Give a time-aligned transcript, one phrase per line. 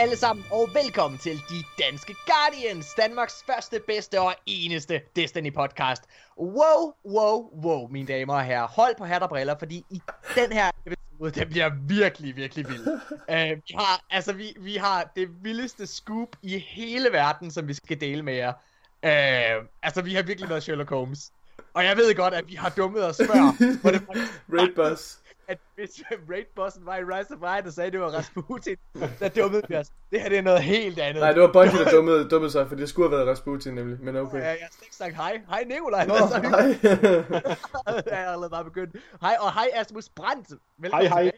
[0.00, 6.02] alle sammen, og velkommen til De Danske Guardians, Danmarks første, bedste og eneste Destiny-podcast.
[6.38, 8.66] Wow, wow, wow, mine damer og herrer.
[8.66, 10.02] Hold på hat og briller, fordi i
[10.34, 12.88] den her episode, den bliver virkelig, virkelig vild.
[12.88, 17.74] uh, vi, har, altså, vi, vi har det vildeste scoop i hele verden, som vi
[17.74, 18.52] skal dele med jer.
[19.02, 21.32] Uh, altså, vi har virkelig været Sherlock Holmes.
[21.74, 23.80] Og jeg ved godt, at vi har dummet os før.
[23.80, 25.18] hvor det faktisk Raid Boss.
[25.50, 25.90] At hvis
[26.30, 28.76] raid-bossen var i Rise of Iron og sagde, at det var Rasputin,
[29.20, 29.86] der dummede vi os.
[30.10, 31.20] Det her det er noget helt andet.
[31.22, 34.00] Nej, det var Bungie, der dummede, dummede sig, for det skulle have været Rasputin nemlig,
[34.00, 34.38] men okay.
[34.38, 35.40] Ja, jeg har slet ikke sagt hej.
[35.48, 36.06] Hej Nikolaj.
[36.06, 36.40] Nå, Hvad så?
[36.48, 38.02] hej.
[38.10, 38.96] jeg er allerede bare begyndt.
[39.20, 40.48] Hej, og hej Asmus Brandt.
[40.78, 41.30] Velkommen Hej, hej.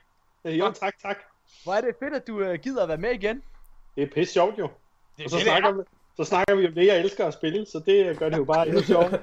[0.45, 0.55] tilbage.
[0.55, 1.17] Øh, Jo, tak, tak.
[1.65, 3.43] Hvor er det fedt, at du uh, gider at være med igen.
[3.97, 4.69] Det er pisse sjovt jo.
[5.19, 5.73] Det Og så det, snakker, er.
[5.73, 5.83] vi,
[6.17, 8.69] så snakker vi om det, jeg elsker at spille, så det gør det jo bare
[8.69, 9.11] endnu sjovt.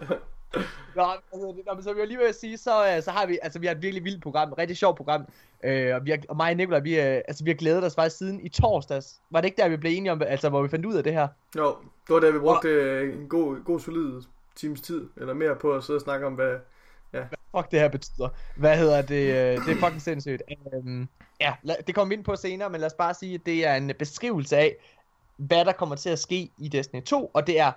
[0.96, 3.40] Nå, altså, det- nå, men som jeg lige vil sige, så, uh, så har vi,
[3.42, 5.22] altså vi har et virkelig vildt program, et rigtig sjovt program.
[5.22, 7.96] Uh, og, vi har, og mig og Nikolaj, vi, uh, altså, vi har glædet os
[7.96, 9.22] faktisk siden i torsdags.
[9.32, 11.14] Var det ikke der, vi blev enige om, altså hvor vi fandt ud af det
[11.14, 11.28] her?
[11.58, 11.76] Jo,
[12.08, 14.22] det var da vi brugte øh, en god, god solid
[14.56, 16.58] times tid, eller mere på at sidde og snakke om, hvad...
[17.56, 18.30] fuck det her betyder.
[18.56, 19.16] Hvad hedder det?
[19.16, 20.42] øh, Det er fucking sindssygt.
[20.74, 21.54] Um, ja,
[21.88, 23.92] det kommer vi ind på senere, men lad os bare sige, at det er en
[24.00, 24.76] beskrivelse af,
[25.38, 27.72] hvad der kommer til at ske i Destiny 2, og det er,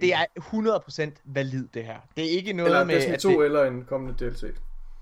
[0.00, 0.24] det er
[1.14, 1.96] 100% valid det her.
[2.16, 2.94] Det er ikke noget Eller med...
[2.94, 4.42] Destiny at 2 det, eller en kommende DLC.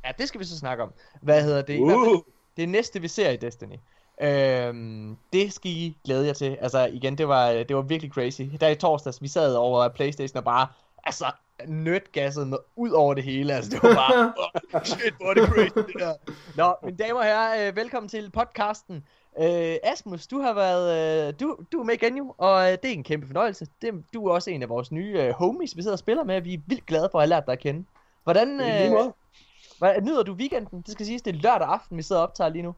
[0.05, 0.93] ja, det skal vi så snakke om.
[1.23, 1.81] Hvad hedder det?
[1.81, 2.23] Uh,
[2.57, 3.77] det næste, vi ser i Destiny.
[4.23, 6.57] Øhm, det skal I glæde jer til.
[6.61, 8.43] Altså igen, det var, det var virkelig crazy.
[8.61, 10.67] Der i torsdags, vi sad over Playstation og bare,
[11.05, 11.27] altså,
[11.67, 13.55] nødgassede med ud over det hele.
[13.55, 14.33] Altså, det var bare,
[14.75, 16.15] oh, shit, hvor er det crazy, det der.
[16.57, 19.05] Nå, mine damer og herrer, øh, velkommen til podcasten.
[19.41, 22.85] Øh, Asmus, du har været, øh, du, du er med igen jo, og øh, det
[22.85, 23.67] er en kæmpe fornøjelse.
[23.83, 26.41] Det, du er også en af vores nye øh, homies, vi sidder og spiller med,
[26.41, 27.85] vi er vildt glade for at have lært dig at kende.
[28.25, 29.13] Hvordan, øh,
[29.79, 30.81] hvad, nyder du weekenden?
[30.81, 32.75] Det skal siges, det er lørdag aften, vi sidder og optager lige nu.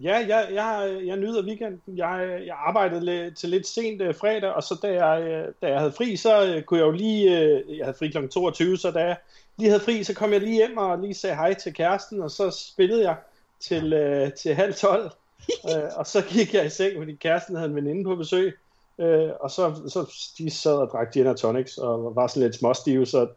[0.00, 1.98] Ja, jeg, jeg, jeg nyder weekenden.
[1.98, 5.68] Jeg, jeg arbejdede lidt, til lidt sent øh, fredag, og så da jeg, øh, da
[5.68, 7.40] jeg havde fri, så øh, kunne jeg jo lige...
[7.40, 8.28] Øh, jeg havde fri kl.
[8.28, 9.16] 22, så da jeg
[9.56, 12.30] lige havde fri, så kom jeg lige hjem og lige sagde hej til kæresten, og
[12.30, 13.16] så spillede jeg
[13.60, 15.10] til, øh, til halv 12.
[15.70, 18.58] øh, og så gik jeg i seng, fordi kæresten havde en veninde på besøg.
[18.98, 22.56] Øh, og så, så de sad og drak gin og tonics, og var sådan lidt
[22.56, 23.28] småstive, så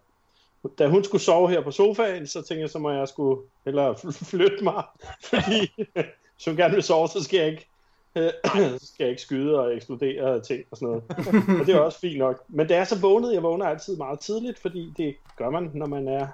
[0.80, 3.94] da hun skulle sove her på sofaen, så tænkte jeg, så må jeg skulle hellere
[3.94, 4.84] fl- flytte mig,
[5.30, 5.72] fordi
[6.36, 7.70] hvis hun gerne vil sove, så skal jeg ikke,
[8.16, 8.32] øh,
[8.80, 11.04] så skal jeg ikke skyde og eksplodere ting og sådan noget.
[11.60, 12.44] Og det er også fint nok.
[12.48, 15.86] Men da jeg så vågnede, jeg vågner altid meget tidligt, fordi det gør man, når
[15.86, 16.28] man er,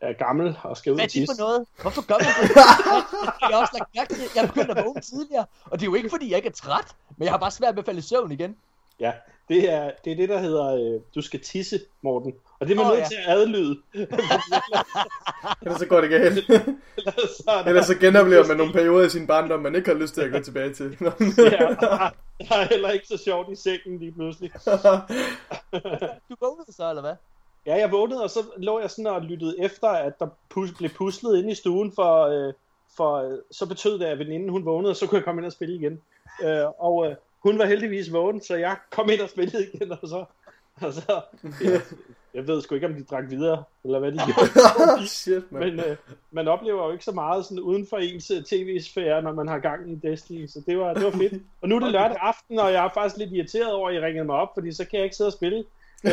[0.00, 1.34] er gammel og skal ud Hvad og er det tisse.
[1.38, 1.66] for noget?
[1.82, 2.56] Hvorfor gør man det?
[3.40, 5.46] jeg har også lagt mærke til, jeg er begyndt at vågne tidligere.
[5.64, 7.74] Og det er jo ikke, fordi jeg ikke er træt, men jeg har bare svært
[7.74, 8.56] ved at falde i søvn igen.
[9.00, 9.12] Ja,
[9.48, 12.32] det er, det er det, der hedder, øh, du skal tisse, Morten.
[12.60, 13.06] Og det er man Åh, nødt ja.
[13.08, 13.78] til at adlyde.
[15.62, 16.44] Ellers så går det galt.
[16.46, 19.98] så er der, Ellers så genoplever man nogle perioder i sin barndom, man ikke har
[19.98, 20.96] lyst til at gå tilbage til.
[21.00, 21.06] ja,
[22.48, 24.52] der er heller ikke så sjovt i sengen lige pludselig.
[26.28, 27.14] Du vågnede så, eller hvad?
[27.66, 30.90] Ja, jeg vågnede, og så lå jeg sådan og lyttede efter, at der pus- blev
[30.90, 32.52] puslet inde i stuen, for, øh,
[32.96, 35.46] for øh, så betød det, at veninden hun vågnede, og så kunne jeg komme ind
[35.46, 36.00] og spille igen.
[36.42, 39.98] Øh, og øh, hun var heldigvis vågen, så jeg kom ind og spillede igen, og
[40.02, 40.24] så...
[40.80, 41.20] Og så
[41.64, 41.80] ja,
[42.34, 45.06] jeg ved sgu ikke, om de drak videre, eller hvad de gjorde.
[45.06, 45.62] Shit, man.
[45.62, 45.96] Men øh,
[46.30, 49.58] man oplever jo ikke så meget sådan uden for ens øh, tv-sfære, når man har
[49.58, 51.42] gang i Destiny, så det var, det var fedt.
[51.62, 54.00] Og nu er det lørdag aften, og jeg er faktisk lidt irriteret over, at I
[54.00, 55.64] ringede mig op, fordi så kan jeg ikke sidde og spille.
[56.04, 56.12] Øh,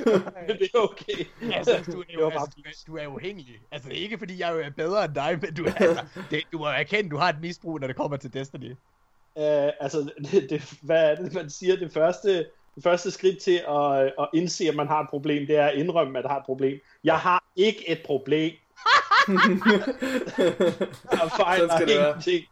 [0.48, 1.26] Men det er okay.
[1.52, 3.60] Altså, du er jo, var bare- altså, du, er, du er uafhængig.
[3.72, 6.42] Altså, det er ikke, fordi jeg er bedre end dig, men du, er, altså, det,
[6.52, 8.70] du må erkende, du har et misbrug, når det kommer til Destiny.
[9.38, 11.76] Øh, altså, det, det, hvad er det, man siger?
[11.76, 12.38] Det første,
[12.74, 15.74] det første skridt til at, at indse, at man har et problem, det er at
[15.74, 16.80] indrømme, at man har et problem.
[17.04, 18.52] Jeg har ikke et problem.
[21.12, 22.44] Jeg fejler ingenting.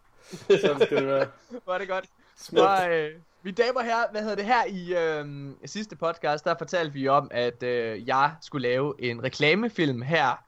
[0.60, 1.26] Sådan skal det være.
[1.66, 2.04] Var det godt?
[2.36, 2.62] Smukt.
[2.62, 3.10] Og, øh,
[3.44, 7.08] mine damer og herrer, hvad hedder det her i øh, sidste podcast, der fortalte vi
[7.08, 10.44] om, at øh, jeg skulle lave en reklamefilm her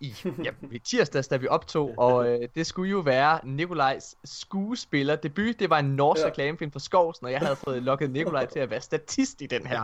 [0.00, 0.14] i,
[0.44, 5.58] ja, i tirsdags, da vi optog, og øh, det skulle jo være Nikolajs skuespiller debut.
[5.58, 6.24] Det var en norsk Ja.
[6.24, 6.30] ja.
[6.30, 9.66] reklamefilm for Skovsen, og jeg havde fået lukket Nikolaj til at være statist i den
[9.66, 9.82] her.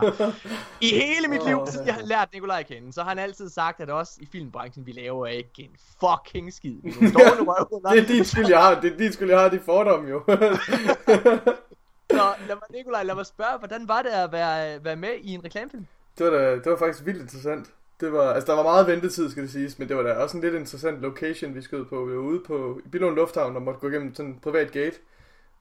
[0.81, 1.93] I hele mit liv, siden ja.
[1.93, 4.85] jeg har lært Nikolaj at kende, så har han altid sagt, at også i filmbranchen,
[4.85, 6.75] vi laver ikke en fucking skid.
[6.83, 7.89] Vi er røvhuller.
[7.89, 8.81] Det er din skyld, jeg har.
[8.81, 10.23] Det er din skyld, jeg har de fordomme jo.
[12.11, 15.33] Så lad mig, Nikolaj, lad mig spørge, hvordan var det at være, være med i
[15.33, 15.85] en reklamefilm?
[16.17, 17.67] det, var da, det var faktisk vildt interessant.
[17.99, 20.37] Det var, altså der var meget ventetid, skal det siges, men det var da også
[20.37, 22.05] en lidt interessant location, vi skød på.
[22.05, 24.97] Vi var ude på i Billund Lufthavn og måtte gå igennem sådan en privat gate,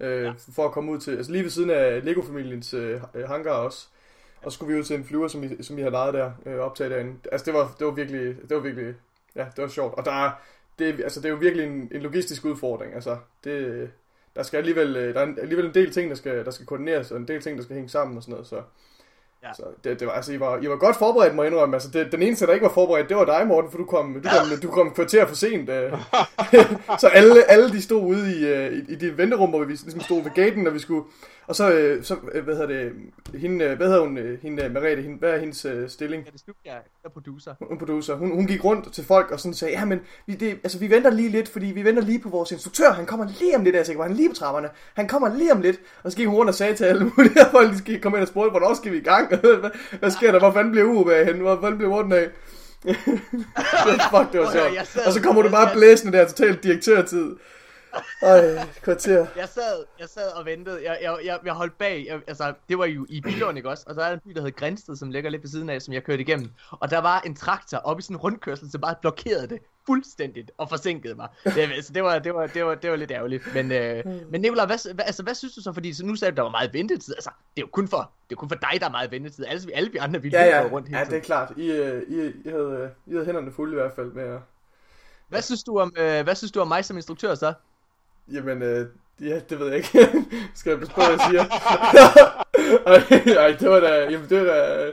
[0.00, 0.32] øh, ja.
[0.52, 3.86] for at komme ud til, altså lige ved siden af Lego-familiens øh, hangar også.
[4.42, 6.32] Og så skulle vi ud til en flyver, som vi, som vi havde lejet der,
[6.46, 7.16] øh, optaget derinde.
[7.32, 8.94] Altså det var, det var virkelig, det var virkelig,
[9.36, 9.94] ja, det var sjovt.
[9.94, 10.30] Og der er,
[10.78, 13.90] det, altså, det er jo virkelig en, en logistisk udfordring, altså det,
[14.36, 17.10] der skal alligevel, øh, der er alligevel en del ting, der skal, der skal koordineres,
[17.10, 18.60] og en del ting, der skal hænge sammen og sådan noget, så...
[19.42, 19.52] Ja.
[19.52, 21.76] Så det, det var, altså, I var, I var godt forberedt, må jeg indrømme.
[21.76, 24.14] Altså, det, den eneste, der ikke var forberedt, det var dig, Morten, for du kom,
[24.14, 25.70] du kom, du kom kvarter for sent.
[25.70, 26.00] Uh.
[27.00, 30.00] så alle, alle de stod ude i, uh, i, i de venterum, hvor vi ligesom
[30.00, 31.04] stod ved gaten, når vi skulle...
[31.46, 32.92] Og så, øh, så øh, hvad hedder det,
[33.40, 36.24] hende, hvad hedder hun, øh, hende, Merete, hende, hvad er hendes øh, stilling?
[36.24, 37.54] Ja, det er jeg er producer.
[37.68, 38.14] Hun, producer.
[38.14, 40.90] Hun, hun gik rundt til folk og sådan sagde, ja, men vi, det, altså, vi
[40.90, 43.76] venter lige lidt, fordi vi venter lige på vores instruktør, han kommer lige om lidt,
[43.76, 46.36] altså, var han lige på trapperne, han kommer lige om lidt, og så gik hun
[46.36, 48.92] rundt og sagde til alle mulige, at folk skal komme ind og spurgte, hvornår skal
[48.92, 51.76] vi i gang, hvad, hvad sker der, hvor fanden bliver Uwe af hende, hvor fanden
[51.76, 52.28] bliver Morten af?
[54.12, 55.06] fuck, det var sjovt.
[55.06, 57.36] Og så kommer du bare blæsende der, totalt direktørtid.
[58.22, 59.26] Ej, kvarter.
[59.36, 60.84] Jeg sad, jeg sad og ventede.
[60.84, 62.06] Jeg, jeg, jeg, jeg holdt bag.
[62.08, 63.84] Jeg, altså, det var jo i Bilån, ikke også?
[63.86, 65.82] Og så er der en by, der hedder Grænsted, som ligger lidt ved siden af,
[65.82, 66.50] som jeg kørte igennem.
[66.70, 70.50] Og der var en traktor oppe i sådan en rundkørsel, som bare blokerede det fuldstændigt
[70.58, 71.28] og forsinkede mig.
[71.44, 73.54] Det, altså, det, var, det, var, det, var, det var lidt ærgerligt.
[73.54, 75.72] Men, øh, men Nicolai, hvad, hvad, altså, hvad synes du så?
[75.72, 77.14] Fordi så nu sagde du, der var meget ventetid.
[77.14, 79.44] Altså, det er jo kun for, det er kun for dig, der er meget ventetid.
[79.44, 80.68] Alle, alle vi andre ville ja, ja.
[80.68, 81.52] rundt hele Ja, det er klart.
[81.56, 84.38] I, uh, I, I, havde, I havde hænderne fulde i hvert fald med at...
[85.28, 87.52] Hvad synes du om, øh, hvad synes du om mig som instruktør så?
[88.32, 88.86] Jamen, øh,
[89.20, 90.08] ja, det ved jeg ikke.
[90.54, 91.44] Skal jeg passe på, hvad jeg siger?
[92.86, 94.90] ej, ej, det var da, jamen, det var da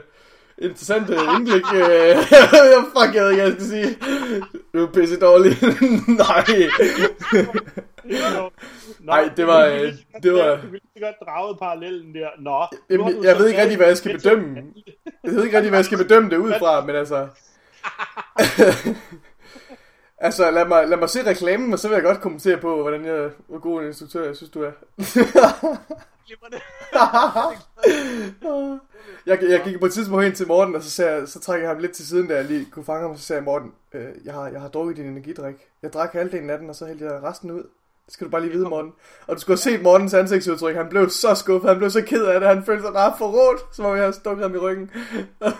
[0.58, 1.64] interessant øh, indblik.
[1.74, 2.16] Øh,
[2.94, 3.96] fuck, jeg ved ikke, jeg skal sige.
[4.74, 5.52] Du er pisse dårlig.
[6.08, 6.44] Nej.
[9.00, 9.66] Nej, det var...
[9.66, 9.92] Øh,
[10.22, 10.56] det var...
[10.56, 12.28] Du ville godt drage parallellen der.
[12.38, 12.66] Nå.
[12.90, 14.56] Jamen, jeg ved ikke rigtig, hvad jeg skal bedømme.
[15.24, 17.28] Jeg ved ikke rigtig, hvad jeg skal bedømme det ud fra, men altså...
[20.22, 23.04] Altså, lad mig, lad mig se reklamen, og så vil jeg godt kommentere på, hvordan
[23.04, 24.72] jeg, hvor god en instruktør jeg synes, du er.
[29.26, 31.66] jeg, jeg gik på et tidspunkt hen til Morten, og så, sagde jeg, så trækker
[31.66, 33.44] jeg ham lidt til siden, da jeg lige kunne fange ham, og så sagde jeg,
[33.44, 35.56] Morten, øh, jeg, har, jeg har drukket din energidrik.
[35.82, 37.64] Jeg drak halvdelen af den, og så hældte jeg resten ud.
[38.12, 38.92] Skal du bare lige vide, Morten.
[39.26, 40.76] Og du skulle have set Mortens ansigtsudtryk.
[40.76, 41.70] Han blev så skuffet.
[41.70, 42.48] Han blev så ked af det.
[42.48, 44.90] Han følte sig bare forrådt, som om jeg havde stukket ham i ryggen.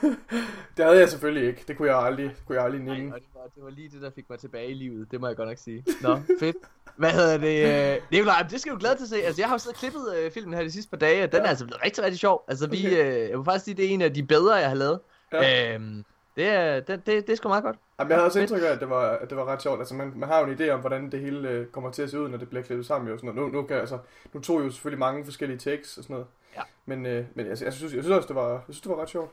[0.76, 1.64] det havde jeg selvfølgelig ikke.
[1.68, 3.08] Det kunne jeg aldrig, det kunne jeg aldrig nænge.
[3.08, 5.10] Nej, det var, det var lige det, der fik mig tilbage i livet.
[5.10, 5.84] Det må jeg godt nok sige.
[6.00, 6.56] Nå, fedt.
[6.96, 7.94] Hvad hedder det?
[7.94, 9.22] Øh, Nikolaj, det skal du glæde til at se.
[9.22, 11.32] Altså, jeg har jo siddet og klippet øh, filmen her de sidste par dage, og
[11.32, 11.44] den ja.
[11.44, 12.44] er altså blevet rigtig, rigtig sjov.
[12.48, 13.14] Altså, vi, okay.
[13.14, 15.00] øh, jeg vil faktisk sige, det er en af de bedre, jeg har lavet.
[15.32, 15.74] Ja.
[15.74, 16.04] Øhm,
[16.36, 17.76] det det, det, det er sgu meget godt.
[17.98, 19.78] Jamen, jeg havde også indtryk af, at det var, at det var ret sjovt.
[19.78, 22.10] Altså, man, man har jo en idé om, hvordan det hele øh, kommer til at
[22.10, 23.10] se ud, når det bliver klippet sammen.
[23.10, 23.52] Jo, sådan noget.
[23.52, 23.98] Nu, nu, kan, altså,
[24.32, 26.26] nu tog jo selvfølgelig mange forskellige takes og sådan noget.
[26.56, 26.62] Ja.
[26.86, 29.02] Men, øh, men altså, jeg, synes, jeg synes også, det var, jeg synes, det var
[29.02, 29.30] ret sjovt.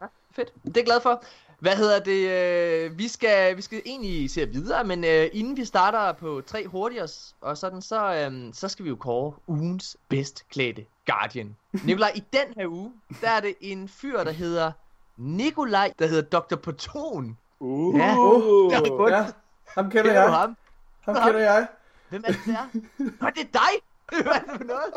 [0.00, 0.52] Ja, fedt.
[0.54, 1.24] Det er jeg glad for.
[1.58, 2.30] Hvad hedder det?
[2.30, 6.66] Øh, vi, skal, vi skal egentlig se videre, men øh, inden vi starter på tre
[6.66, 7.08] hurtigere
[7.40, 11.56] og sådan, så, øh, så skal vi jo kåre ugens bedst klædte Guardian.
[11.84, 14.72] Nikolaj, i den her uge, der er det en fyr, der hedder
[15.16, 16.56] Nikolaj, der hedder Dr.
[16.56, 17.38] Poton.
[17.60, 18.72] Uh, ja, uh,
[19.10, 19.26] ja,
[19.68, 20.30] ham kender jeg.
[20.30, 20.56] Ham?
[21.00, 21.66] ham kender jeg.
[22.08, 22.80] Hvem er det der?
[22.98, 23.82] Nå, det er dig!
[24.22, 24.94] Hvad er det for noget?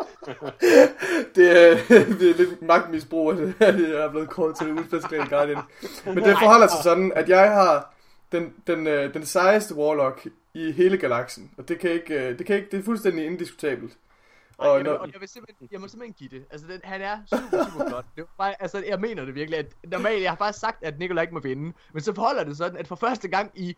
[1.35, 1.75] det, er,
[2.19, 5.57] det er lidt magtmisbrug, at jeg er blevet kåret til Udspecial Guardian.
[6.05, 7.93] Men det forholder sig sådan, at jeg har
[8.31, 11.51] den, den, øh, den sejeste Warlock i hele galaksen.
[11.57, 13.97] Og det kan ikke, øh, det kan ikke, det er fuldstændig indiskutabelt.
[14.57, 16.45] Og, og, jeg, og jeg, vil simpelthen, jeg må simpelthen give det.
[16.51, 18.05] Altså, den, han er super, super flot.
[18.15, 19.59] Det bare, altså, jeg mener det virkelig.
[19.59, 21.73] At, normalt, jeg har bare sagt, at Nikolaj ikke må vinde.
[21.93, 23.77] Men så forholder det sådan, at for første gang i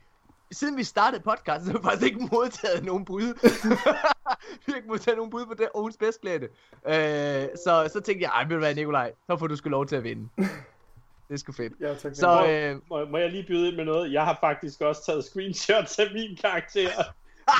[0.51, 3.21] siden vi startede podcasten, så har vi faktisk ikke modtaget nogen bud.
[4.65, 6.49] vi har ikke modtaget nogen bud på det ugens bedstklædte.
[6.87, 9.85] Øh, så, så tænkte jeg, ej, vil du være Nikolaj, så får du sgu lov
[9.85, 10.29] til at vinde.
[11.27, 11.73] Det er sgu fedt.
[11.79, 12.15] Ja, tak.
[12.15, 14.13] Så, øh, må, må, jeg lige byde ind med noget?
[14.13, 16.89] Jeg har faktisk også taget screenshots af min karakter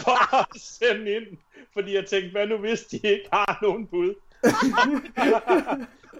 [0.03, 1.37] for at sende ind.
[1.73, 4.13] Fordi jeg tænkte, hvad nu hvis de ikke har nogen bud?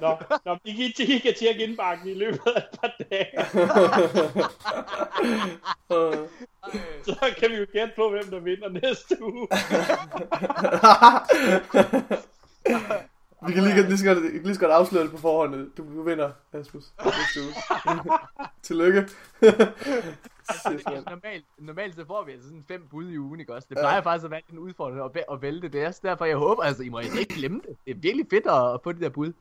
[0.02, 3.46] Nå, nå I, kan, I kan tjekke indbakken i løbet af et par dage.
[7.04, 9.48] Så kan vi jo gætte på, hvem der vinder næste uge.
[13.48, 15.72] Vi kan lige, lige, så godt, lige så godt afsløre det på forhånd.
[15.78, 16.84] Du, du vinder, Asmus.
[18.64, 19.10] Tillykke.
[21.06, 23.68] normalt, normalt så får vi altså sådan fem bud i ugen, ikke også?
[23.70, 24.02] Det plejer ja.
[24.02, 25.84] faktisk at være en udfordring at, at vælte det.
[25.84, 27.78] Er derfor jeg håber, altså I må ikke glemme det.
[27.86, 29.34] Det er virkelig fedt at, at få de der bud.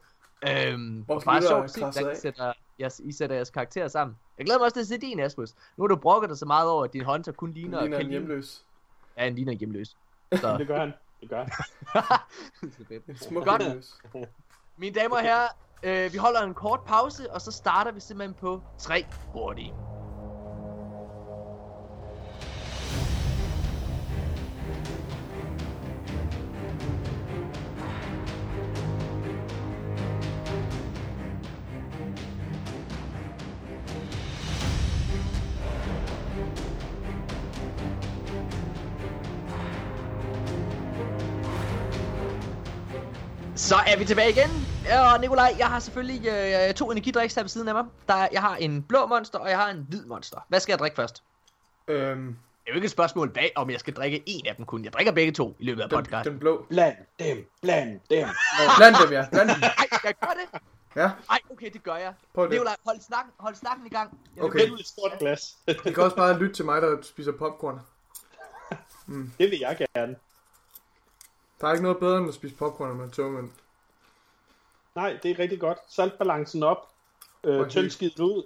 [0.48, 4.16] Øhm, Hvor bare sjovt at se, hvordan I sætter, jeres, I sætter jeres karakterer sammen.
[4.38, 5.54] Jeg glæder mig også til at se din, Asmus.
[5.76, 7.80] Nu har du brokket dig så meget over, at din hunter kun ligner...
[7.80, 8.64] ligner en hjemløs.
[9.16, 9.96] Ja, en ligner en hjemløs.
[10.32, 10.56] Så.
[10.58, 10.92] det gør han.
[11.20, 13.16] Det gør han.
[13.16, 13.62] Smuk Godt.
[14.80, 15.48] Mine damer og herrer,
[15.82, 19.74] øh, vi holder en kort pause, og så starter vi simpelthen på tre hurtige.
[43.68, 44.50] Så er vi tilbage igen.
[45.14, 47.84] Og Nikolaj, jeg har selvfølgelig øh, to energidriks her ved siden af mig.
[48.08, 50.38] Der, er- jeg har en blå monster, og jeg har en hvid monster.
[50.48, 51.22] Hvad skal jeg drikke først?
[51.88, 52.34] Øhm, Det
[52.66, 54.84] er jo ikke et spørgsmål, hvad, om jeg skal drikke en af dem kun.
[54.84, 56.32] Jeg drikker begge to i løbet af den, podcasten.
[56.32, 56.66] den blå.
[56.68, 58.28] Bland dem, bland dem.
[58.78, 59.26] Bland dem, ja.
[59.30, 59.60] Bland dem.
[59.60, 60.60] Nej, jeg gør det.
[60.96, 62.14] Ja, Nej, okay, det gør jeg.
[62.34, 62.50] prøv det.
[62.52, 64.10] Nikolaj, hold snakken, hold snakken i gang.
[64.36, 64.58] Jeg vil Okay.
[64.58, 65.56] vælge- Et stort glas.
[65.68, 67.80] I kan også bare lytte til mig, der spiser popcorn.
[69.38, 70.16] Det vil jeg gerne.
[71.60, 73.50] Der er ikke noget bedre end at spise popcorn, når man er tømmermænd.
[74.94, 75.78] Nej, det er rigtig godt.
[75.88, 76.88] Saltbalancen op.
[77.44, 77.70] Øh, Okay.
[77.70, 78.42] tyndskidt ud.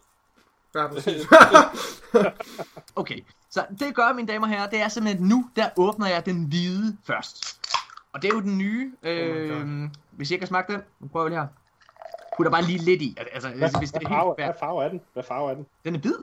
[0.75, 1.27] Ja, præcis.
[2.97, 6.07] Okay, så det jeg gør, mine damer og herrer, det er simpelthen nu, der åbner
[6.09, 7.61] jeg den hvide først.
[8.13, 11.27] Og det er jo den nye, øh, Oh hvis jeg kan smage den, nu prøver
[11.27, 11.47] jeg lige her.
[12.37, 14.61] Putter bare lige lidt i, altså Hvad, hvis det hvad, er farve, helt hvad færdigt.
[14.61, 15.01] farve er den?
[15.13, 15.67] Hvad farve er den?
[15.85, 16.15] Den er hvid.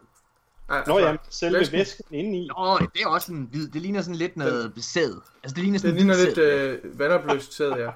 [0.69, 1.77] Ej, Nå ja, selve Væsken.
[1.77, 2.47] væsken indeni.
[2.47, 3.67] Nå, det er også en hvid.
[3.67, 5.13] Det ligner sådan lidt noget sæd.
[5.43, 7.89] Altså det ligner sådan Det ligner lidt øh, vandopløst sæd, ja.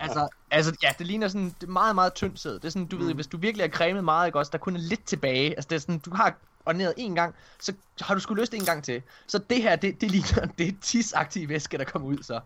[0.00, 2.54] Altså, altså, ja, det ligner sådan meget, meget tyndt sæd.
[2.54, 3.06] Det er sådan, du mm.
[3.06, 5.50] ved, hvis du virkelig har cremet meget, ikke også, der kun er lidt tilbage.
[5.50, 6.34] Altså, det er sådan, du har
[6.66, 9.02] ordineret en gang, så har du sgu lyst en gang til.
[9.26, 12.40] Så det her, det, det ligner, det er tisagtig væske, der kommer ud, så.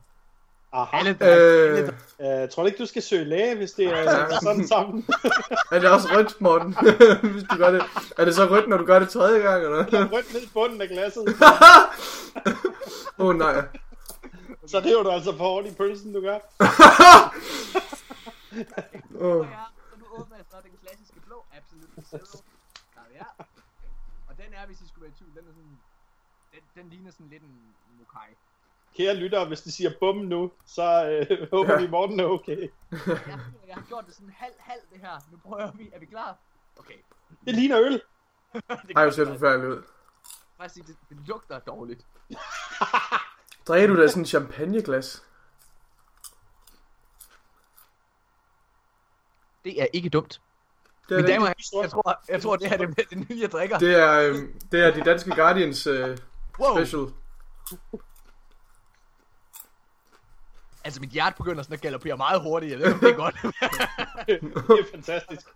[0.74, 0.96] Aha.
[0.96, 4.68] Alle, Øh, alle, Øh, tror du ikke, du skal søge læge, hvis det er sådan
[4.68, 5.06] sammen?
[5.72, 6.76] er det også rødt, Morten?
[7.32, 7.82] Hvis du gør det.
[8.18, 9.84] Er det så rødt, når du gør det tredje gang, eller?
[10.14, 11.24] Rødt ned i bunden af glasset.
[13.18, 13.54] Åh oh, nej.
[14.66, 16.38] Så det er du altså for hårdt i pølsen, du gør.
[19.20, 19.46] Oh.
[19.50, 22.38] Ja, så nu åbner jeg så den klassiske blå Absolute Zero.
[22.94, 23.44] Der er.
[24.28, 25.78] Og den er, hvis I skulle være i tvivl, den er sådan...
[26.52, 27.56] Den, den ligner sådan lidt en
[27.98, 28.30] mokai.
[28.96, 32.68] Kære lyttere, hvis de siger bum nu, så øh, håber vi, Morten er okay.
[32.90, 33.00] Jeg,
[33.66, 35.20] jeg har gjort det sådan halv-halv det her.
[35.32, 35.90] Nu prøver vi.
[35.92, 36.38] Er vi klar?
[36.76, 36.94] Okay.
[37.46, 37.92] Det ligner øl.
[38.52, 39.82] det Ej, det ser forfærdeligt ud.
[40.68, 42.06] Sige, det, det lugter dårligt.
[43.68, 45.24] Drikker du da sådan en champagneglas?
[49.64, 50.40] Det er ikke dumt.
[51.08, 53.28] Det er, Mine det, damer herrer, jeg tror, jeg tror det her det, er det
[53.30, 53.78] nye, jeg drikker.
[53.78, 56.18] det er, øhm, det er de danske Guardians øh,
[56.60, 56.76] wow.
[56.76, 57.06] special.
[60.84, 62.70] Altså, mit hjerte begynder sådan at galoppere meget hurtigt.
[62.70, 63.36] Jeg ved ikke, om det er godt.
[64.26, 65.46] Det er fantastisk.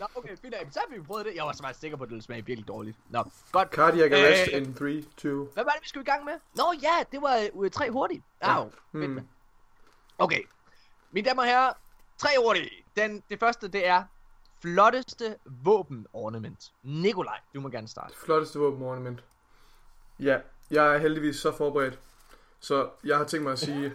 [0.00, 0.68] Nå, okay, fint af.
[0.70, 1.34] Så har vi prøvet det.
[1.34, 2.96] Jeg var så meget sikker på, at det ville smage virkelig dårligt.
[3.10, 3.68] Nå, godt.
[3.68, 5.28] Cardiac arrest Øh, in 3, 2.
[5.54, 6.32] Hvad var det, vi skulle i gang med?
[6.54, 8.24] Nå ja, det var uh, tre hurtigt.
[8.40, 8.70] Au.
[8.90, 9.02] Hmm.
[9.02, 9.28] Mm.
[10.18, 10.42] Okay.
[11.10, 11.72] Mine damer og herrer,
[12.18, 12.68] tre hurtigt.
[12.96, 14.04] Den, det første, det er
[14.62, 16.72] flotteste våbenornament.
[16.82, 18.14] Nikolaj, du må gerne starte.
[18.24, 19.24] Flotteste våbenornament.
[20.18, 20.38] Ja,
[20.70, 21.98] jeg er heldigvis så forberedt.
[22.62, 23.92] Så jeg har tænkt mig at sige...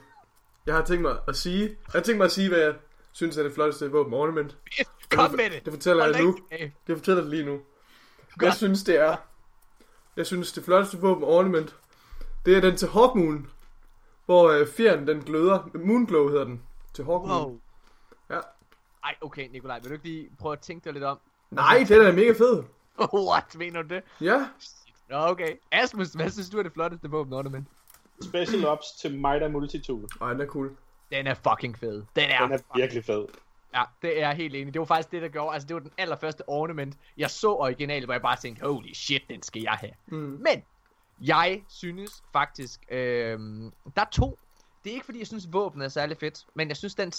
[0.65, 1.63] Jeg har tænkt mig at sige...
[1.63, 2.75] Jeg har tænkt mig at sige, hvad jeg
[3.11, 4.57] synes er det flotteste våbenornament.
[5.09, 5.65] Kom med det.
[5.65, 6.37] Det fortæller jeg nu.
[6.87, 7.51] Det fortæller jeg lige nu.
[7.51, 7.61] Jeg
[8.37, 8.55] Godt.
[8.55, 9.17] synes, det er...
[10.15, 11.75] Jeg synes, det flotteste våben ornament,
[12.45, 13.49] det er den til Hawkmoon.
[14.25, 15.69] Hvor øh, fjeren, den gløder.
[15.73, 16.63] Moonglow hedder den.
[16.93, 17.41] Til Hawkmoon.
[17.41, 17.59] Wow.
[18.29, 18.39] Ja.
[19.03, 21.19] Ej, okay, Nikolaj, vil du ikke lige prøve at tænke dig lidt om?
[21.51, 22.63] Nej, den er mega fed.
[23.29, 24.03] What, mener du det?
[24.21, 24.47] Ja.
[25.09, 25.55] Nå, okay.
[25.71, 27.67] Asmus, hvad synes du er det flotteste våbenornament?
[28.23, 30.07] Special Ops til Mida Multitool.
[30.21, 30.77] Ej, den er cool.
[31.11, 32.03] Den er fucking fed.
[32.15, 33.25] Den er, Den er virkelig fed.
[33.75, 34.73] Ja, det er jeg helt enig.
[34.73, 35.53] Det var faktisk det, der gjorde.
[35.53, 39.21] Altså, det var den allerførste ornament, jeg så originalt, hvor jeg bare tænkte, holy shit,
[39.29, 39.91] den skal jeg have.
[40.07, 40.39] Mm.
[40.41, 40.63] Men,
[41.21, 43.39] jeg synes faktisk, øh,
[43.95, 44.39] der er to.
[44.83, 47.11] Det er ikke fordi, jeg synes, våben er særlig fedt, men jeg synes, den,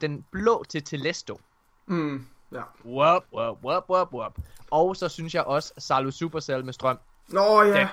[0.00, 1.40] den blå til Telesto.
[1.86, 2.26] Mm.
[2.52, 2.62] Ja.
[2.84, 4.38] Wop, wop, wop, wop, wop.
[4.70, 6.98] Og så synes jeg også, Salu Supercell med strøm.
[7.28, 7.78] Nå ja.
[7.80, 7.88] Den-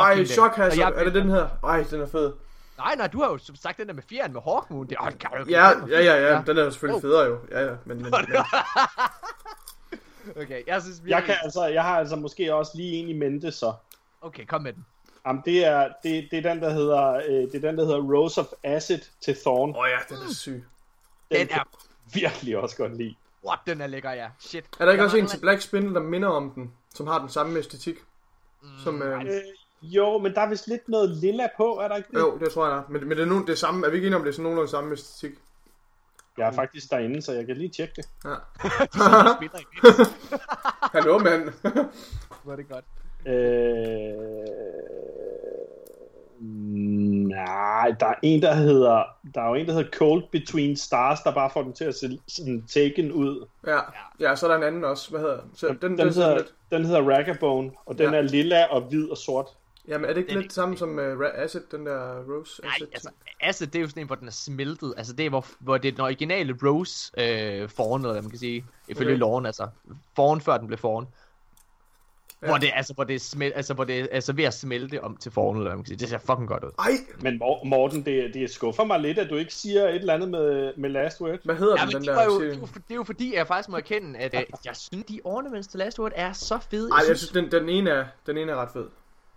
[0.00, 0.34] Ej, fucking den.
[0.34, 1.48] Shock Og jeg- Er det den her?
[1.64, 2.32] Ej, den er fed.
[2.78, 4.86] Nej, nej, du har jo sagt den der med fjeren med Hawkmoon.
[4.86, 6.42] Det, oh, kan du Ja, ja, ja, ja.
[6.46, 7.02] Den er jo selvfølgelig Oh.
[7.02, 7.38] federe jo.
[7.50, 7.70] Ja, ja.
[7.84, 8.12] Men, men, men.
[10.36, 11.26] Okay, jeg synes Jeg, virkelig...
[11.26, 13.72] kan, altså, jeg har altså måske også lige en i mente, så.
[14.20, 14.86] Okay, kom med den.
[15.26, 18.02] Jamen, det er, det, det er den, der hedder, øh, det er den, der hedder
[18.02, 19.70] Rose of Acid til Thorn.
[19.70, 20.64] Åh oh, ja, den er syg.
[21.30, 21.54] Den kan er...
[21.54, 21.64] jeg
[22.22, 23.14] virkelig også godt lide.
[23.46, 24.28] What, den er lækker, ja.
[24.38, 24.64] Shit.
[24.80, 26.72] Er der ikke Jeg også en til Black Spindle, der minder om den?
[26.94, 27.96] Som har den samme æstetik?
[28.84, 29.30] Som, øh, Øh,
[29.82, 32.18] jo, men der er vist lidt noget lilla på, er der ikke det?
[32.20, 32.82] jo, det tror jeg, der er.
[32.88, 33.86] Men, men det er, nu, det er samme.
[33.86, 35.32] Er vi ikke enige om, det er sådan nogenlunde samme æstetik?
[36.38, 38.04] Jeg er faktisk derinde, så jeg kan lige tjekke det.
[38.24, 38.34] Ja.
[39.36, 40.08] spiller imens.
[40.94, 41.48] Hallo, mand.
[42.50, 42.84] Er det godt.
[43.26, 44.48] Øh...
[47.28, 49.02] Nej, der er en, der hedder...
[49.34, 51.94] Der er jo en, der hedder Cold Between Stars, der bare får den til at
[51.94, 53.46] se sådan taken ud.
[53.66, 53.78] ja.
[54.20, 55.10] ja, så er der en anden også.
[55.10, 55.50] Hvad hedder den?
[55.54, 56.54] Så, den, den, Den, hedder, lidt...
[56.70, 58.18] den hedder Ragabone, og den Ja.
[58.18, 59.46] er lilla og hvid og sort.
[59.88, 62.86] Jamen, er det ikke Den lidt samme som uh, Acid, den der Rose Nej, Acid?
[62.92, 64.94] altså, acid, det er jo sådan en, hvor den er smeltet.
[64.96, 68.30] Altså, det er, hvor, hvor det er den originale Rose øh, foran, eller hvad man
[68.30, 69.18] kan sige, ifølge Okay.
[69.18, 69.68] loven, altså.
[70.16, 71.06] Foran, før den blev foran.
[72.42, 72.46] Ja.
[72.46, 75.04] Hvor det, altså, hvor det er, smel, altså, hvor det er altså, ved at smelte
[75.04, 75.98] om til formen, eller hvad man kan sige.
[75.98, 76.70] Det ser fucking godt ud.
[76.78, 76.90] Ej,
[77.20, 80.28] Men Mor- Morten, det, det skuffer mig lidt, at du ikke siger et eller andet
[80.28, 81.38] med, med Last Word.
[81.44, 83.34] hvad hedder Ja, den, den det, der jo, det, er jo, det er jo fordi,
[83.34, 86.58] jeg faktisk må erkende, at øh, jeg synes, de ornaments til Last Word er så
[86.70, 86.90] fede.
[86.92, 88.86] Ej, jeg synes, den, den, ene er, den ene er ret fed.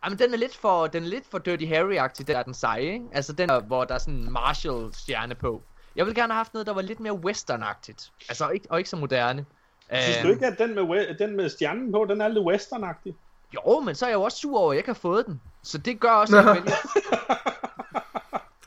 [0.06, 2.82] Jamen, den er lidt for, den er lidt for Dirty Harry-agtig, der er den seje,
[2.82, 3.06] ikke?
[3.12, 5.62] Altså den, der, hvor der er sådan en Marshall-stjerne på.
[5.96, 8.12] Jeg ville gerne have haft noget, der var lidt mere western-agtigt.
[8.30, 9.46] Altså, ikke, og ikke så moderne.
[9.94, 13.16] Synes Øhm, du ikke, at den med, den med stjernen på, den er lidt westernagtig?
[13.56, 15.42] Jo, men så er jeg jo også sur over, at jeg ikke har fået den.
[15.64, 16.64] Så det gør også, at jeg.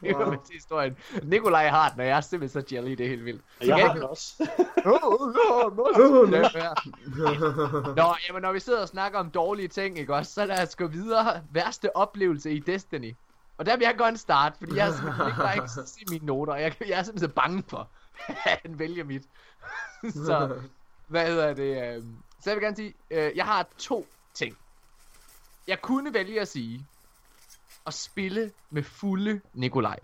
[0.00, 0.34] Det er Wow.
[0.52, 0.96] historien.
[1.22, 3.42] Nikolaj har den, og jeg er simpelthen så jelly, det er helt vildt.
[3.60, 4.48] Jeg Ja, har den også.
[7.96, 10.76] Nå, jamen når vi sidder og snakker om dårlige ting, ikke også, så lad os
[10.76, 11.42] gå videre.
[11.50, 13.14] Værste oplevelse i Destiny.
[13.58, 16.54] Og der vil jeg godt starte, fordi jeg, simpelthen ikke, jeg ikke se mine noter,
[16.54, 17.90] jeg, jeg er simpelthen så bange for,
[18.44, 19.22] at han vælger mit.
[20.26, 20.56] så,
[21.08, 21.96] hvad hedder det?
[21.96, 22.02] Øh,
[22.42, 24.56] så jeg vil gerne sige, øh, jeg har to ting.
[25.66, 26.86] Jeg kunne vælge at sige,
[27.86, 29.98] at spille med fulde Nikolaj.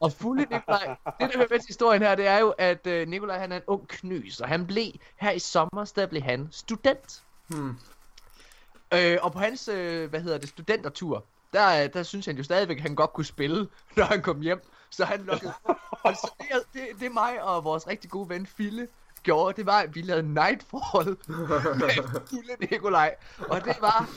[0.00, 3.08] Og fulde Nikolaj, det der hører med til historien her, det er jo, at øh,
[3.08, 6.48] Nikolaj han er en ung knys, og han blev, her i sommer, der blev han
[6.50, 7.22] student.
[7.48, 7.76] Hmm.
[8.94, 12.76] Øh, og på hans, øh, hvad hedder det, studentertur, der, der synes han jo stadigvæk,
[12.76, 14.60] at han godt kunne spille, når han kom hjem.
[14.90, 15.52] Så han lukkede
[16.04, 18.88] Og så det, er- det, det mig og vores rigtig gode ven Fille
[19.28, 21.16] gjorde, det var, at vi lavede Nightfall
[21.80, 21.90] med
[22.30, 23.14] fulde Nikolaj.
[23.38, 24.08] Og det var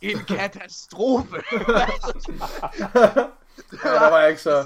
[0.00, 1.42] en katastrofe.
[3.84, 4.64] Ja, der var jeg ikke så...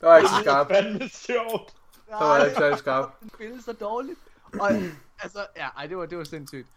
[0.00, 0.68] Der var ikke så skarp.
[0.68, 1.72] Det er fandme sjovt.
[2.08, 3.20] Der var jeg ikke særlig skarp.
[3.20, 4.18] Den spillede så dårligt.
[4.60, 4.70] Og
[5.18, 6.68] altså, ja, ej, det var, det var sindssygt.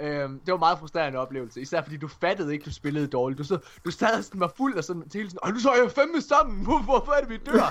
[0.00, 3.38] Øhm, det var en meget frustrerende oplevelse, især fordi du fattede ikke, du spillede dårligt.
[3.38, 5.90] Du, så, du sad sådan var fuld og sådan til hele og nu så jeg
[5.90, 7.68] fandme sammen, Hvor- hvorfor er det, vi dør?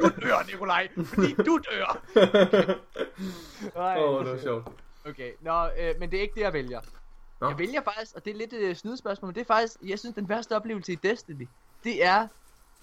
[0.00, 2.00] du dør, Nikolaj, fordi du dør.
[3.76, 4.68] Åh, oh, det var sjovt.
[5.06, 6.80] Okay, nå, øh, men det er ikke det, jeg vælger.
[7.40, 7.48] Nå.
[7.48, 9.98] Jeg vælger faktisk, og det er lidt et øh, snydespørgsmål, men det er faktisk, jeg
[9.98, 11.48] synes, den værste oplevelse i Destiny,
[11.84, 12.28] det er,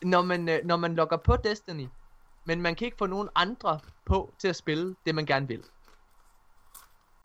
[0.01, 1.87] når man, øh, når man logger på Destiny,
[2.45, 5.63] men man kan ikke få nogen andre på til at spille det, man gerne vil.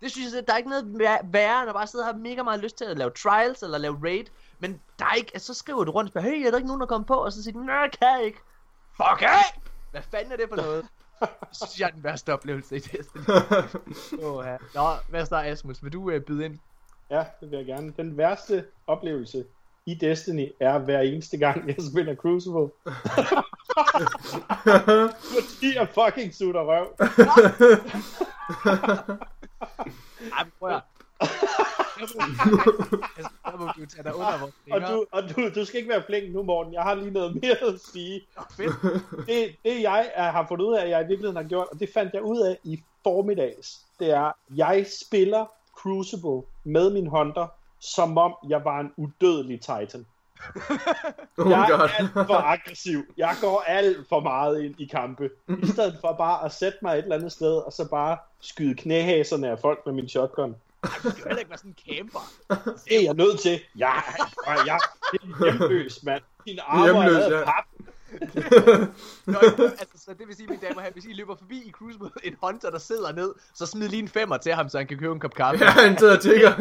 [0.01, 2.19] Det synes jeg, der er ikke noget vær- værre, end at bare sidde og have
[2.19, 4.25] mega meget lyst til at lave trials eller lave raid,
[4.59, 6.67] men der er ikke, altså, så skriver du rundt og spørger, hey, er der ikke
[6.67, 7.15] nogen, der kommer på?
[7.15, 8.39] Og så siger de, nej, jeg kan ikke.
[8.97, 9.61] Fuck af!
[9.91, 10.87] Hvad fanden er det for noget?
[11.21, 13.23] Det synes jeg er den værste oplevelse i Destiny.
[14.25, 14.57] Åh, ja.
[14.75, 15.83] Nå, hvad så, Asmus?
[15.85, 16.59] Vil du uh, byde ind?
[17.11, 17.93] Ja, det vil jeg gerne.
[17.97, 19.45] Den værste oplevelse
[19.87, 22.69] i Destiny er hver eneste gang, jeg spiller Crucible.
[25.35, 26.87] Fordi jeg fucking sutter røv.
[30.33, 30.83] Ej, men prøv at
[33.45, 36.03] Der må jo tage dig under vores Og, du, og du, du skal ikke være
[36.07, 36.73] flink nu, Morten.
[36.73, 38.27] Jeg har lige noget mere at sige.
[39.27, 41.81] Det, det jeg er, har fundet ud af, at jeg i virkeligheden har gjort, og
[41.81, 47.47] det fandt jeg ud af i formiddags, det er, jeg spiller Crucible med min Hunter,
[47.81, 50.07] som om jeg var en udødelig Titan.
[51.39, 51.89] Oh Jeg my er god.
[51.99, 53.03] alt for aggressiv.
[53.17, 55.31] Jeg går alt for meget ind i kampe.
[55.63, 58.75] I stedet for bare at sætte mig et eller andet sted, og så bare skyde
[58.75, 60.57] knæhaserne af folk med min shotgun.
[60.85, 62.31] Du kan heller ikke være sådan en camper.
[62.89, 63.61] Det er jeg nødt til.
[63.77, 64.03] Jeg,
[64.47, 64.79] jeg, jeg
[65.13, 66.23] det er hjemløs, mand.
[66.47, 67.45] Din arme er Hjemløs, af ja.
[67.45, 67.65] pap.
[69.27, 72.11] Nå, altså, så det vil sige, mine damer herrer, hvis I løber forbi i Crucible
[72.25, 74.99] en hunter, der sidder ned, så smid lige en femmer til ham, så han kan
[74.99, 75.65] købe en kop kaffe.
[75.65, 76.53] Ja, han sidder og tigger.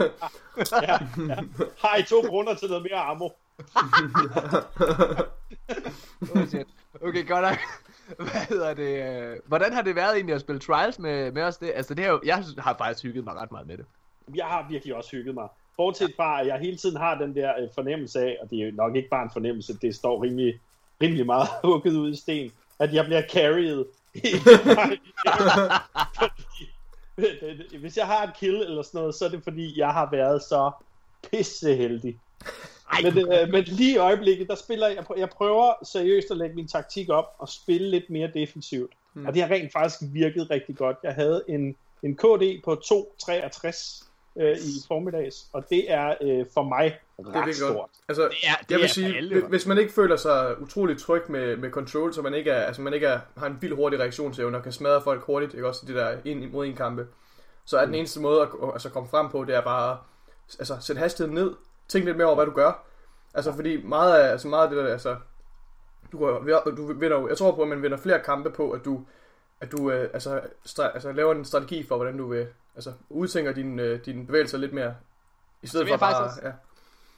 [0.71, 1.37] Ja, ja.
[1.79, 3.29] Har I to grunder til noget mere ammo?
[6.35, 6.45] Oh.
[7.01, 7.57] Okay, godt nok.
[8.17, 9.41] Hvad hedder det?
[9.45, 11.57] Hvordan har det været egentlig at spille Trials med, med os?
[11.57, 13.85] Det, altså, det her, jo- jeg har faktisk hygget mig ret meget med det.
[14.35, 15.47] Jeg har virkelig også hygget mig.
[15.77, 18.65] Bortset fra, at jeg hele tiden har den der øh, fornemmelse af, og det er
[18.65, 20.59] jo nok ikke bare en fornemmelse, det står rimelig,
[21.01, 23.85] rimelig meget hugget ud i sten, at jeg bliver carried.
[27.79, 30.41] Hvis jeg har et kill eller sådan noget, så er det fordi, jeg har været
[30.43, 30.71] så
[31.31, 32.19] pisseheldig.
[32.91, 36.55] Ej, Men, øh, men lige i øjeblikket, der spiller jeg, jeg prøver seriøst at lægge
[36.55, 38.91] min taktik op og spille lidt mere defensivt.
[39.13, 39.21] Hmm.
[39.21, 39.27] Mm.
[39.27, 40.97] Og det har rent faktisk virket rigtig godt.
[41.03, 44.05] Jeg havde en, en KD på 2,63
[44.39, 47.75] øh, i formiddags, og det er øh, for mig Det er ret stort.
[47.75, 47.91] godt.
[48.07, 51.21] Altså, Det er- det jeg vil sige, alle, hvis- man ikke føler sig utrolig tryg
[51.29, 53.99] med, med control, så man ikke, er, altså man ikke er, har en vild hurtig
[53.99, 57.07] reaktionsevne og kan smadre folk hurtigt, ikke også det der en mod en kampe,
[57.65, 59.97] så er den eneste måde at altså, komme frem på, det er bare
[60.59, 61.53] altså, sætte hastigheden ned,
[61.87, 62.83] tænk lidt mere over, hvad du gør.
[63.33, 65.15] Altså, fordi meget af, altså, meget af det der, altså,
[66.11, 66.39] du, går,
[66.77, 69.05] du vinder, jo- jeg tror på, at man vinder flere kampe på, at du,
[69.61, 73.51] at du øh, altså, stra, altså, laver en strategi for, hvordan du vil, altså, udtænker
[73.51, 74.95] dine, øh, dine bevægelser lidt mere,
[75.61, 76.51] i stedet vil for bare, også- ja.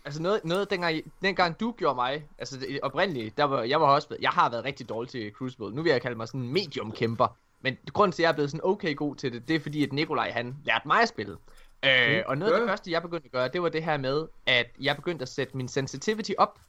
[0.05, 3.87] Altså noget, noget dengang, dengang du gjorde mig, altså det, oprindeligt, der var, jeg var
[3.87, 5.75] også, jeg har været rigtig dårlig til Crucible.
[5.75, 7.37] Nu vil jeg kalde mig sådan en medium kæmper.
[7.61, 9.83] Men grunden til, at jeg er blevet sådan okay god til det, det er fordi,
[9.83, 11.37] at Nikolaj han lærte mig at spille.
[11.85, 14.27] Øh, og noget af det første, jeg begyndte at gøre, det var det her med,
[14.45, 16.59] at jeg begyndte at sætte min sensitivity op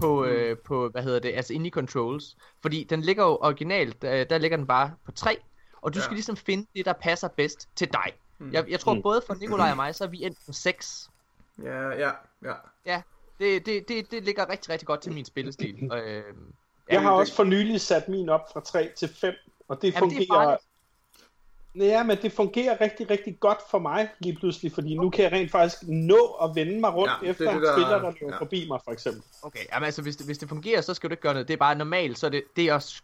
[0.00, 0.28] på, Mm.
[0.28, 2.36] øh, på hvad hedder det, altså inde i controls.
[2.62, 5.36] Fordi den ligger jo originalt, der, der ligger den bare på 3,
[5.82, 6.02] og du Ja.
[6.04, 8.12] skal ligesom finde det, der passer bedst til dig.
[8.38, 8.52] Mm.
[8.52, 9.02] Jeg, jeg tror Mm.
[9.02, 11.10] både for Nikolaj og mig, så er vi endt på 6.
[11.62, 12.10] Ja, ja,
[12.44, 12.52] ja.
[12.86, 13.02] Ja,
[13.38, 15.90] det, det, det, det ligger rigtig, rigtig godt til min spillestil.
[15.92, 16.22] Øh,
[16.88, 19.34] Jeg har det- også for nylig sat min op fra 3 til 5,
[19.68, 20.44] og det Jamen, det er fungerer...
[20.44, 20.62] farligt.
[21.74, 25.32] Ja, men det fungerer rigtig, rigtig godt for mig lige pludselig, fordi nu kan jeg
[25.32, 27.72] rent faktisk nå at vende mig rundt Ja, ja, det er efter det, en der-
[27.74, 28.38] spiller, der løber ja.
[28.40, 29.22] forbi mig, for eksempel.
[29.42, 31.48] Okay, jamen altså, hvis det, hvis det fungerer, så skal du ikke gøre noget.
[31.48, 33.00] Det er bare normalt, så er det, det er at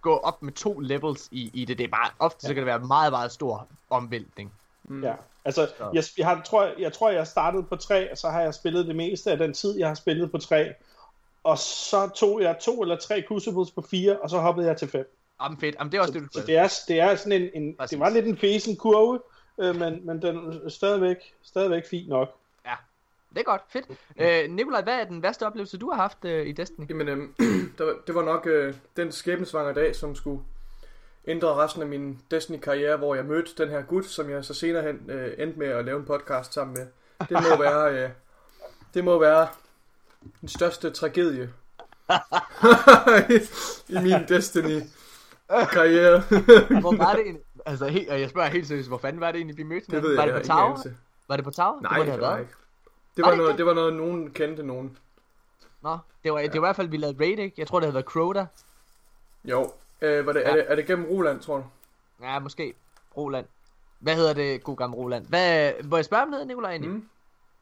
[0.00, 1.78] gå op med to levels i, i det.
[1.78, 4.52] Det er bare, ofte så kan det være meget, meget stor omvæltning.
[4.84, 5.04] Mm.
[5.04, 5.90] Ja, altså, Så.
[5.94, 8.86] jeg, jeg, har, tror, jeg tror, jeg startede på 3, og så har jeg spillet
[8.86, 10.72] det meste af den tid, jeg har spillet på 3.
[11.44, 14.88] Og så tog jeg to eller tre Crucibles på 4, og så hoppede jeg til
[14.88, 15.17] 5.
[15.42, 17.50] Jamen fedt, jamen det er også det, du Så det er, det er sådan en,
[17.54, 17.90] en Præcis.
[17.90, 19.20] det var lidt en fesen kurve,
[19.58, 22.28] øh, men, men den er stadigvæk, stadigvæk fint nok.
[23.34, 23.86] Det er godt, fedt.
[24.18, 26.88] Øh, Nikolaj, hvad er den værste oplevelse, du har haft øh, i Destiny?
[26.88, 27.08] Jamen,
[27.78, 30.42] der var, det var nok øh, den skæbnesvanger dag, som skulle
[31.26, 34.82] ændre resten af min Destiny-karriere, hvor jeg mødte den her gut, som jeg så senere
[34.82, 36.86] hen øh, endte med at lave en podcast sammen med.
[37.28, 38.10] Det må være, øh,
[38.94, 39.48] det må være
[40.40, 41.52] den største tragedie
[43.28, 43.40] i,
[43.98, 44.26] i min
[45.50, 46.20] Destiny-karriere.
[46.80, 47.42] Hvor var det egentlig?
[47.66, 50.16] Altså, og jeg spørger helt seriøst, hvor fanden var det egentlig, vi mødte det hinanden?
[50.16, 50.96] var jeg det på anelse.
[51.28, 51.80] Var det på Tower?
[51.80, 52.52] Nej, må det have var ikke.
[53.16, 54.98] Det Var var, det noget, ikke det var noget, nogen kendte nogen.
[55.82, 57.54] Nå, det var, det var i hvert fald, vi lavede raid, ikke?
[57.58, 58.46] Jeg tror, det havde været Crota.
[59.44, 59.72] Jo.
[60.02, 60.50] Øh, var det, Ja.
[60.50, 61.64] er, det, er det gennem Roland, tror du?
[62.22, 62.74] Ja, måske.
[63.16, 63.46] Roland.
[63.98, 65.26] Hvad hedder det, god gamle Roland?
[65.26, 66.90] Hvad, må jeg spørge om noget, egentlig?
[66.90, 67.08] Mm.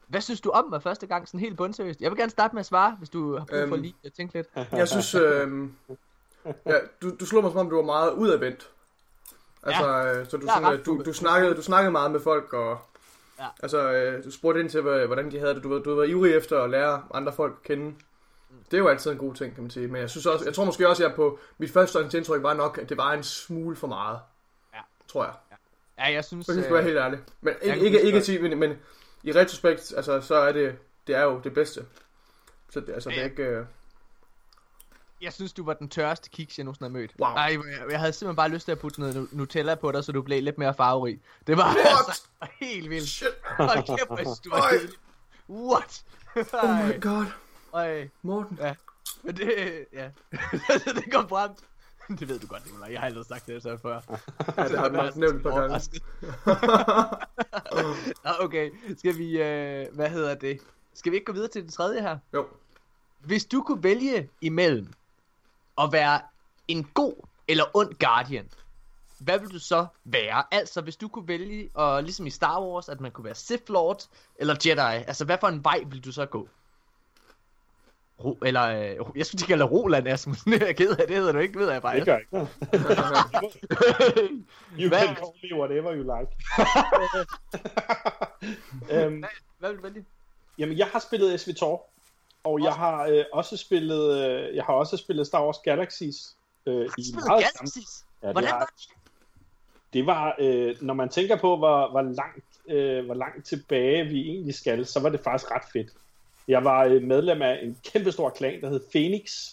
[0.07, 2.01] Hvad synes du om mig første gang, sådan helt bundseriøst?
[2.01, 3.81] Jeg vil gerne starte med at svare, hvis du har brug for Øhm.
[3.81, 4.47] lige at tænke lidt.
[4.71, 5.69] Jeg synes, øh,
[6.65, 8.69] ja, du, du slog mig som om, du var meget udadvendt.
[9.63, 12.79] Altså, ja, så du, sådan, øh, du, du, snakkede, du snakkede meget med folk, og
[13.39, 13.45] Ja.
[13.63, 15.63] altså, øh, du spurgte ind til, hvordan de havde det.
[15.63, 17.95] Du, var- du var ivrig efter at lære andre folk at kende.
[18.71, 19.87] Det er jo altid en god ting, kan man sige.
[19.87, 22.53] Men jeg synes også, jeg tror måske også, at jeg på mit første indtryk var
[22.53, 24.19] nok, at det var en smule for meget.
[24.73, 24.79] Ja.
[25.07, 25.33] Tror jeg.
[25.99, 26.47] Ja, jeg synes...
[26.47, 27.19] Jeg skal øh, være helt ærlig.
[27.41, 28.73] Men ikke, ikke, ikke at sige, men, men
[29.23, 30.75] i retrospekt, altså, så er det,
[31.07, 31.85] det er jo det bedste.
[32.69, 33.29] Så det, altså, det er Ja.
[33.29, 33.65] ikke...
[35.21, 37.11] Jeg synes, du var den tørreste kiks, jeg nogensinde har mødt.
[37.19, 37.29] Wow.
[37.29, 40.03] Ej, jeg, jeg havde simpelthen bare lyst til at putte noget nu- Nutella på dig,
[40.03, 41.19] så du blev lidt mere farverig.
[41.47, 41.87] Det var What?
[42.07, 42.21] altså
[42.59, 43.07] helt vildt.
[43.09, 43.27] shit!
[43.45, 44.95] Hold kæft, jeg synes, du var kedelig.
[45.49, 46.03] What?
[46.53, 47.25] Oh my god.
[47.73, 48.57] Ej, Morten.
[48.61, 48.75] ja.
[49.23, 50.09] Men det, ja.
[50.95, 51.51] det kom frem.
[52.19, 52.91] Det ved du godt, Nicolaj.
[52.91, 53.99] Jeg har aldrig sagt det så før.
[54.57, 55.81] Ja, det har du nok nævnt par gange.
[58.45, 60.59] Okay, skal vi, øh, hvad hedder det?
[60.93, 62.17] Skal vi ikke gå videre til det tredje her?
[62.33, 62.47] Jo.
[63.19, 64.87] Hvis du kunne vælge imellem
[65.81, 66.19] at være
[66.67, 67.13] en god
[67.47, 68.49] eller ond Guardian,
[69.19, 70.43] hvad vil du så være?
[70.51, 73.63] Altså, hvis du kunne vælge, og ligesom i Star Wars, at man kunne være Sith
[73.67, 74.03] Lord
[74.35, 76.47] eller Jedi, altså hvad for en vej vil du så gå?
[78.23, 81.31] Ro, eller, øh, jeg skulle ikke kalde Roland Asmussen, jeg er ked af det, hedder
[81.31, 81.95] du ikke, ved jeg bare.
[81.95, 82.37] Det gør ikke.
[84.79, 86.31] You Hvad- can call me whatever you like.
[89.05, 89.23] øhm,
[89.59, 90.05] Hvad vil du vælge?
[90.57, 91.89] jamen, jeg har spillet SVTOR,
[92.43, 96.35] og jeg har øh, også spillet, øh, jeg har også spillet Star Wars Galaxies.
[96.65, 98.05] Øh, Har i du spillet meget Galaxies?
[98.23, 98.89] Ja, det Hvordan har- var det?
[99.93, 104.29] Det var, øh, når man tænker på, hvor, hvor, langt, øh, hvor langt tilbage vi
[104.29, 105.87] egentlig skal, så var det faktisk ret fedt.
[106.47, 109.51] Jeg var øh, medlem af en kæmpe stor klan, der hed Phoenix,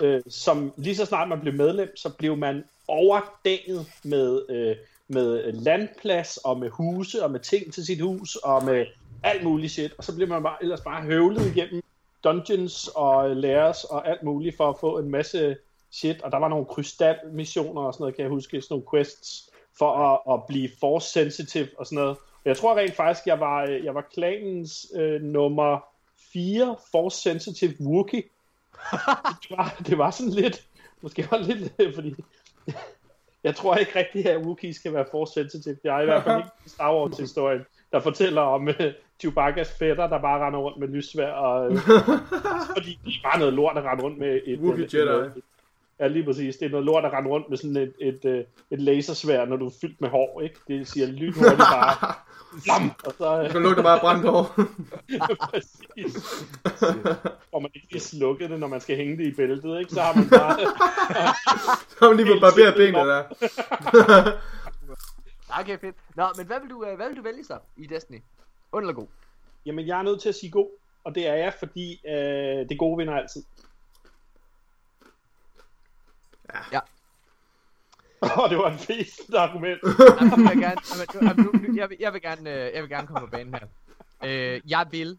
[0.00, 0.06] Ja.
[0.06, 4.76] øh, som lige så snart man blev medlem, så blev man overdænget med, øh,
[5.08, 8.86] med landplads og med huse og med ting til sit hus og med
[9.22, 9.92] alt muligt shit.
[9.98, 11.82] Og så blev man bare, ellers bare høvlet igennem
[12.26, 15.56] dungeons og lærers og alt muligt for at få en masse
[15.90, 16.22] shit.
[16.22, 19.90] Og der var nogle krystalmissioner og sådan noget, kan jeg huske, sådan nogle quests for
[19.92, 22.16] at, at blive force sensitive og sådan noget.
[22.16, 25.78] Og jeg tror rent faktisk, jeg var, jeg var klanens øh, nummer
[26.32, 28.22] 4 force sensitive Wookie.
[29.42, 30.66] det, var, det var sådan lidt,
[31.00, 32.14] måske var lidt, øh, fordi
[33.44, 35.78] jeg tror ikke rigtigt, at Wookiees skal være force sensitive.
[35.84, 37.60] Jeg er i hvert fald ikke Star Wars historien,
[37.96, 38.74] der fortæller om uh,
[39.24, 41.78] Chewbacca's fætter, der bare render rundt med lysvær, og, uh,
[42.76, 45.26] fordi det er bare noget lort at rende rundt med et, Wookiee et, Jedi.
[45.26, 45.42] et,
[46.00, 46.56] Ja, lige præcis.
[46.56, 49.56] Det er noget lort at rende rundt med sådan et, et, et, et lasersvær, når
[49.56, 50.56] du er fyldt med hår, ikke?
[50.68, 52.14] Det siger lynhurtigt bare,
[52.64, 53.42] flam, og så...
[53.42, 54.54] Det lugter bare brændt hår.
[55.50, 56.44] Præcis.
[57.52, 59.90] Og man ikke lige slukket det, når man skal hænge det i bæltet, ikke?
[59.90, 60.58] Så har man bare...
[61.88, 63.22] Så har man lige barberet benene der.
[65.60, 65.96] Okay, fedt.
[66.14, 68.20] Nå, men hvad vil du, øh, hvad vil du vælge så i Destiny?
[68.72, 69.06] Und eller god?
[69.66, 70.70] Jamen, jeg er nødt til at sige god,
[71.04, 73.44] og det er jeg, fordi øh, det gode vinder altid.
[78.22, 79.80] Åh, oh, det var en fæsent argument.
[80.20, 80.80] Jamen, jeg, vil gerne,
[81.22, 83.54] jamen, nu, nu, jeg, vil, jeg, vil gerne, øh, jeg vil gerne komme på banen
[83.54, 83.66] her.
[84.24, 85.18] Øh, jeg vil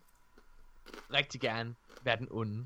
[1.13, 2.65] rigtig gerne være den onde.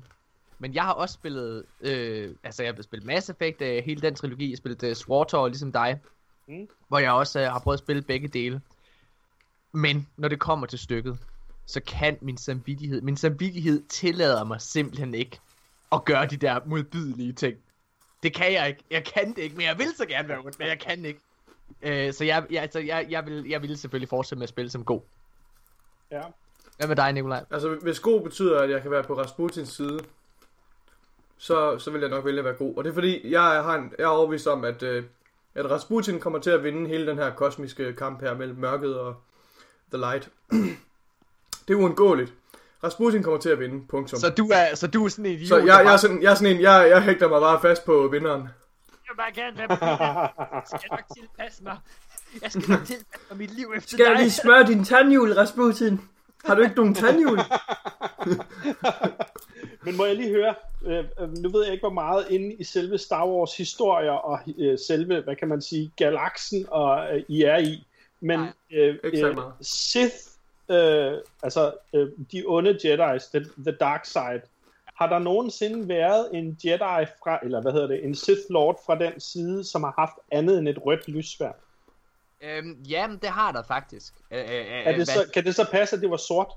[0.58, 4.14] Men jeg har også spillet, øh, altså jeg har spillet Mass Effect, øh, hele den
[4.14, 6.00] trilogi, jeg har spillet øh, SWTOR, ligesom dig,
[6.48, 6.68] Mm.
[6.88, 8.60] hvor jeg også øh, har prøvet at spille begge dele.
[9.72, 11.18] Men når det kommer til stykket,
[11.66, 15.40] så kan min samvittighed, min samvittighed tillader mig simpelthen ikke
[15.92, 17.56] at gøre de der modbydelige ting.
[18.22, 18.84] Det kan jeg ikke.
[18.90, 21.20] Jeg kan det ikke, men jeg vil så gerne være ond, men jeg kan ikke.
[21.82, 24.70] Øh, så jeg, jeg, altså, jeg, jeg, vil, jeg vil selvfølgelig fortsætte med at spille
[24.70, 25.00] som god.
[26.10, 26.22] Ja.
[26.76, 27.44] Hvad med dig, Nikolaj?
[27.50, 30.00] Altså, hvis god betyder, at jeg kan være på Rasputins side,
[31.38, 32.74] så, så vil jeg nok vælge at være god.
[32.76, 35.04] Og det er fordi, jeg, har en, jeg er overbevist om, at, øh,
[35.54, 39.14] at Rasputin kommer til at vinde hele den her kosmiske kamp her mellem mørket og
[39.92, 40.28] The Light.
[41.68, 42.32] det er uundgåeligt.
[42.84, 44.20] Rasputin kommer til at vinde, punktum.
[44.20, 46.22] Så du er, så du er sådan en idiot, Så jeg, jeg, er bare- sådan,
[46.22, 48.40] jeg er sådan en, jeg, jeg hægter mig bare fast på vinderen.
[48.42, 48.50] Jeg
[49.08, 51.76] vil bare gerne være på Jeg skal nok tilpasse mig.
[52.42, 54.20] Jeg skal nok tilpasse mig mit liv efter Skal jeg dig.
[54.22, 56.00] lige smøre din tandhjul, Rasputin?
[56.44, 57.38] Har du ikke nogen tandhjul?
[59.84, 62.64] Men må jeg lige høre, øh, øh, nu ved jeg ikke, hvor meget inde i
[62.64, 67.42] selve Star Wars historier og øh, selve, hvad kan man sige, galaksen og øh, I
[67.42, 67.86] er i,
[68.20, 69.36] men Nej, øh, så øh.
[69.60, 70.14] Sith,
[70.68, 74.40] øh, altså øh, de onde Jedi's, the, the dark side,
[74.94, 78.98] har der nogensinde været en Jedi fra, eller hvad hedder det, en Sith Lord fra
[78.98, 81.56] den side, som har haft andet end et rødt lyssværd?
[82.42, 84.14] Øhm, jamen, det har der faktisk.
[84.30, 86.52] Øh, øh, øh, Er det så, hvad- kan det så passe, at det var sort?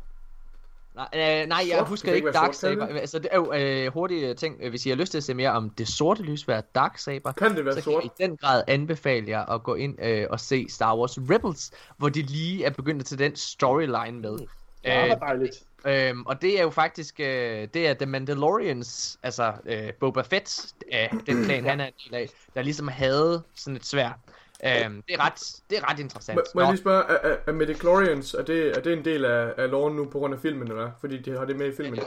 [0.95, 1.87] Nej, øh, nej, jeg Sort?
[1.87, 2.87] husker ikke Dark Saber.
[2.87, 2.99] det?
[2.99, 4.57] Altså, det er jo øh, hurtige ting.
[4.61, 7.31] Øh, Hvis I har lyst til at se mere om det sorte lysvær, Dark Saber,
[7.31, 8.01] Kan det være så sort?
[8.03, 11.17] kan jeg i den grad anbefale jer at gå ind øh, og se Star Wars
[11.17, 14.37] Rebels, hvor de lige er begyndt at tage den storyline med.
[14.83, 15.63] Ja, Øh, hvor dejligt.
[15.87, 20.65] Øhm, og det er jo faktisk, øh, det er The Mandalorians, altså øh, Boba Fett,
[20.93, 24.19] øh, den klan han er en del af, der ligesom havde sådan et svær.
[24.63, 26.35] Øhm, det, er ret, det er ret interessant.
[26.35, 29.25] Må, må jeg lige spørge, er, er, er Midichlorians, er det, er det en del
[29.25, 30.91] af, af loven nu på grund af filmen, eller?
[30.99, 31.99] Fordi de har det med i filmen?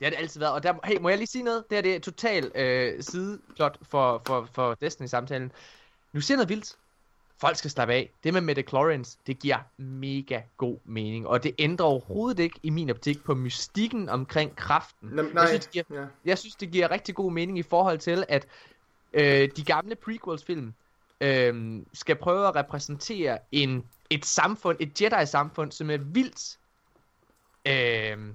[0.00, 0.52] det har det altid været.
[0.52, 1.64] Og der, hey, må jeg lige sige noget?
[1.70, 5.52] Det her det er total øh, sideplot for, for, for Destiny-samtalen.
[6.12, 6.76] Nu siger noget vildt.
[7.40, 8.10] Folk skal slappe af.
[8.24, 11.26] Det med Metachlorians, det giver mega god mening.
[11.26, 15.08] Og det ændrer overhovedet ikke i min optik på mystikken omkring kraften.
[15.08, 15.42] Nej, nej.
[15.42, 16.06] Jeg synes, det giver, ja.
[16.24, 18.46] jeg synes, det giver rigtig god mening i forhold til, at
[19.12, 20.74] øh, de gamle prequels-film
[21.20, 26.58] øh, skal prøve at repræsentere en, et samfund, et Jedi-samfund, som er vildt...
[27.66, 28.34] Øh,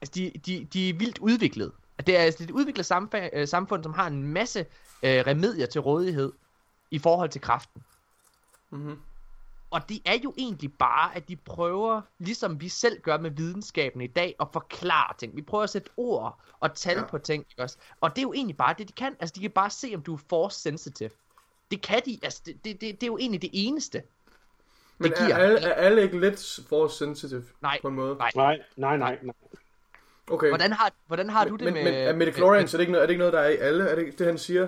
[0.00, 1.72] altså, de, de, de er vildt udviklet.
[2.06, 4.60] Det er altså et udviklet samf- øh, samfund, som har en masse
[5.02, 6.32] øh, remedier til rådighed
[6.90, 7.82] i forhold til kraften.
[8.70, 8.98] Mm-hmm.
[9.70, 14.00] Og det er jo egentlig bare, at de prøver, ligesom vi selv gør med videnskaben
[14.00, 15.36] i dag, at forklare ting.
[15.36, 17.04] Vi prøver at sætte ord og tal Ja.
[17.04, 17.76] på ting, også?
[18.00, 19.16] Og det er jo egentlig bare det, de kan.
[19.20, 21.10] Altså, de kan bare se, om du er force sensitive.
[21.72, 24.02] Det kan de, altså, det, det, det, det er jo egentlig det eneste.
[24.98, 28.16] Men Det er giver- alle, er alle ikke lidt force sensitive Nej, på en måde?
[28.16, 28.30] nej.
[28.36, 29.34] Nej, nej, nej, nej.
[30.30, 30.48] Okay.
[30.48, 31.92] Hvordan har, hvordan har du men, det men, med...
[31.92, 33.84] men er Midichlorians, er det, ikke noget, er det ikke noget, der er i alle?
[33.88, 34.66] Er det ikke det, han siger?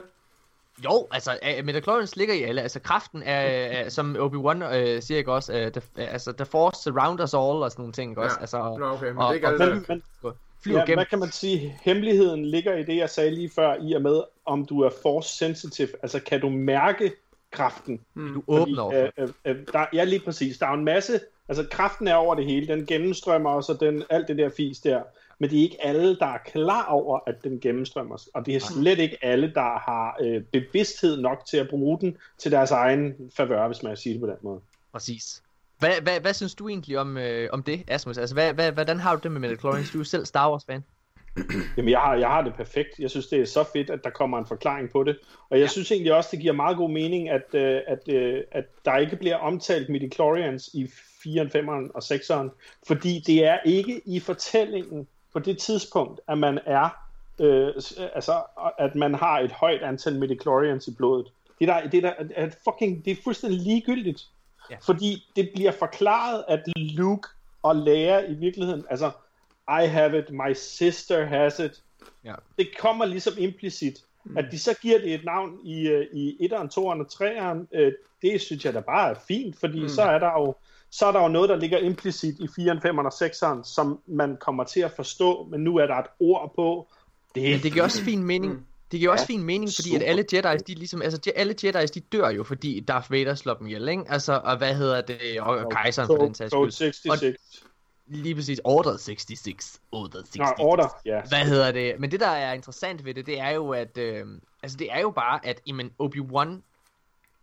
[0.84, 2.62] Jo, altså, Metachlorians ligger i alle.
[2.62, 6.82] Altså, kraften er, er som Obi-Wan uh, siger ikke også, uh, the, altså, the force
[6.82, 8.36] surround us all og sådan nogle ting, ikke også?
[8.36, 8.40] Ja.
[8.40, 9.94] Altså, Nå, okay, men og, det er ikke og, alle, og der...
[9.94, 10.32] Men, men
[10.64, 10.98] flyver ja, gennem.
[10.98, 11.78] hvad kan man sige?
[11.82, 15.36] Hemmeligheden ligger i det, jeg sagde lige før, i og med, om du er force
[15.36, 15.88] sensitive.
[16.02, 17.12] Altså, kan du mærke
[17.50, 18.00] kraften?
[18.16, 19.10] Du åbner over.
[19.18, 20.58] øh, øh, øh, der, ja, lige præcis.
[20.58, 21.20] Der er en masse...
[21.48, 22.66] Altså, kraften er over det hele.
[22.66, 25.02] Den gennemstrømmer også, og den, alt det der fis der.
[25.38, 28.28] Men det er ikke alle, der er klar over, at den gennemstrømmer.
[28.34, 32.16] Og det er slet ikke alle, der har øh, bevidsthed nok til at bruge den
[32.38, 34.60] til deres egen favør, hvis man kan sige det på den måde.
[34.92, 35.42] Præcis.
[35.78, 38.18] Hvad, hvad, hvad synes du egentlig om, øh, om det, Asmus?
[38.18, 39.90] Altså, hvad, hvad, hvordan har du det med Metachlorians?
[39.90, 40.84] Du er selv Star Wars-fan.
[41.76, 42.98] Jamen, jeg har, jeg har det perfekt.
[42.98, 45.18] Jeg synes, det er så fedt, at der kommer en forklaring på det.
[45.50, 45.68] Og jeg ja.
[45.68, 49.16] synes egentlig også, det giver meget god mening, at, øh, at, øh, at der ikke
[49.16, 52.48] bliver omtalt midichlorians i 4'eren, 5'eren og 6'eren.
[52.86, 56.88] Fordi det er ikke i fortællingen på det tidspunkt, at man er
[57.40, 57.72] øh,
[58.14, 58.42] altså,
[58.78, 61.26] at man har et højt antal midichlorians i blodet.
[61.58, 64.28] Det, der, det, der, er fucking, det er fuldstændig ligegyldigt.
[64.70, 64.76] Ja.
[64.82, 67.28] Fordi det bliver forklaret, at Luke
[67.62, 69.10] og Leia i virkeligheden, altså,
[69.68, 71.82] I have it, my sister has it.
[72.24, 72.34] Ja.
[72.58, 74.04] Det kommer ligesom implicit.
[74.24, 74.36] Mm.
[74.36, 77.92] At de så giver det et navn i, øh, i 1'eren, 2'eren og 3'eren, øh,
[78.22, 79.88] det synes jeg da bare er fint, fordi mm.
[79.88, 80.54] så er der jo
[80.90, 84.36] så er der jo noget, der ligger implicit i 4'eren, 5'eren og 6'eren, som man
[84.36, 86.88] kommer til at forstå, men nu er der et ord på.
[87.34, 88.52] Det, er Men det giver også fin mening.
[88.52, 88.64] Mm.
[88.94, 90.04] Det giver også Ja, fin mening, fordi super.
[90.04, 93.34] at alle Jedi's, de ligesom, altså de- alle Jedi's, de dør jo, fordi Darth Vader
[93.34, 94.04] slår dem ihjel, ikke?
[94.08, 96.70] Altså, og hvad hedder det, og, og kejseren for den sags skyld.
[96.70, 97.62] 66.
[98.06, 99.80] Lige præcis, Order 66.
[99.92, 100.58] Order 66.
[100.58, 101.20] Nå, order, ja.
[101.28, 101.94] Hvad hedder det?
[101.98, 103.98] Men det, der er interessant ved det, det er jo, at...
[103.98, 104.26] Øh,
[104.62, 106.48] altså, det er jo bare, at jamen, Obi-Wan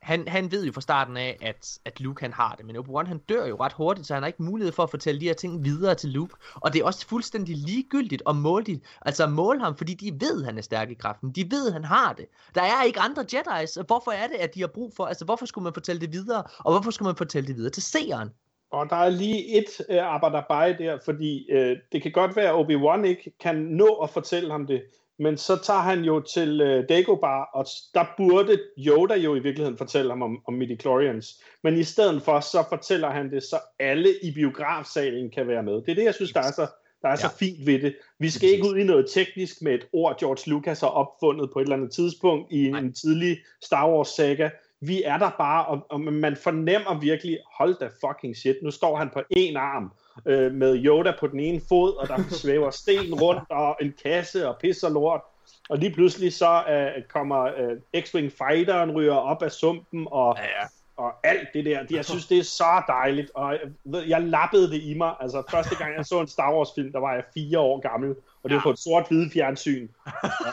[0.01, 3.07] han, han ved jo fra starten af, at, at Luke han har det, men Obi-Wan
[3.07, 5.33] han dør jo ret hurtigt, så han har ikke mulighed for at fortælle de her
[5.33, 6.35] ting videre til Luke.
[6.55, 10.21] Og det er også fuldstændig ligegyldigt at måle, de, altså at måle ham, fordi de
[10.21, 11.31] ved, at han er stærk i kraften.
[11.31, 12.25] De ved, at han har det.
[12.55, 13.83] Der er ikke andre Jedi's.
[13.87, 16.43] Hvorfor er det, at de har brug for, altså hvorfor skulle man fortælle det videre,
[16.57, 18.29] og hvorfor skulle man fortælle det videre til seeren?
[18.71, 22.65] Og der er lige et øh, arbejder der, fordi øh, det kan godt være, at
[22.65, 24.83] Obi-Wan ikke kan nå at fortælle ham det,
[25.21, 29.77] men så tager han jo til øh, Dagobah, og der burde Yoda jo i virkeligheden
[29.77, 31.43] fortælle ham om, om midichlorians.
[31.63, 35.73] Men i stedet for, så fortæller han det, så alle i biografsalen kan være med.
[35.73, 36.67] Det er det, jeg synes, der er så,
[37.01, 37.15] der er ja.
[37.15, 37.95] så fint ved det.
[38.19, 41.59] Vi skal ikke ud i noget teknisk med et ord, George Lucas har opfundet på
[41.59, 42.79] et eller andet tidspunkt i Nej.
[42.79, 44.49] en tidlig Star Wars saga.
[44.79, 48.97] Vi er der bare, og, og man fornemmer virkelig, hold da fucking shit, nu står
[48.97, 49.91] han på en arm,
[50.25, 54.49] øh, med Yoda på den ene fod, og der svæver sten rundt, og en kasse,
[54.49, 55.21] og pis og lort.
[55.69, 60.43] Og lige pludselig så øh, kommer øh, X-Wing Fighteren ryger op af sumpen, og, ja,
[60.43, 60.67] ja.
[60.97, 61.85] og alt det der.
[61.91, 65.15] Jeg synes, det er så dejligt, og jeg, jeg lappede det i mig.
[65.19, 68.49] Altså, første gang jeg så en Star Wars-film, der var jeg fire år gammel, og
[68.49, 69.87] det var på et sort-hvide fjernsyn.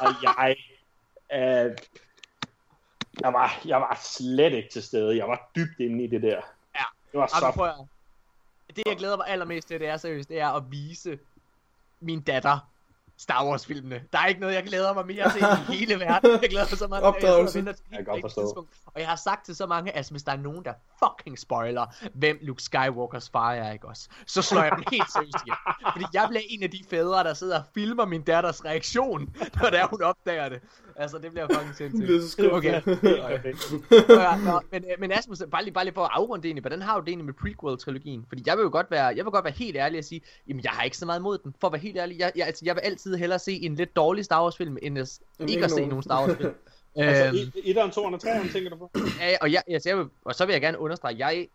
[0.01, 0.57] Og jeg...
[1.35, 1.77] Øh,
[3.21, 5.17] jeg var, jeg var slet ikke til stede.
[5.17, 6.41] Jeg var dybt inde i det der.
[6.75, 6.85] Ja.
[7.13, 7.77] Det var så
[8.79, 11.19] det jeg glæder mig allermest til, det er seriøst, det er at vise
[12.01, 12.59] min datter
[13.19, 14.03] Star Wars filmene.
[14.13, 16.31] Der er ikke noget, jeg glæder mig mere til i hele verden.
[16.43, 18.69] Jeg glæder mig så meget til, jeg, jeg, jeg kan forstå.
[18.87, 20.73] Og jeg har sagt til så mange, altså hvis der er nogen, der
[21.05, 24.09] fucking spoiler, hvem Luke Skywalkers far er, ikke også?
[24.27, 25.57] Så slår jeg dem helt seriøst igen.
[25.93, 29.71] Fordi jeg bliver en af de fædre, der sidder og filmer min datters reaktion, når
[29.71, 30.61] der hun opdager det.
[30.99, 31.93] Altså, det bliver fucking sindssygt.
[31.93, 32.81] Det bliver så Okay.
[33.37, 33.53] okay.
[34.51, 36.83] Nå, men, øh, men Asmus, bare lige, bare lige for at afrunde det egentlig, hvordan
[36.83, 38.25] har du det egentlig med prequel-trilogien?
[38.29, 40.65] Fordi jeg vil jo godt være, jeg vil godt være helt ærlig og sige, jamen
[40.65, 41.55] jeg har ikke så meget imod den.
[41.61, 43.97] For at være helt ærlig, jeg, jeg, altså, jeg vil altid hellere se en lidt
[43.97, 46.55] dårlig Star Wars film, end at, ikke at se nogen Star Wars film.
[46.97, 48.91] altså, øhm, 1'eren, 2'eren og 3'eren, tænker du på?
[49.21, 51.49] Ja, og, jeg, altså, jeg vil, og så vil jeg gerne understrege, jeg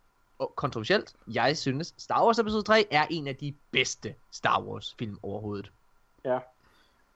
[0.56, 5.18] kontroversielt, jeg synes, Star Wars episode 3 er en af de bedste Star Wars film
[5.24, 5.72] overhovedet.
[6.26, 6.40] Ja,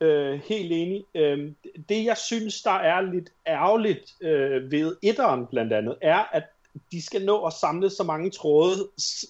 [0.01, 1.05] øh, helt enig.
[1.15, 1.51] Øh,
[1.89, 6.43] det jeg synes, der er lidt ærgerligt øh, ved etteren blandt andet, er, at
[6.91, 8.75] de skal nå at samle så mange tråde,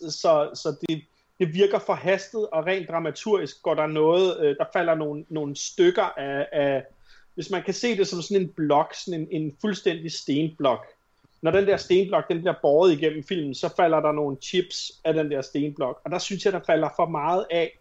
[0.10, 1.02] så, så det,
[1.40, 6.04] det virker forhastet, og rent dramaturgisk går der noget, øh, der falder nogle, nogle stykker
[6.04, 6.84] af, af,
[7.36, 10.86] hvis man kan se det som sådan en blok, sådan en, en fuldstændig stenblok.
[11.42, 15.14] Når den der stenblok, den bliver båret igennem filmen, så falder der nogle chips af
[15.14, 17.80] den der stenblok, og der synes jeg, der falder for meget af.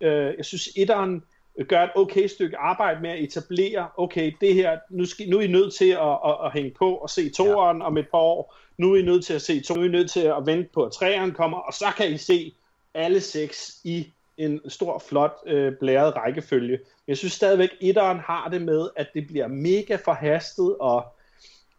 [0.00, 1.22] Øh, jeg synes, etteren
[1.62, 5.42] gør et okay stykke arbejde med at etablere, okay, det her, nu, skal, nu er
[5.42, 7.84] I nødt til at, at, at hænge på og se toeren ja.
[7.84, 9.88] om et par år, nu er I nødt til at se to, nu er I
[9.88, 12.52] nødt til at vente på, at træerne kommer, og så kan I se
[12.94, 14.06] alle seks i
[14.38, 16.76] en stor, flot, øh, blæret rækkefølge.
[16.76, 21.04] Men jeg synes stadigvæk, etteren har det med, at det bliver mega forhastet, og,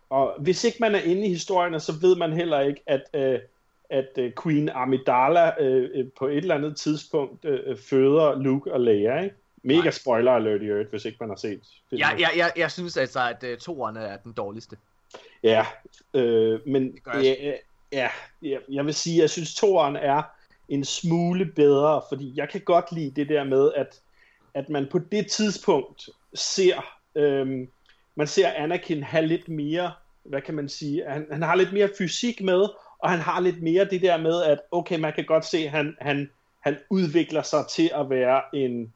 [0.10, 3.40] og hvis ikke man er inde i historien, så ved man heller ikke, at, øh,
[3.90, 8.82] at øh, Queen Amidala øh, øh på et eller andet tidspunkt øh, føder Luke og
[8.82, 9.36] Leia, ikke?
[9.66, 9.92] Mega Nej.
[9.92, 12.00] spoiler alert i øvrigt, hvis ikke man har set filmen.
[12.00, 14.78] Ja, ja, ja, jeg synes altså, at uh, toerne er den dårligste.
[15.44, 15.66] Ja,
[16.14, 17.36] øh, men ja,
[17.92, 18.10] ja,
[18.42, 20.24] ja, jeg vil sige, at jeg synes, toeren er
[20.70, 24.02] en smule bedre, fordi jeg kan godt lide det der med, at,
[24.54, 27.68] at man på det tidspunkt ser, øh,
[28.16, 29.92] man ser Anakin have lidt mere,
[30.24, 32.68] hvad kan man sige, han, han har lidt mere fysik med,
[33.00, 35.72] og han har lidt mere det der med, at okay, man kan godt se, at
[35.72, 38.94] han, han, han udvikler sig til at være en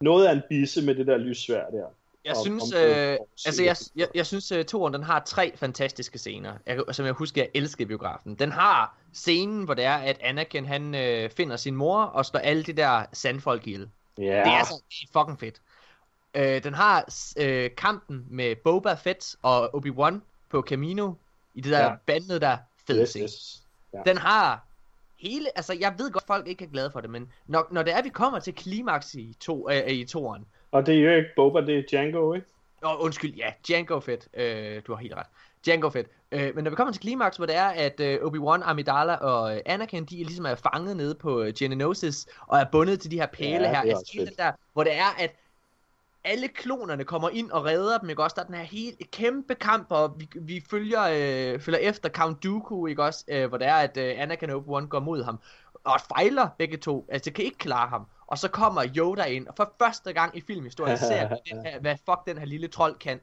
[0.00, 1.86] noget af en bisse med det der lyssvær der.
[2.24, 6.18] Jeg synes, om, øh, altså jeg, jeg, jeg synes, uh, toren den har tre fantastiske
[6.18, 8.34] scener, jeg, som jeg husker, jeg elsker biografen.
[8.34, 12.40] Den har scenen, hvor det er, at Anakin han øh, finder sin mor og slår
[12.40, 13.88] alle de der sandfolk ihjel.
[14.20, 14.44] Yeah.
[14.44, 14.82] Det er altså
[15.12, 15.60] fucking fedt.
[16.34, 17.04] Øh, den har
[17.38, 20.14] øh, kampen med Boba Fett og Obi-Wan
[20.50, 21.12] på Camino
[21.54, 21.94] i det der ja.
[22.06, 22.56] bandet der
[22.86, 23.62] fed yes, yes.
[23.92, 24.02] Ja.
[24.06, 24.66] Den har
[25.18, 27.94] hele, altså jeg ved godt, folk ikke er glade for det, men når, når det
[27.94, 30.46] er, vi kommer til klimaks i, to, øh, i toren.
[30.70, 32.46] Og det er jo ikke Boba, det er Django, ikke?
[32.84, 34.28] Åh, undskyld, ja, Django fedt.
[34.34, 35.26] Øh, du har helt ret.
[35.64, 36.06] Django fedt.
[36.32, 39.56] Øh, men når vi kommer til klimaks, hvor det er, at øh, Obi-Wan, Amidala og
[39.56, 43.10] øh, Anakin, de er ligesom er fanget nede på øh, Geonosis, og er bundet til
[43.10, 43.80] de her pæle ja, her.
[43.80, 45.30] Altså, den der, hvor det er, at
[46.26, 48.34] alle klonerne kommer ind og redder dem, ikke også?
[48.34, 52.44] Der er den her helt kæmpe kamp, og vi, vi følger, øh, følger efter Count
[52.44, 53.24] Dooku, ikke også?
[53.28, 55.38] Øh, hvor det er, at øh, Anakin og Obi-Wan går mod ham,
[55.84, 58.06] og fejler begge to, altså kan ikke klare ham.
[58.26, 61.80] Og så kommer Yoda ind, og for første gang i filmhistorien ser vi, den her,
[61.80, 63.20] hvad fuck den her lille trold kan.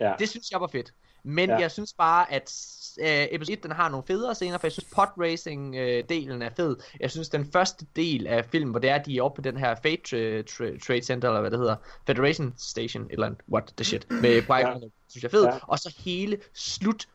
[0.00, 0.14] Ja.
[0.18, 0.92] Det synes jeg var fedt.
[1.22, 1.58] Men ja.
[1.58, 2.52] jeg synes bare, at
[3.00, 6.76] øh, episode 1, den har nogle federe scener, for jeg synes podracing-delen øh, er fed.
[7.00, 9.56] Jeg synes, den første del af filmen, hvor det er, de er oppe på den
[9.56, 13.72] her Fate tra- tra- Trade Center, eller hvad det hedder, Federation Station, eller andet, what
[13.76, 14.74] the shit, med qui ja.
[15.08, 15.44] synes jeg er fed.
[15.44, 15.58] Ja.
[15.62, 17.06] Og så hele slut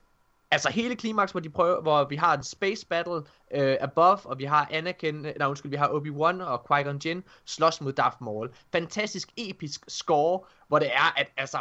[0.51, 4.39] altså hele klimaks, hvor de prøver, hvor vi har en space battle øh, above, og
[4.39, 8.53] vi har Anakin, nej undskyld, vi har Obi-Wan og Qui-Gon Jinn slås mod Darth Maul.
[8.72, 11.58] Fantastisk episk score, hvor det er, at altså,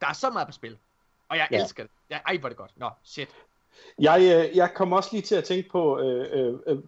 [0.00, 0.78] der er så meget på spil.
[1.28, 1.62] Og jeg Ja.
[1.62, 1.92] elsker det.
[2.10, 2.70] Ja, ej, hvor det godt.
[2.76, 3.28] Nå, shit.
[3.98, 4.20] Jeg,
[4.50, 6.78] øh, jeg kom også lige til at tænke på øh, øh, øh,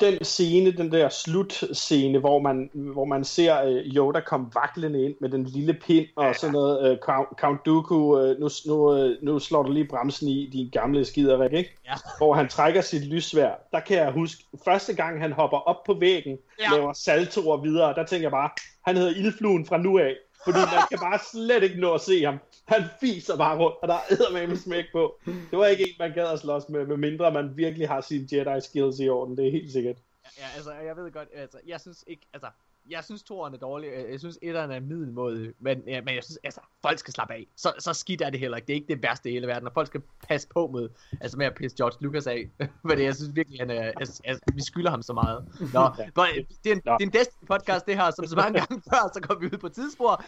[0.00, 5.14] den scene, den der slutscene, hvor man, hvor man ser øh, Yoda komme vaklende ind
[5.20, 6.90] med den lille pind og sådan noget.
[6.92, 10.70] Øh, Count, Count Dooku, øh, nu, nu, øh, nu slår du lige bremsen i, din
[10.70, 11.76] gamle skiderik, ikke?
[11.84, 11.94] Ja.
[12.18, 13.54] Hvor han trækker sit lysvær.
[13.72, 16.64] Der kan jeg huske, første gang han hopper op på væggen, Ja.
[16.64, 16.76] ja.
[16.76, 18.50] laver saltoer videre, der tænker jeg bare,
[18.86, 20.14] han hedder Ildfluen fra nu af.
[20.44, 22.38] Fordi man kan bare slet ikke nå at se ham.
[22.64, 25.20] Han fiser bare rundt, og der er eddermame smæk på.
[25.50, 28.28] Det var ikke en, man gad at slås med, med mindre man virkelig har sine
[28.32, 29.36] Jedi skills i orden.
[29.36, 29.96] Det er helt sikkert.
[30.38, 32.48] Ja, altså, jeg ved godt, altså, jeg synes ikke, altså,
[32.90, 36.38] jeg synes toeren er dårlig, jeg synes etteren er middelmåde, men, ja, men jeg synes,
[36.44, 37.46] altså, folk skal slappe af.
[37.56, 39.68] Så, så skidt er det heller ikke, det er ikke det værste i hele verden,
[39.68, 40.88] og folk skal passe på med,
[41.20, 42.50] altså med at pisse George Lucas af,
[42.88, 45.44] men jeg synes virkelig, han er, altså, altså, vi skylder ham så meget.
[45.74, 46.26] Nå, but,
[46.64, 46.92] det er en, Nå.
[46.92, 49.46] det er en Destiny podcast, det her, som så mange gange før, så kom vi
[49.46, 50.24] ud på tidsspor.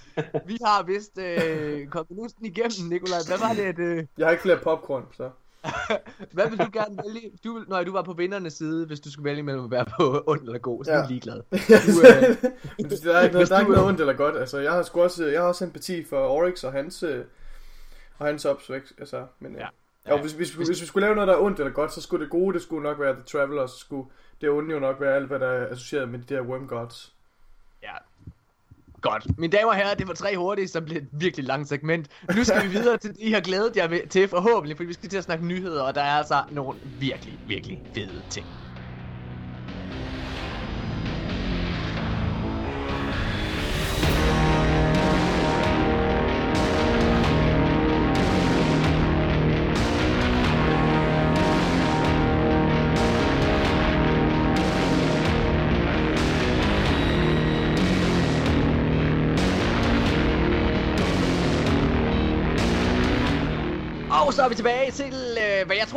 [0.46, 4.42] Vi har vist øh, konvolusten igennem, Nikolaj, hvad var det, at, øh, Jeg har ikke
[4.42, 5.30] flere popcorn, så.
[6.32, 7.30] hvad vil du gerne vælge?
[7.44, 9.84] Du, vil- når du var på vindernes side, hvis du skulle vælge mellem at være
[9.98, 11.02] på ond eller god, så er Ja.
[11.04, 11.42] du ligeglad.
[12.78, 14.36] Men der er ikke noget, Hvis der er ikke du, noget øh, ondt eller godt.
[14.36, 17.24] Altså, jeg har sgu også, jeg har også empati for Oryx og hans, øh,
[18.18, 18.92] og hans opsvækst.
[18.98, 19.66] Altså, men, Ja.
[20.06, 20.16] ja.
[20.16, 22.00] Jo, hvis, hvis, hvis, hvis, vi skulle lave noget, der er ondt eller godt, så
[22.00, 24.08] skulle det gode, det skulle nok være The Traveler, så skulle
[24.40, 27.12] det onde jo nok være alt, hvad der er associeret med de der Worm Gods.
[27.82, 27.94] Ja.
[29.04, 29.38] Godt.
[29.38, 32.08] Mine damer og herrer, det var tre hurtige, så blev et virkelig langt segment.
[32.36, 35.08] Nu skal vi videre til det, I har glædet jer til forhåbentlig, fordi vi skal
[35.08, 38.46] til at snakke nyheder, og der er altså nogle virkelig, virkelig fede ting.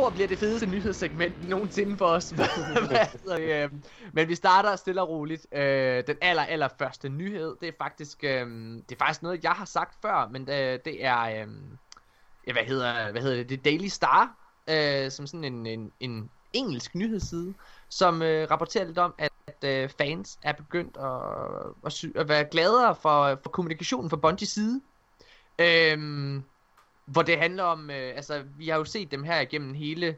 [0.08, 2.30] Tror bliver det fedeste nyhedssegment nogensinde for os.
[2.30, 3.70] Hvad det, øh,
[4.12, 5.46] Men vi starter stille og roligt.
[5.52, 8.46] Øh, den aller, aller første nyhed, det er faktisk, øh,
[8.88, 11.46] det er faktisk noget, jeg har sagt før, men det, det er, øh,
[12.46, 14.36] ja, hvad hedder, hvad hedder det, det er Daily Star,
[14.70, 17.54] øh, som sådan en, en, en engelsk nyhedsside,
[17.90, 22.28] som øh, rapporterer lidt om, at, at øh, fans er begyndt at, at, sy- at
[22.28, 24.80] være gladere for, for kommunikationen fra Bungies side.
[25.58, 26.44] Øhm,
[27.08, 30.16] hvor det handler om, øh, altså vi har jo set dem her igennem hele,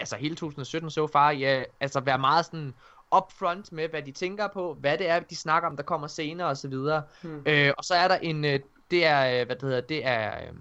[0.00, 2.74] altså hele 2017 så far, ja, altså være meget sådan
[3.16, 6.48] upfront med, hvad de tænker på, hvad det er, de snakker om, der kommer senere
[6.48, 7.02] og så videre.
[7.22, 7.42] Hmm.
[7.46, 8.60] Øh, og så er der en, øh,
[8.90, 10.54] det er, øh, hvad det hedder, det er, øh,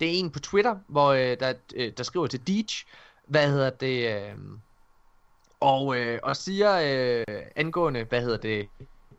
[0.00, 2.66] det er en på Twitter, hvor øh, der, øh, der skriver til Deej,
[3.26, 4.36] hvad hedder det, øh,
[5.60, 6.80] og, øh, og siger
[7.28, 8.68] øh, angående, hvad hedder det,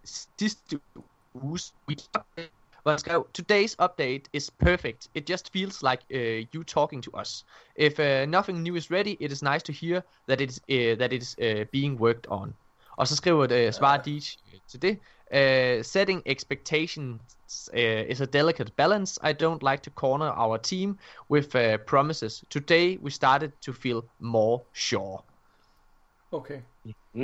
[0.03, 0.79] sidste
[1.33, 1.73] uges
[2.83, 5.07] hvor han skrev, Today's update is perfect.
[5.13, 7.45] It just feels like uh, you talking to us.
[7.75, 10.97] If uh, nothing new is ready, it is nice to hear that it is, uh,
[10.99, 12.53] that it is uh, being worked on.
[12.97, 14.21] Og så skriver uh, svarer Deej
[14.67, 14.99] til det.
[15.33, 19.19] Uh, setting expectations uh, is a delicate balance.
[19.23, 20.99] I don't like to corner our team
[21.31, 22.43] with uh, promises.
[22.49, 25.17] Today we started to feel more sure.
[26.31, 26.59] Okay.
[27.13, 27.23] Mm.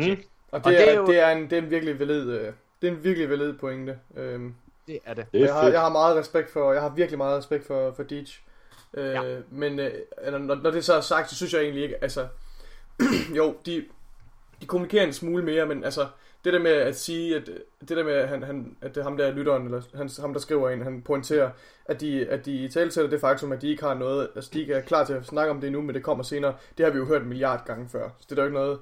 [0.51, 2.29] Og det, Og er, det er jo- det er en, det er en virkelig valid,
[2.31, 3.99] øh, det er en virkelig valid pointe.
[4.15, 4.55] Øhm,
[4.89, 5.25] Det er det.
[5.33, 7.91] Det er jeg, har, jeg har meget respekt for, jeg har virkelig meget respekt for,
[7.95, 8.25] for Deej.
[8.93, 9.21] Øh, Ja.
[9.21, 9.37] ja.
[9.51, 9.91] Men øh,
[10.31, 12.27] når, når det så er sagt, så synes jeg egentlig ikke, altså,
[13.37, 13.85] jo, de,
[14.61, 16.07] de kommunikerer en smule mere, men altså,
[16.45, 17.49] det der med at sige, at
[17.89, 20.33] det der med, at, han, han, at det er ham der lytteren, eller han, ham
[20.33, 21.49] der skriver ind, han pointerer,
[21.85, 24.61] at de, at de i talesætter det faktum, at de ikke har noget, altså de
[24.61, 26.91] ikke er klar til at snakke om det nu, men det kommer senere, det har
[26.93, 28.79] vi jo hørt en milliard gange før, så det er der jo ikke noget,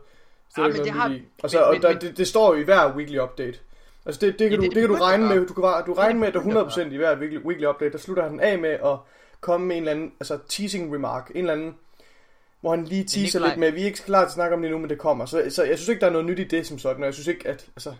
[0.55, 1.23] så Ja, det er men der ikke det noget har- i.
[1.43, 3.59] Og, så, men- og der, men- det, det, står jo i hver weekly update.
[4.07, 5.83] Altså det, det kan Ja, du, det det, kan du regne med, du kan, bare-
[5.87, 8.23] du regne med, at det begynder er 100% i hver weekly, weekly update, der slutter
[8.23, 8.97] han af med at
[9.41, 11.75] komme med en eller anden, altså teasing remark, en eller anden,
[12.61, 14.71] hvor han lige teaser lidt med, vi er ikke klar til at snakke om det
[14.71, 15.25] nu, men det kommer.
[15.25, 17.13] Så, så jeg synes ikke, der er noget nyt i det som sådan, og jeg
[17.13, 17.93] synes ikke, at, altså,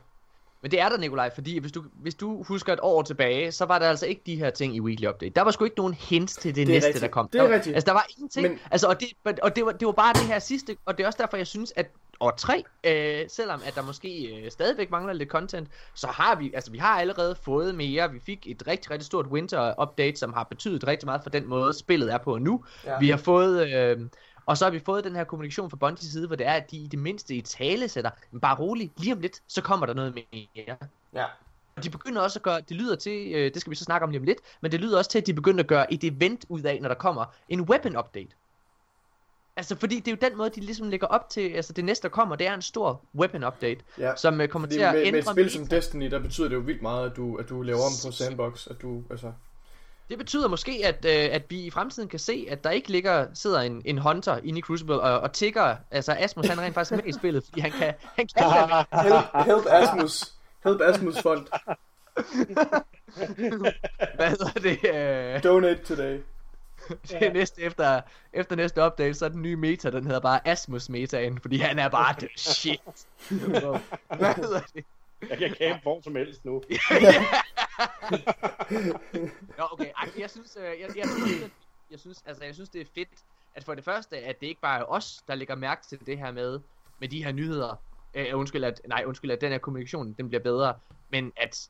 [0.62, 3.66] Men det er der, Nikolaj, fordi hvis du, hvis du husker et år tilbage, så
[3.66, 5.34] var der altså ikke de her ting i Weekly Update.
[5.36, 7.02] Der var sgu ikke nogen hints til det, Det næste, rigtigt.
[7.02, 7.30] der kom.
[7.34, 7.76] Det er der, rigtigt.
[7.76, 8.48] Altså, der var ingenting.
[8.48, 9.08] Men- Altså, og det,
[9.44, 11.48] og det, var, det var bare det her sidste, og det er også derfor, jeg
[11.48, 11.86] synes, at
[12.20, 16.52] år 3, øh, selvom at der måske øh, stadigvæk mangler lidt content, så har vi,
[16.54, 18.12] altså vi har allerede fået mere.
[18.12, 21.48] Vi fik et rigtig, rigtig stort winter update, som har betydet rigtig meget for den
[21.50, 22.64] måde, spillet er på nu.
[22.86, 23.00] Ja.
[23.00, 24.00] Vi har fået, øh,
[24.48, 26.72] og så har vi fået den her kommunikation fra Bungies side, hvor det er, at
[26.72, 29.86] de i det mindste i tale sætter, men bare rolig, lige om lidt, så kommer
[29.86, 30.78] der noget mere.
[31.14, 31.26] ja.
[31.76, 34.04] Og de begynder også at gøre, det lyder til, øh, det skal vi så snakke
[34.04, 36.04] om lige om lidt, men det lyder også til, at de begynder at gøre et
[36.04, 38.30] event ud af, når der kommer en weapon update.
[39.56, 42.04] Altså, fordi det er jo den måde, de ligesom lægger op til, altså det næste,
[42.04, 44.16] der kommer, det er en stor weapon update, Ja.
[44.16, 45.68] som uh, kommer Fordi til at med, ændre med et spil som.
[45.68, 48.68] Destiny, der betyder det jo vildt meget, at du, at du laver om på sandbox,
[48.68, 49.32] at du, altså...
[50.10, 53.28] Det betyder måske, at, øh, at vi i fremtiden kan se, at der ikke ligger,
[53.34, 56.74] sidder en, en hunter inde i Crucible og, og tigger, altså Asmus han er rent
[56.74, 58.46] faktisk med i spillet, fordi han kan, han kan
[59.04, 60.34] Help, help Asmus.
[60.64, 61.48] Help Asmus Fund.
[64.16, 64.80] hvad hedder det,
[65.36, 66.20] øh, Donate today.
[67.20, 68.02] det næste efter,
[68.34, 71.80] efter næste update, så er den nye meta, den hedder bare Asmus metaen, fordi han
[71.80, 72.82] er bare the shit.
[74.18, 74.86] hvad hedder det?
[75.30, 76.64] Jeg kan campe hvor som helst nu.
[79.58, 79.92] Nå, okay.
[79.98, 81.52] Ej, jeg synes, øh, jeg, jeg, synes,
[81.92, 83.10] jeg synes, altså, jeg synes, det er fedt,
[83.56, 86.18] at for det første, at det ikke bare er os, der lægger mærke til det
[86.18, 86.60] her med,
[87.00, 87.76] med de her nyheder.
[88.14, 90.74] Øh, undskyld, at, nej, undskyld, at den her kommunikation, den bliver bedre.
[91.10, 91.70] Men at,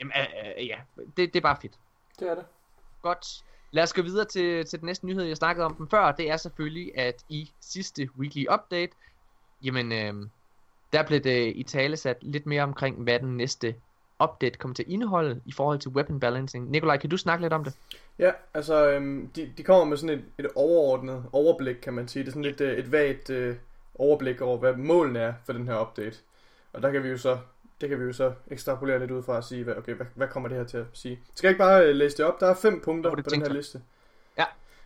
[0.00, 1.78] jamen, øh, øh, ja, det, det er bare fedt.
[2.18, 2.44] Det er det.
[3.02, 3.26] Godt.
[3.70, 6.12] Lad os gå videre til, til den næste nyhed, jeg snakkede om den før.
[6.12, 8.92] Det er selvfølgelig, at i sidste weekly update,
[9.62, 10.28] jamen, øh,
[10.92, 13.74] der blev det i tale sat lidt mere omkring, hvad den næste
[14.24, 16.70] update kommer til at indeholde i forhold til weapon balancing.
[16.70, 17.72] Nikolaj, kan du snakke lidt om det?
[18.18, 22.22] Ja, altså, øhm, de, de kommer med sådan et, et overordnet overblik, kan man sige.
[22.22, 23.56] Det er sådan lidt øh, et vagt øh,
[23.94, 26.16] overblik over, hvad målene er for den her update.
[26.72, 27.38] Og der kan vi jo så,
[27.80, 30.28] det kan vi jo så ekstrapolere lidt ud fra at sige, hvad, okay, hvad, hvad
[30.28, 31.20] kommer det her til at sige.
[31.34, 32.40] Skal jeg ikke bare øh, læse det op?
[32.40, 33.52] Der er fem punkter på den her tænker.
[33.52, 33.80] liste.
[34.38, 34.44] Ja.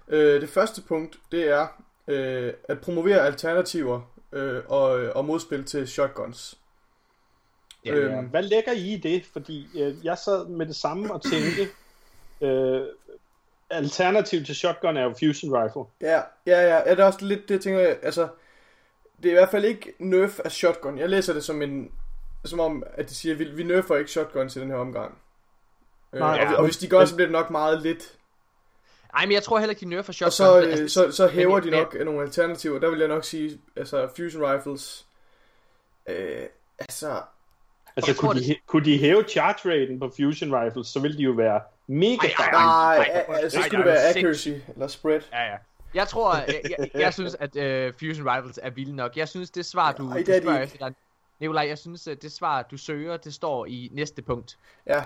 [0.08, 1.66] Øh, det første punkt, det er
[2.08, 4.00] øh, at promovere alternativer
[4.32, 6.58] øh, og, og modspil til shotguns.
[7.84, 9.26] Ja, Øhm, Ja, hvad lægger I i det?
[9.32, 11.68] Fordi øh, jeg sad med det samme og tænkte,
[12.40, 12.86] øh,
[13.70, 15.82] alternativ til shotgun er jo fusion rifle.
[16.00, 18.28] Ja, ja, ja, ja, det er også lidt det, jeg tænker, jeg, altså,
[19.22, 20.98] det er i hvert fald ikke nerf af shotgun.
[20.98, 21.92] Jeg læser det som en,
[22.44, 25.18] som om, at de siger, vi, vi nerfer ikke shotguns i den her omgang.
[26.12, 28.16] Øh, Nej, og, ja, og hvis de gør, så bliver det nok meget lidt.
[29.14, 30.26] Ej, men jeg tror heller ikke, de nerfer shotgun.
[30.26, 32.78] Og så, altså, øh, så, så hæver men- de nok nogle alternativer.
[32.78, 35.06] Der vil jeg nok sige, altså fusion rifles,
[36.08, 36.42] øh,
[36.78, 37.22] altså,
[38.08, 41.22] Altså, kunne de, hæ- kunne de hæve charge raten på fusion rifles, så ville de
[41.22, 42.52] jo være mega Ej, ej, stærke.
[42.52, 45.20] nej, nej, nej, så skulle det være accuracy eller spread.
[45.32, 45.56] Ja, ja.
[45.94, 47.56] Jeg tror, jeg, jeg, jeg synes, at
[47.88, 49.16] uh, Fusion Rivals er vilde nok.
[49.16, 50.90] Jeg synes, det svar, du, Ej, du det er de spørger efter,
[51.40, 54.58] Nikolaj, jeg synes, at det svar, du søger, det står i næste punkt.
[54.86, 55.02] Ja.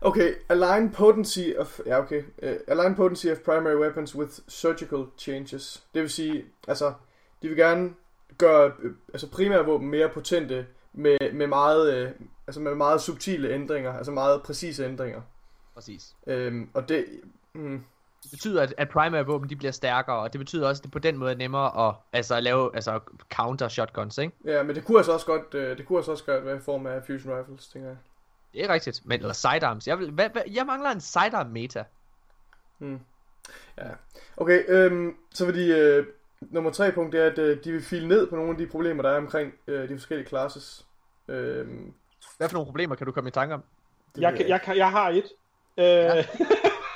[0.00, 5.82] Okay, align potency of ja okay, uh, align potency of primary weapons with surgical changes.
[5.94, 6.92] Det vil sige, altså
[7.42, 7.90] de vil gerne
[8.38, 12.10] gøre øh, altså primære våben mere potente med med meget øh,
[12.46, 15.20] altså med meget subtile ændringer, altså meget præcise ændringer.
[15.74, 16.16] Præcis.
[16.26, 17.06] Øhm, og det
[17.52, 17.84] mm,
[18.22, 20.92] Det betyder, at, at primary våben, de bliver stærkere, og det betyder også, at det
[20.92, 23.00] på den måde er nemmere at altså, lave altså,
[23.34, 24.36] counter shotguns, ikke?
[24.44, 26.60] ja, men det kunne altså også godt øh, det kunne altså også godt være i
[26.60, 27.96] form af fusion rifles, tænker jeg.
[28.52, 29.00] Det er rigtigt.
[29.04, 29.88] Men, eller sidearms.
[29.88, 31.84] Jeg, vil, hvad, hvad, jeg mangler en sidearm meta.
[32.78, 33.00] Mm.
[33.78, 33.88] Ja.
[34.36, 36.06] Okay, øhm, så vil de øh,
[36.50, 39.02] nummer tre punkt er at øh, de vil file ned på nogle af de problemer
[39.02, 40.86] der er omkring øh, de forskellige classes.
[41.28, 41.92] Øhm,
[42.36, 43.62] Hvad for nogle problemer kan du komme i tanke om?
[44.14, 45.24] det Jeg, kan, jeg, kan, jeg har et.
[45.78, 46.24] Øh, Ja.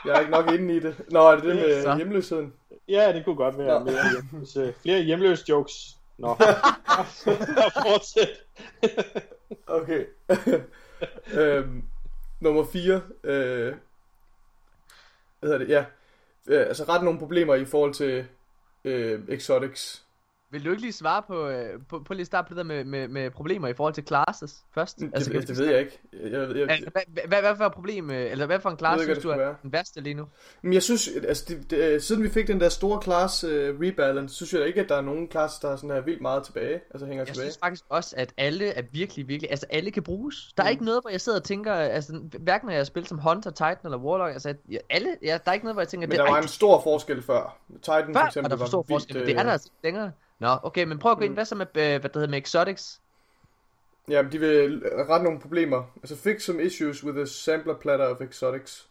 [0.05, 0.97] Jeg er ikke nok inde i det.
[1.11, 1.97] Nå, er det det med Så.
[1.97, 2.53] hjemløsheden?
[2.89, 3.85] ja, det kunne godt være Nå.
[3.85, 5.97] mere hjemløs, øh, flere hjemløse jokes.
[6.19, 6.35] Nå,
[7.87, 8.29] fortsæt.
[9.67, 10.05] Okay.
[11.41, 11.83] øhm,
[12.41, 13.01] nummer 4.
[13.25, 13.75] Øh,
[15.41, 15.69] hvad hedder det?
[15.69, 15.85] Ja.
[16.49, 18.27] Øh, altså ret nogle problemer i forhold til
[18.87, 20.06] øh, exotics.
[20.51, 22.85] Vil du ikke lige svare på, øh, på, på lige starte på det der med,
[22.85, 24.99] med, med problemer i forhold til classes først?
[25.15, 26.01] Altså, kan det, vi det ved jeg ikke.
[26.13, 28.79] Jeg, jeg, jeg, Altså, hvad, hvad, hvad for et problem, øh, eller hvad for en
[28.79, 30.27] class Jeg synes du det er den værste lige nu?
[30.63, 34.35] Men jeg synes, altså, det, det, siden vi fik den der store class uh, rebalance,
[34.37, 36.43] synes jeg da ikke, at der er nogen classes, der er sådan her vildt meget
[36.45, 36.81] tilbage.
[36.91, 37.45] Altså hænger Jeg tilbage.
[37.51, 40.53] synes faktisk også, at alle er virkelig, virkelig, altså alle kan bruges.
[40.57, 40.71] Der er Mm.
[40.73, 43.77] ikke noget, hvor jeg sidder og tænker, altså hverken når jeg spiller som Hunter, Titan
[43.85, 46.23] eller Warlock, altså jeg- alle, ja, der er ikke noget, hvor jeg tænker, Men der
[46.23, 47.59] var ej, en stor forskel før.
[47.83, 49.47] Titan for før eksempel var der for stor var vildt, forskel, men det er øh,
[49.47, 50.13] der altså længere.
[50.39, 51.35] Nå, okay, men prøv at gå ind, Mm.
[51.35, 53.01] hvad så med, øh, hvad det hedder med exotics?
[54.09, 55.85] Ja, men de vil rette nogle problemer.
[55.97, 58.87] Altså fix some issues with the sampler platter of exotics.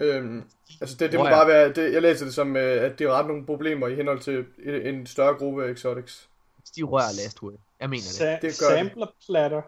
[0.00, 0.44] Øhm,
[0.80, 3.10] altså det, det må er- bare være, det, jeg læser det som, øh, at de
[3.12, 6.28] retter nogle problemer i henhold til en, en større gruppe af exotics.
[6.76, 7.54] De rører last word.
[7.80, 8.36] Jeg mener det.
[8.36, 9.62] Sa- Det gør sampler platter.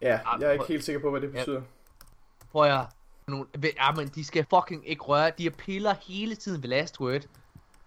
[0.00, 1.38] Ja, Ah, jeg er ikke helt sikker på, hvad det Ja.
[1.38, 1.62] betyder.
[2.52, 2.86] Prøv at
[3.28, 3.46] nogle,
[3.76, 5.32] ja, men de skal fucking ikke røre.
[5.38, 7.22] De er piller hele tiden ved last word.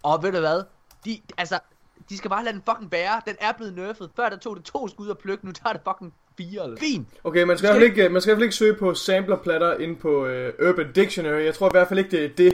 [0.04, 0.64] Og ved du hvad?
[1.06, 1.60] De, altså,
[2.10, 3.22] de skal bare lade den fucking bære.
[3.28, 4.08] Den er blevet nerfed.
[4.16, 6.64] Før der tog det to skud at plukke, nu tager det fucking fire.
[6.64, 6.78] Eller.
[6.80, 7.08] Fint.
[7.24, 9.78] Okay, man skal, Skal ikke, man skal i hvert fald ikke søge på sampler platter
[9.78, 11.44] inde på øh, Urban Dictionary.
[11.44, 12.54] Jeg tror i hvert fald ikke, det er det,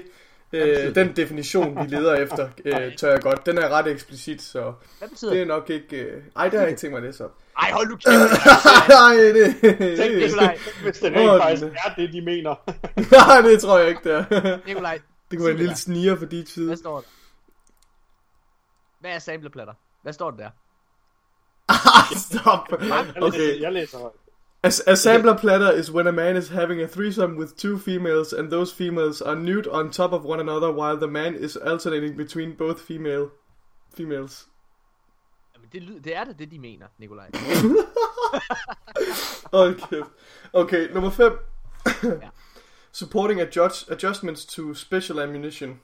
[0.54, 3.46] øh, den definition, vi leder efter, øh, tør jeg godt.
[3.46, 5.98] Den er ret eksplicit, så Hvad betyder det er nok ikke...
[5.98, 6.22] Øh...
[6.36, 7.32] Ej, det har jeg ikke tænkt mig at læse op.
[7.62, 8.08] Ej, hold nu kæft.
[8.90, 9.56] Nej, det...
[9.98, 12.56] Tænk, Nikolaj, hvis det rent faktisk det- er det, de mener.
[13.28, 14.58] Nej, det tror jeg ikke, det er.
[14.68, 15.00] Nikolaj,
[15.32, 16.66] Det kunne være en lille sniger for dit side.
[16.68, 17.08] hvad står der?
[19.06, 19.74] Hvad er sampleplatter?
[20.02, 20.50] Hvad står det der?
[22.30, 22.74] Stop.
[23.22, 23.62] Okay.
[23.62, 24.14] jeg læser højt.
[24.64, 28.34] A, a sampler platter is when a man is having a threesome with two females,
[28.34, 32.18] and those females are nude on top of one another, while the man is alternating
[32.18, 33.26] between both female
[33.98, 34.48] females.
[35.56, 37.30] Jamen, det, lyder, det er det, det de mener, Nikolaj.
[39.52, 40.02] Okay.
[40.54, 41.40] Okay, nummer 5.
[42.04, 42.30] Ja.
[42.92, 45.80] Supporting adjust, adjustments to special ammunition.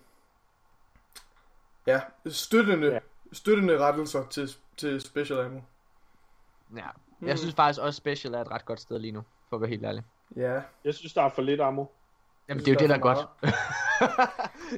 [1.88, 3.00] Ja, støttende, Ja.
[3.34, 5.60] Støttende rettelser til, til special ammo.
[6.76, 6.88] Ja.
[7.22, 9.70] Jeg synes faktisk også Special er et ret godt sted lige nu, for at være
[9.70, 10.04] helt ærlig.
[10.36, 10.62] Ja.
[10.86, 11.86] Jeg synes, der er for lidt ammo.
[12.50, 13.18] Jamen, det er jo det, der er godt.
[13.42, 13.54] Jeg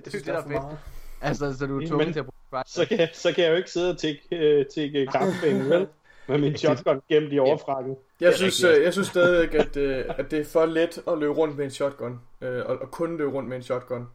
[0.06, 0.80] det er jo det, der er fedt.
[1.22, 2.64] Altså, så du er tvunget til at bruge.
[2.66, 5.88] Så kan, så kan jeg jo ikke sidde og tække, øh, tække kaffebanen, vel?
[6.28, 7.97] Med min shotgun gemt i overfrakken.
[8.20, 11.34] Jeg synes, øh, jeg synes stadigvæk, at, øh, at det er for let at løbe
[11.34, 12.22] rundt med en shotgun.
[12.41, 14.10] Øh, og, og kun løbe rundt med en shotgun.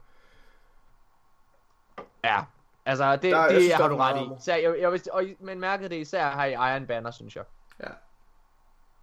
[2.25, 2.41] Ja.
[2.89, 4.43] Altså, det, Der- det synes, der har er du ret i.
[4.45, 7.45] Så jeg, jeg, vil, og, men mærket det især her i Iron Banner, synes jeg.
[7.81, 7.89] Ja.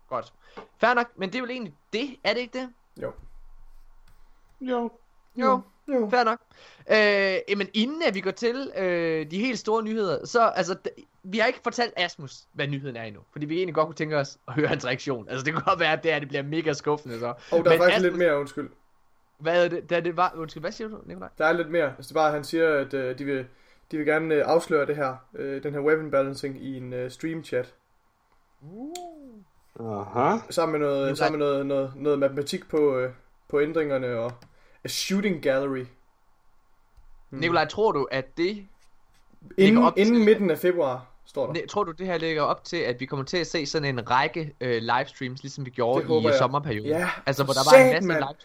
[0.10, 0.34] Godt.
[0.78, 2.70] Fair nok, men det er vel egentlig det, er det ikke det?
[3.02, 3.12] Jo.
[4.62, 4.92] Jo.
[5.38, 6.10] Jo, Jo.
[6.10, 6.40] fair nok.
[6.92, 11.04] Øh, jamen inden at vi går til øh, de helt store nyheder, så altså, d-
[11.24, 13.22] vi har ikke fortalt Asmus, hvad nyheden er endnu.
[13.32, 15.30] Fordi vi egentlig godt kunne tænke os at høre hans reaktion.
[15.30, 17.26] Altså det kan godt være, at det, er, det bliver mega skuffende så.
[17.28, 18.70] Og der er Men faktisk Asmus- lidt mere, undskyld.
[19.38, 21.30] Hvad er det, da det var, undskyld, hvad siger du, Nikolaj?
[21.38, 21.86] Der er lidt mere.
[21.98, 23.48] Altså, det er bare, at han siger, at øh, de, vil,
[23.92, 27.12] de vil gerne øh, afsløre det her, øh, den her weapon balancing i en øh,
[27.12, 27.74] stream chat.
[29.80, 30.38] Aha.
[30.50, 33.12] Sammen med noget, sammen med noget, noget, noget matematik på, øh,
[33.50, 34.32] på ændringerne og
[34.84, 35.86] a shooting gallery.
[37.30, 37.38] Mm.
[37.40, 38.66] Nikolaj, tror du, at det
[39.58, 41.54] Inden, op til- inden midten af februar, står der.
[41.62, 43.98] Ne- Tror du, det her ligger op til, at vi kommer til at se sådan
[44.00, 46.36] en række øh, livestreams, ligesom vi gjorde i jeg.
[46.38, 46.90] sommerperioden?
[46.90, 48.20] Ja, altså, hvor der var en masse mand.
[48.20, 48.36] live...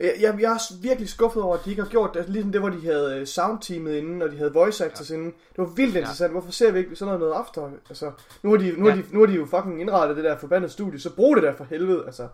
[0.00, 2.18] Jeg, jeg, er virkelig skuffet over, at de ikke har gjort det.
[2.18, 5.14] Altså, ligesom det, hvor de havde øh, soundteamet inden, og de havde voice actors ja.
[5.14, 5.30] inden.
[5.30, 6.32] Det var vildt interessant.
[6.32, 7.70] Hvorfor ser vi ikke sådan noget, noget after?
[7.88, 8.12] Altså,
[8.42, 8.94] nu har, de, nu, Ja.
[8.94, 11.42] har de, nu har de jo fucking indrettet det der forbandede studie, så brug det
[11.42, 12.06] der for helvede.
[12.06, 12.28] Altså,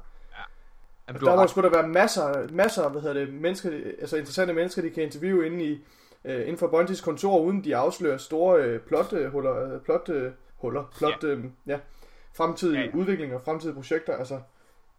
[1.08, 4.54] Jamen, du der må sgu da være masser, masser hvad hedder det, mennesker, altså interessante
[4.54, 5.84] mennesker, de kan interviewe inde, i,
[6.24, 10.84] øh, inden for Bungies kontor, uden de afslører store øh, plothuller, øh, plot, øh, huller,
[10.98, 11.28] plot, ja.
[11.28, 11.78] Øh, ja,
[12.34, 12.96] fremtidige Ja, ja, ja.
[12.96, 13.00] ja.
[13.00, 14.16] udviklinger fremtidige projekter.
[14.16, 14.40] Altså,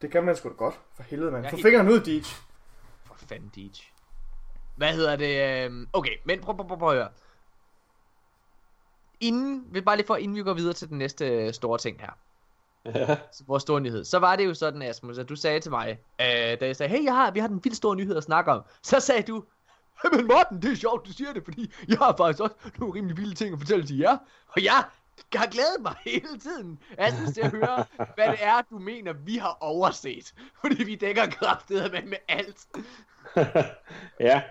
[0.01, 0.79] det kan man sgu da godt.
[0.95, 1.45] For helvede, mand.
[1.49, 2.21] Få fingeren ud, Deej.
[3.29, 3.69] Fanden, Deej.
[4.75, 5.65] Hvad hedder det?
[5.65, 7.09] øhm, Okay, men prøv, prøv, prøv, prøv at høre.
[9.19, 11.99] Inden, vi bare lige for, inden vi går videre til den næste øh, store ting
[12.01, 12.11] her.
[12.85, 13.17] Ja.
[13.47, 14.05] Vores store nyhed.
[14.05, 15.89] Så var det jo sådan, Asmus, at du sagde til mig,
[16.21, 16.27] øh,
[16.59, 18.63] da jeg sagde, hey, jeg har, vi har den vildt store nyhed at snakke om.
[18.83, 19.43] Så sagde du,
[20.11, 23.17] men Morten, det er sjovt, du siger det, fordi jeg har faktisk også nogle rimelig
[23.17, 24.17] vilde ting at fortælle til jer.
[24.47, 24.83] Og jeg
[25.35, 29.37] har glædet mig hele tiden, Asmus, til at høre, hvad det er, du mener, vi
[29.37, 30.33] har overset.
[30.61, 32.67] Fordi vi dækker kraftedet med, med alt.
[34.29, 34.41] ja.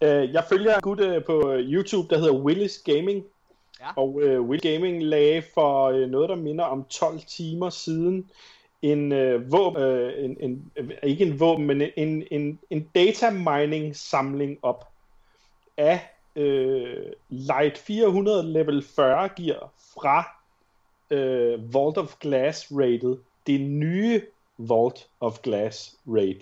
[0.00, 3.24] Øh, jeg følger en gut øh, på øh, YouTube, der hedder Willis Gaming.
[3.80, 3.86] Ja.
[3.96, 8.30] Og øh, Will Gaming lagde for øh, noget, der minder om 12 timer siden
[8.82, 13.96] en øh, våben, øh, en, en, ikke en våben, men en, en, en data mining
[13.96, 14.88] samling op
[15.76, 20.24] af øh, Light 400 level 40 gear fra
[21.10, 23.16] øh, Vault of Glass rated.
[23.46, 24.22] Det nye
[24.58, 26.40] Vault of Glass raid.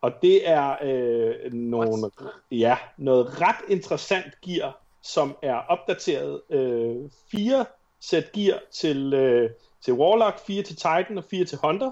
[0.00, 2.10] Og det er øh, nogle,
[2.50, 6.96] ja, noget ret interessant gear, som er opdateret øh,
[7.30, 7.64] fire
[8.00, 9.50] sæt gear til, øh,
[9.84, 11.90] til Warlock, fire til Titan og fire til Hunter,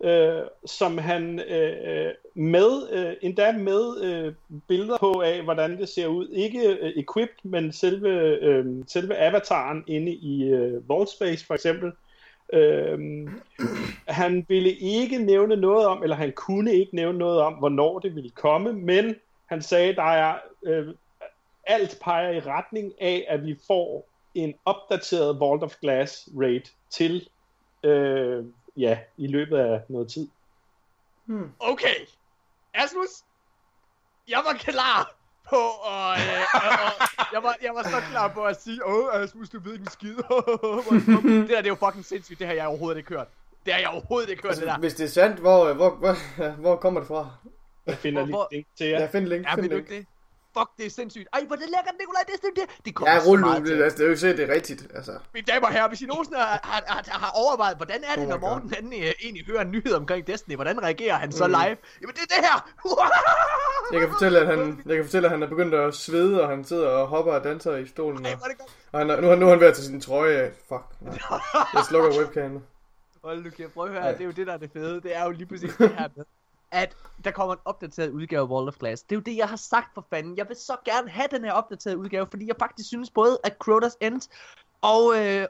[0.00, 4.34] øh, som han øh, med, øh, endda med øh,
[4.68, 6.28] billeder på af, hvordan det ser ud.
[6.28, 8.08] Ikke øh, equipped, men selve,
[8.42, 11.92] øh, selve avataren inde i øh, Vault Space for eksempel.
[12.52, 13.40] Øhm,
[14.08, 18.14] han ville ikke nævne noget om, eller han kunne ikke nævne noget om, hvornår det
[18.14, 19.14] ville komme, men
[19.46, 20.94] han sagde, der er øh,
[21.66, 26.60] alt peger i retning af, at vi får en opdateret Vault of Glass raid
[26.90, 27.28] til,
[27.84, 28.44] øh,
[28.76, 30.28] ja, i løbet af noget tid.
[31.58, 31.94] Okay.
[32.74, 33.08] Asmus,
[34.28, 35.12] jeg var klar
[35.50, 35.56] på
[35.88, 36.20] at...
[36.20, 36.92] Øh, øh, øh,
[37.32, 39.90] jeg, var, jeg var så klar på at sige, åh Asmus, du ved ikke en
[39.90, 40.16] skid.
[40.16, 42.38] det der, det er jo fucking sindssygt.
[42.38, 43.28] Det har jeg overhovedet ikke hørt.
[43.66, 44.68] Det har jeg overhovedet ikke hørt, det der.
[44.72, 46.14] Altså, hvis det er sandt, hvor, hvor, hvor,
[46.50, 47.30] hvor kommer det fra?
[47.86, 49.08] Jeg finder lige Hvor- link til Ja, jer.
[49.10, 49.72] find link, Ja, find link.
[49.90, 50.06] ikke det?
[50.58, 51.28] Fuck, det er sindssygt.
[51.32, 52.84] Ej, hvor det lækkert, Nikolaj, det er det.
[52.84, 54.54] Det kommer Ja, så rul meget det, altså, det er jo ikke sikkert, det er
[54.54, 55.12] rigtigt, altså.
[55.34, 58.22] Mine damer og herrer, hvis I nogensinde har, har, har, har overvejet, hvordan er det,
[58.24, 58.50] Oh når my God.
[58.50, 61.50] Morten han, øh, egentlig hører en nyhed omkring Destiny, hvordan reagerer han så Mm.
[61.50, 61.76] live?
[62.00, 62.56] Jamen det er det her!
[63.92, 66.48] Jeg kan fortælle, at han, jeg kan fortælle, at han er begyndt at svede, og
[66.48, 68.26] han sidder og hopper og danser i stolen.
[68.26, 68.70] Ej, Og, hvor det godt.
[68.92, 70.50] og han, er- nu, nu er han ved at tage sin trøje af.
[70.68, 70.84] Fuck.
[71.00, 71.18] nej.
[71.74, 72.64] Jeg slukker webcamen.
[73.24, 74.12] Hold nu kæft, prøv at høre, Ja.
[74.12, 75.00] det er jo det, der er det fede.
[75.00, 76.24] Det er jo lige præcis det her med,
[76.70, 79.02] at der kommer en opdateret udgave af World of Glass.
[79.02, 80.36] Det er jo det, jeg har sagt for fanden.
[80.36, 83.56] Jeg vil så gerne have den her opdaterede udgave, fordi jeg faktisk synes både, at
[83.64, 84.28] Crota's End
[84.82, 85.46] og, øh,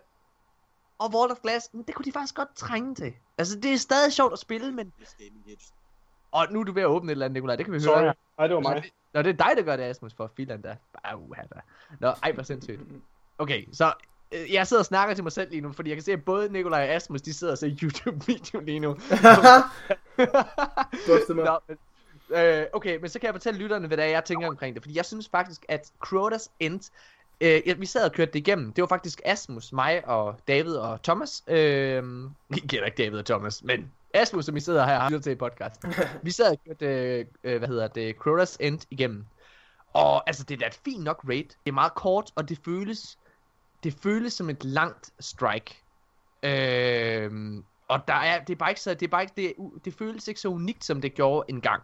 [0.98, 3.12] og World of Glass, det kunne de faktisk godt trænge til.
[3.38, 4.92] Altså, det er stadig sjovt at spille, men...
[6.32, 7.56] Og nu er du ved at åbne et eller andet, Nikolaj.
[7.56, 8.00] Det kan vi Sorry.
[8.00, 8.14] høre.
[8.38, 8.90] Nej, det var Nå, mig.
[9.14, 10.74] nå, det er dig, der gør det, Asmus, for filan der.
[11.02, 11.60] Bare uha da.
[12.00, 12.80] Nå, ej, hvor sindssygt.
[13.38, 13.92] Okay, så
[14.32, 16.52] jeg sidder og snakker til mig selv lige nu, fordi jeg kan se, at både
[16.52, 18.96] Nikolaj og Asmus, de sidder og ser YouTube-video lige nu.
[21.34, 21.44] Mig.
[21.44, 21.78] Nå, men,
[22.38, 24.82] øh, okay, men så kan jeg fortælle lytterne, hvad det er, jeg tænker omkring det.
[24.82, 26.90] Fordi jeg synes faktisk, at Crota's End,
[27.40, 28.72] øh, vi sad og kørte det igennem.
[28.72, 31.44] Det var faktisk Asmus, mig og David og Thomas.
[31.48, 32.04] Øh,
[32.54, 35.32] vi kender ikke David og Thomas, men Asmus, som vi sidder her og lytter til
[35.32, 35.84] i podcast.
[36.22, 39.24] vi sad og kørte, øh, øh, hvad hedder det, Crota's End igennem.
[39.92, 41.44] Og altså, det er da et fint nok raid.
[41.44, 43.18] Det er meget kort, og det føles,
[43.84, 45.82] det føles som et langt strike.
[46.42, 49.54] Øh, og der er, det er bare ikke så, det er bare ikke, det,
[49.84, 51.82] det føles ikke så unikt, som det gjorde engang.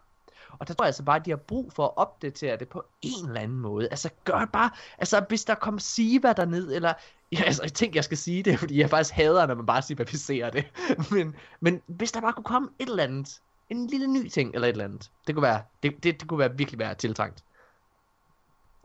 [0.58, 2.84] Og der tror jeg altså bare, at de har brug for at opdatere det på
[3.02, 3.88] en eller anden måde.
[3.90, 6.92] Altså gør det bare, altså hvis der kommer Siva derned, eller,
[7.32, 9.82] ja, altså jeg tænker, jeg skal sige det, fordi jeg faktisk hader, når man bare
[9.82, 10.64] siger det.
[11.12, 13.40] men, men hvis der bare kunne komme et eller andet,
[13.70, 16.38] en lille ny ting, eller et eller andet, det kunne være, det, det, det kunne
[16.38, 17.44] være virkelig være tiltrængt.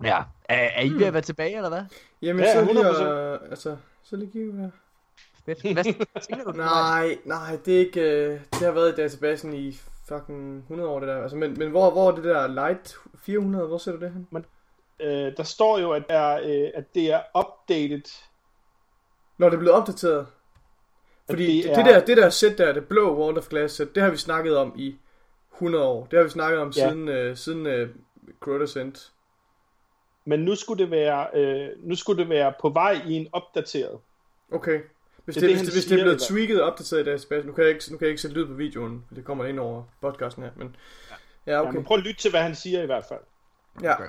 [0.03, 1.83] Ja, er, er I ved at være tilbage, eller hvad?
[2.21, 3.03] Jamen, Ja, så lige 100%.
[3.03, 4.69] at, altså, så lige kigge her.
[5.45, 5.61] Fedt.
[5.73, 6.51] Hvad tænker du?
[6.57, 10.99] Nej, nej, det er ikke, øh, det har været i databasen i fucking 100 år,
[10.99, 11.21] det der.
[11.21, 14.45] Altså, men, men hvor, hvor er det der Light 400, hvor ser du det hen?
[14.99, 18.01] Øh, der står jo, at, der, øh, at det er updated.
[19.37, 20.27] Når det er blevet opdateret.
[21.29, 23.95] Fordi det er- det, der, det der sæt der, det blå World of Glass sæt,
[23.95, 24.95] det har vi snakket om i
[25.53, 26.05] 100 år.
[26.11, 26.89] Det har vi snakket om Ja.
[26.89, 27.89] siden, øh, siden øh,
[28.45, 29.11] Crota's End.
[30.25, 33.99] Men nu skulle det være, øh, nu skulle det være på vej i en opdateret.
[34.51, 34.81] Okay.
[35.25, 37.05] Hvis Det det, er hvis, det, hvis det er blevet i tweaked og opdateret i
[37.05, 39.25] databasen, nu kan jeg ikke, nu kan jeg ikke sætte lyd på videoen, for det
[39.25, 40.75] kommer ind over podcasten her, men
[41.47, 41.73] ja, Ja, okay.
[41.73, 43.19] men prøv at lytte til, hvad han siger i hvert fald.
[43.81, 44.07] Ja, Okay.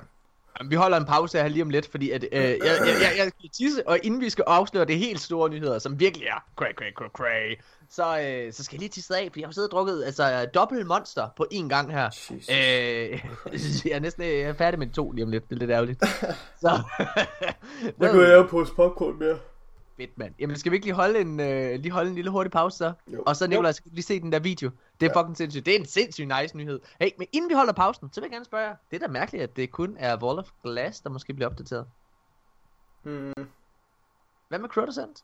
[0.65, 3.31] Vi holder en pause her lige om lidt, fordi at, øh, jeg, jeg, jeg, jeg
[3.39, 6.73] skal tisse, og inden vi skal afsløre det helt store nyheder, som virkelig er cray,
[6.73, 7.55] cray, cray, cray,
[7.89, 10.45] så, øh, så skal jeg lige tisse af, fordi jeg har siddet og drukket altså,
[10.53, 12.05] dobbelt monster på én gang her.
[12.05, 12.49] Jesus.
[12.49, 15.71] Øh, jeg er næsten jeg er færdig med to lige om lidt, det er lidt
[15.71, 15.99] ærgerligt.
[16.63, 16.81] Så,
[17.99, 19.37] der kunne jeg jo på popcorn mere.
[19.97, 20.33] Fedt, mand.
[20.39, 22.93] Jamen, skal vi ikke lige holde en, øh, lige holde en lille hurtig pause så?
[23.07, 23.23] Jo.
[23.25, 24.69] Og så, Nicolaj, skal du lige se den der video.
[24.99, 25.21] Det er ja.
[25.21, 25.65] fucking sindssygt.
[25.65, 26.79] Det er en sindssygt nice nyhed.
[27.01, 28.75] Hey, men inden vi holder pausen, så vil jeg gerne spørge jer.
[28.91, 31.87] Det er da mærkeligt, at det kun er Wall of Glass, der måske bliver opdateret.
[33.03, 33.33] Hmm.
[34.47, 35.23] Hvad med Crotosant?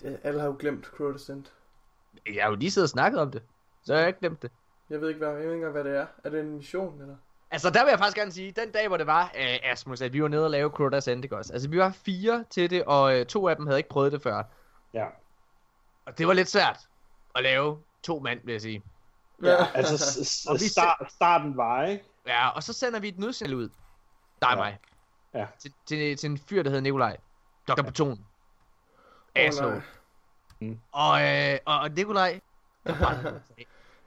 [0.00, 1.44] Det, alle har jo glemt Crota's End.
[2.26, 3.42] Jeg har jo lige siddet og snakket om det.
[3.82, 4.50] Så har jeg ikke glemt det.
[4.90, 6.06] Jeg ved ikke, hvad, jeg ved ikke engang, hvad det er.
[6.24, 7.16] Er det en mission, eller?
[7.50, 10.12] Altså, der vil jeg faktisk gerne sige, den dag, hvor det var, øh, Asmus, at
[10.12, 11.52] vi var nede og lave Crotosant, ikke også?
[11.52, 14.22] Altså, vi var fire til det, og øh, to af dem havde ikke prøvet det
[14.22, 14.42] før.
[14.94, 15.06] Ja.
[16.06, 16.78] Og det var lidt svært
[17.34, 18.82] at lave to mand, vil jeg sige.
[19.42, 19.94] Ja, altså
[20.50, 22.04] Og vi start, starten var, ikke?
[22.26, 23.68] Ja, og så sender vi et nødsignal ud.
[24.42, 24.56] Der er Ja.
[24.56, 24.78] mig.
[25.34, 25.46] Ja.
[25.58, 27.16] Til, til, til en fyr, der hedder Nikolaj.
[27.68, 27.82] Dr.
[27.82, 28.26] Beton.
[29.34, 29.82] Asshole.
[30.60, 30.76] nej.
[30.92, 32.40] Og, øh, og, og Nikolaj...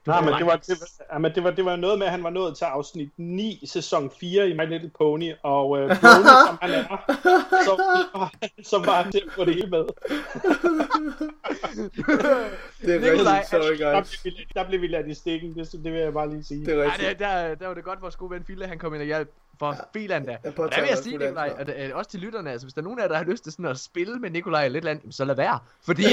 [0.05, 1.65] det var bare- Nej, men var det var, det, var, ja, men det, var, det
[1.65, 4.91] var noget med, at han var nået til afsnit 9, sæson 4 i My Little
[4.97, 7.13] Pony, og øh, Pony, som han er,
[7.65, 7.73] så,
[8.69, 9.85] så var til at få det hele med.
[12.81, 14.21] Det er Nikolaj, rigtigt, sorry Der guys.
[14.21, 16.65] blev, vi, der blev vi ladt i stikken, det, det vil jeg bare lige sige.
[16.65, 17.09] Det er rigtigt.
[17.09, 19.29] det, der, der var det godt, vores gode ven Fille, han kom ind og hjalp
[19.59, 19.79] for ja.
[19.93, 20.37] Filan da.
[20.43, 22.83] Og der vil jeg sige, Nikolaj, at, at, også til lytterne, altså hvis der er
[22.83, 24.99] nogen af jer, der har lyst til sådan at spille med Nikolaj eller lidt eller
[25.01, 25.59] andet, så lad være.
[25.85, 26.03] Fordi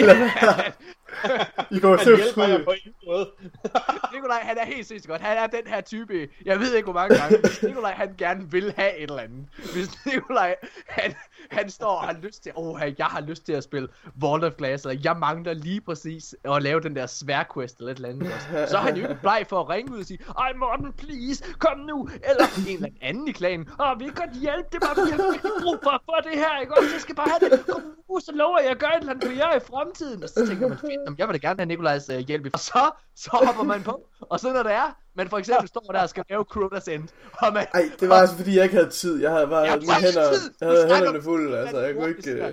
[1.71, 2.65] I kommer Han til at hjælper jer skyde.
[2.65, 3.31] på ingen måde.
[4.15, 5.21] Nikolaj, han er helt sindssygt godt.
[5.21, 8.51] Han er den her type, jeg ved ikke hvor mange gange, hvis Nikolaj han gerne
[8.51, 9.47] vil have et eller andet.
[9.73, 10.57] Hvis Nikolaj,
[10.89, 11.15] han,
[11.51, 14.53] han står og har lyst til, åh, jeg har lyst til at spille Vault of
[14.53, 18.33] Glass, eller jeg mangler lige præcis at lave den der sværquest eller et eller andet.
[18.71, 21.45] Så er han jo ikke bleg for at ringe ud og sige, ej Morten, please,
[21.59, 22.09] kom nu.
[22.29, 25.11] Eller en eller anden i klanen, åh, vi kan godt hjælpe, det er bare fordi,
[25.11, 26.91] jeg har virkelig brug for, for det her, ikke også?
[26.97, 27.67] Jeg skal bare have det.
[27.67, 30.19] Kom nu, så lover jeg at gøre et eller andet for jer i fremtiden.
[30.25, 32.45] Og så tænker man, fedt, jamen, jeg vil da gerne have Nikolajs øh, hjælp.
[32.53, 32.83] Og så,
[33.25, 33.95] så hopper man på.
[34.33, 37.05] Og så når det er, man for eksempel står der og skal lave Crota's End,
[37.43, 39.23] og man, Ej, det var altså fordi, jeg ikke havde tid.
[39.23, 40.23] Jeg havde bare Ja, mine hænder,
[40.61, 41.79] jeg havde hænderne fulde, altså.
[41.81, 42.31] Jeg kunne ikke...
[42.31, 42.53] øh,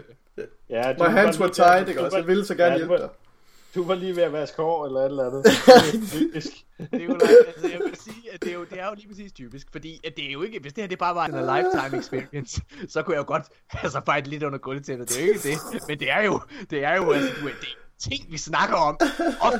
[0.69, 2.15] Ja, My var hands were tied, ikke også?
[2.17, 3.09] var- Jeg ville så gerne Ja, hjælpe dig.
[3.77, 5.45] Du var lige ved at vaske hår eller et eller andet.
[6.11, 6.47] Typisk.
[6.93, 9.67] Nikolaj, altså, jeg vil sige, at det er, jo, det er jo lige præcis typisk,
[9.71, 12.61] fordi at det er jo ikke, hvis det her det bare var en lifetime experience,
[12.93, 13.43] så kunne jeg jo godt
[13.83, 16.83] altså fight lidt under gulvtæppet, det er jo ikke det, men det er jo, det
[16.83, 18.97] er jo, altså, du, det er ting, vi snakker om,
[19.41, 19.53] og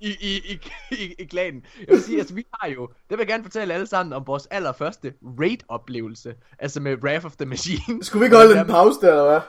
[0.00, 1.64] i, i, i, i, i klanen.
[1.78, 4.26] Jeg vil sige, altså vi har jo, det vil jeg gerne fortælle alle sammen om
[4.26, 8.04] vores allerførste raid-oplevelse, altså med Wrath of the Machine.
[8.04, 9.40] Skulle vi ikke holde en pause der, eller hvad?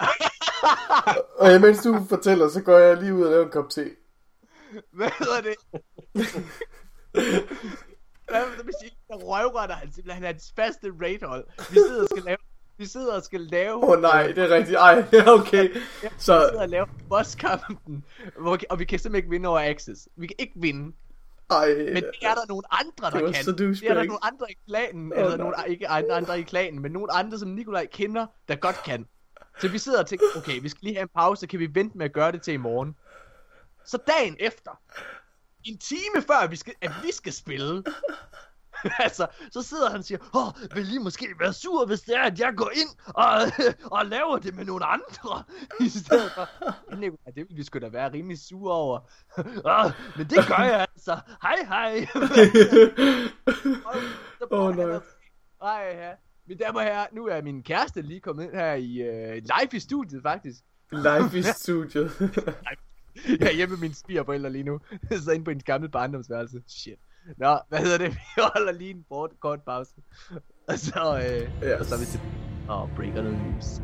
[1.38, 3.86] Og imens du fortæller, så går jeg lige ud og laver en kop te.
[4.98, 5.56] Hvad hedder det?
[8.30, 11.46] Hvad hvis I der røvrender han simpelthen hans faste raidhold?
[11.70, 12.38] Vi sidder og skal lave
[12.78, 13.74] vi sidder og skal lave...
[13.76, 14.78] Åh oh, nej, det er rigtigt.
[14.78, 15.06] Ej,
[15.40, 15.76] okay.
[16.04, 18.06] Ja, Så- Vi sidder og lave bosskampen,
[18.40, 20.08] hvor, og vi kan simpelthen ikke vinde over Axis.
[20.16, 20.96] Vi kan ikke vinde.
[21.52, 23.44] Ej, Men det er der nogle andre, der kan.
[23.44, 25.38] så det er der nogle andre i klanen, oh, nej.
[25.38, 29.06] nogle, ikke andre, andre i klanen, men nogle andre, som Nikolaj kender, der godt kan.
[29.60, 31.98] Så vi sidder og tænker, okay, vi skal lige have en pause, kan vi vente
[31.98, 32.96] med at gøre det til i morgen.
[33.86, 34.72] Så dagen efter,
[35.64, 37.84] en time før vi skal, at vi skal spille,
[39.00, 42.22] altså, så sidder han og siger, åh, vil I måske være sur, hvis det er,
[42.24, 43.42] at jeg går ind og,
[43.98, 45.44] og laver det med nogle andre,
[45.86, 46.50] i stedet for,
[47.02, 49.00] "Ja, det vil vi sgu da være rimelig sure over.
[49.66, 51.20] Åh, men det gør jeg altså.
[51.42, 52.08] Hej, hej.
[54.52, 55.00] Åh, oh, nej.
[55.62, 56.12] Ej, ja.
[56.48, 59.70] Mine damer og herrer, nu er min kæreste lige kommet ind her i uh, live
[59.74, 60.60] i studiet, faktisk.
[60.92, 62.12] Live i studiet.
[63.40, 64.80] Jeg er hjemme med mine svigerforældre lige nu.
[65.26, 66.62] Så inde på hendes gamle barndomsværelse.
[66.68, 67.00] Shit.
[67.38, 68.12] Nå, hvad hedder det?
[68.36, 69.92] Vi holder lige en kort, kort pause.
[70.68, 71.80] Og så, øh, Yes.
[71.80, 72.20] og så er vi til
[72.70, 73.82] og breaker noget news.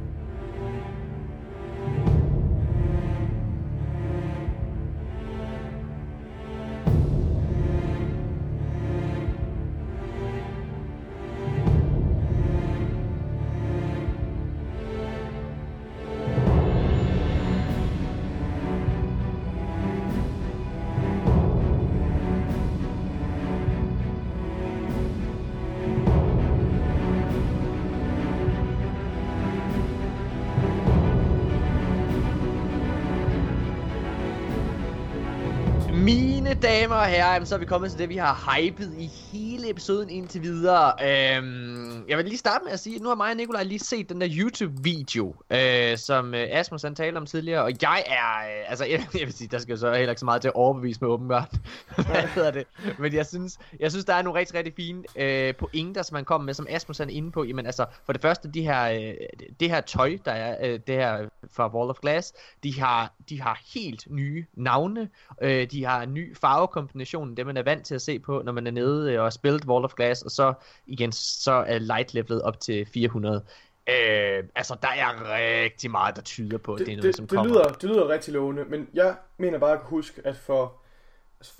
[36.58, 39.70] Mine damer og herrer, så er vi kommet til det, vi har hypet i hele
[39.70, 40.88] episoden indtil videre.
[40.88, 43.80] Øhm, jeg vil lige starte med at sige, at nu har mig og Nikolaj lige
[43.80, 48.60] set den der YouTube-video, øh, som øh, Asmus han talte om tidligere, og jeg er,
[48.60, 50.48] øh, altså jeg, jeg vil sige, der skal jo så heller ikke så meget til
[50.48, 51.56] at overbevise mig åbenbart,
[51.96, 52.68] hvad hedder det,
[53.00, 56.26] men jeg synes, jeg synes, der er nogle rigtig, rigtig fine øh, pointer, som man
[56.26, 58.84] kommer med, som Asmus han er inde på, jamen altså, for det første, de her,
[58.84, 59.14] øh,
[59.60, 62.34] det her tøj, der er, øh, det her fra Wall of Glass,
[62.64, 65.10] de har, de har helt nye navne,
[65.42, 68.52] øh, de har en ny farvekombination, det man er vant til at se på, når
[68.52, 70.54] man er nede øh, og har spillet Wall of Glass, og så
[70.88, 73.44] igen, så er light levelet op til 400.
[73.90, 77.04] Øh, altså, der er rigtig meget, der tyder på, at det, det, det er noget,
[77.08, 77.54] det, som det, kommer.
[77.54, 80.74] lyder, det lyder rigtig lovende, men jeg mener bare at huske, at for,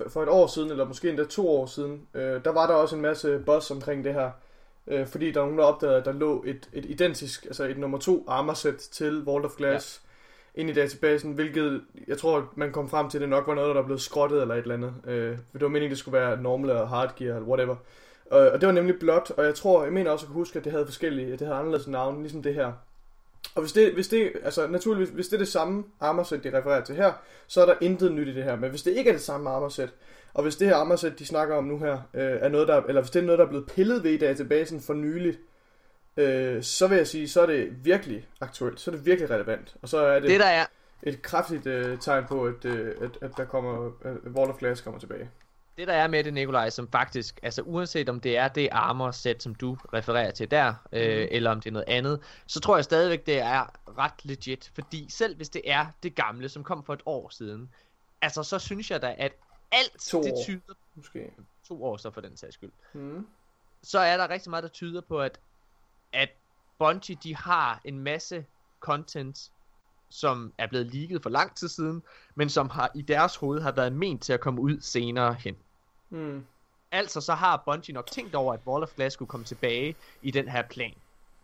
[0.08, 2.96] for- et år siden, eller måske endda to år siden, øh, der var der også
[2.96, 4.30] en masse buzz omkring det her.
[4.86, 7.78] Øh, fordi der er nogen, der opdagede, at der lå et, et identisk, altså et
[7.78, 10.02] nummer to armorsæt til Vault of Glass
[10.58, 13.76] ind i databasen, hvilket jeg tror, man kom frem til, at det nok var noget,
[13.76, 14.94] der blev skrottet eller et eller andet.
[15.06, 17.76] Øh, for det var meningen, det skulle være normal eller hardgear eller whatever.
[18.32, 20.58] Øh, og det var nemlig blot, og jeg tror, jeg mener også at kunne huske,
[20.58, 22.72] at det havde forskellige, det havde anderledes navne, ligesom det her.
[23.54, 26.84] Og hvis det, hvis det, altså naturligvis, hvis det er det samme armorsæt, de refererer
[26.84, 27.12] til her,
[27.46, 28.56] så er der intet nyt i det her.
[28.56, 29.94] Men hvis det ikke er det samme armorsæt,
[30.34, 33.00] og hvis det her armorsæt, de snakker om nu her, øh, er noget, der, eller
[33.00, 35.38] hvis det er noget, der er blevet pillet ved i databasen for nyligt,
[36.18, 39.76] øh, så vil jeg sige, så er det virkelig aktuelt, så er det virkelig relevant.
[39.82, 40.66] Og så er det, Det der er,
[41.02, 44.80] et kraftigt øh, tegn på, at, øh, at, at der kommer, at Wall of Glass
[44.80, 45.30] kommer tilbage.
[45.76, 49.10] det der er med det, Nikolaj, som faktisk, altså uanset om det er det armor
[49.10, 51.28] sæt, som du refererer til der, øh, Mhm.
[51.30, 55.06] eller om det er noget andet, så tror jeg stadigvæk, det er ret legit, fordi
[55.10, 57.70] selv hvis det er det gamle, som kom for et år siden,
[58.22, 59.32] altså så synes jeg da, at
[59.72, 60.42] alt To det år.
[60.44, 61.32] tyder, Måske.
[61.68, 63.26] to år så for den sags skyld, Mm.
[63.82, 65.38] så er der rigtig meget, der tyder på, at,
[66.12, 66.28] at
[66.78, 68.46] Bungie, de har en masse
[68.80, 69.50] content,
[70.10, 72.02] som er blevet leaget for lang tid siden,
[72.34, 75.56] men som har i deres hoved har været ment til at komme ud senere hen.
[76.10, 76.46] Mm.
[76.90, 80.30] Altså så har Bungie nok tænkt over, at Wall of Glass skulle komme tilbage i
[80.30, 80.94] den her plan.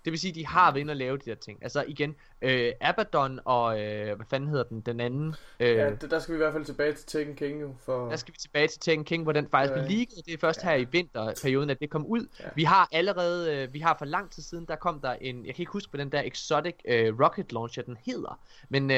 [0.04, 1.58] Det vil sige, at de har været inde og lave de der ting.
[1.62, 5.90] Altså igen, øh, Abaddon og, øh, hvad fanden hedder den, den anden, øh, Ja, ja,
[5.90, 7.74] det, der skal vi i hvert fald tilbage til Tekken King jo.
[7.84, 8.08] For...
[8.08, 9.74] der skal vi tilbage til Tekken King, hvor den faktisk Ja.
[9.78, 10.26] blev leaget.
[10.26, 12.26] Det er først her i vinterperioden, at det kom ud.
[12.40, 12.44] Ja.
[12.54, 15.54] Vi har allerede, øh, vi har for lang tid siden, der kom der en, jeg
[15.54, 18.40] kan ikke huske, hvad den der Exotic øh, Rocket Launcher den hedder.
[18.68, 18.96] Men øh,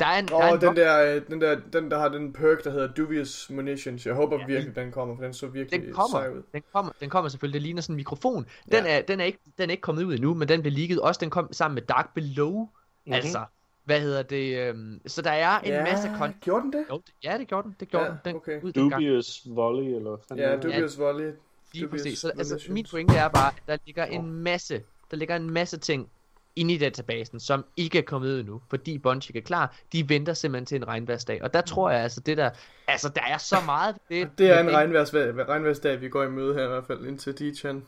[0.00, 2.08] der er en, der er Og en den der, øh, den der, den der har
[2.08, 4.06] den perk, der hedder Dubious Munitions.
[4.06, 4.46] Jeg håber Ja.
[4.46, 6.42] virkelig, den kommer, for den så virkelig Den kommer, sej ud.
[6.52, 8.46] den kommer, den kommer selvfølgelig, det ligner sådan en mikrofon.
[8.72, 8.98] Den, Ja.
[8.98, 11.18] er, den, er ikke, den er ikke kommet ud endnu, men den blev leaget også,
[11.18, 12.60] den kom sammen med Dark Below, Mhm.
[12.60, 13.12] mm-hmm.
[13.12, 13.44] altså,
[13.84, 16.34] hvad hedder det, øhm, så der er en ja, masse kon...
[16.40, 16.84] Gjorde den det?
[16.90, 18.62] Jo, det- ja, det gjorde den, det gjorde Ja, den, den okay.
[18.62, 19.02] ud dengang.
[19.02, 20.56] Dubious volley, eller hvad Ja?
[20.56, 21.32] Dubious Volley.
[21.72, 22.18] Lige dubious præcis.
[22.18, 25.78] Så, altså, min pointe er bare, at der ligger en masse, der ligger en masse
[25.78, 26.08] ting
[26.56, 29.76] inde i databasen, som ikke er kommet ud endnu, fordi Bungie er klar.
[29.92, 32.50] De venter simpelthen til en regnværsdag, og der tror jeg altså, det der,
[32.88, 34.30] altså der er så meget det.
[34.38, 37.84] Det er en regnværsdag, regnværsdag, vi går i møde her i hvert fald, indtil Deechan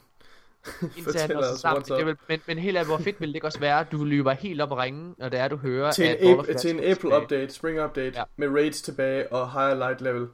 [1.06, 1.82] også os, sammen.
[1.98, 4.04] Det vil, men, men helt af, hvor fedt ville det ikke også være, at du
[4.04, 6.70] løber helt op og ringe, når det er, du hører, til at en, April, til
[6.70, 7.22] en Warcraft April er tilbage.
[7.22, 8.22] update, spring update, Ja.
[8.36, 10.26] med raids tilbage og higher light level.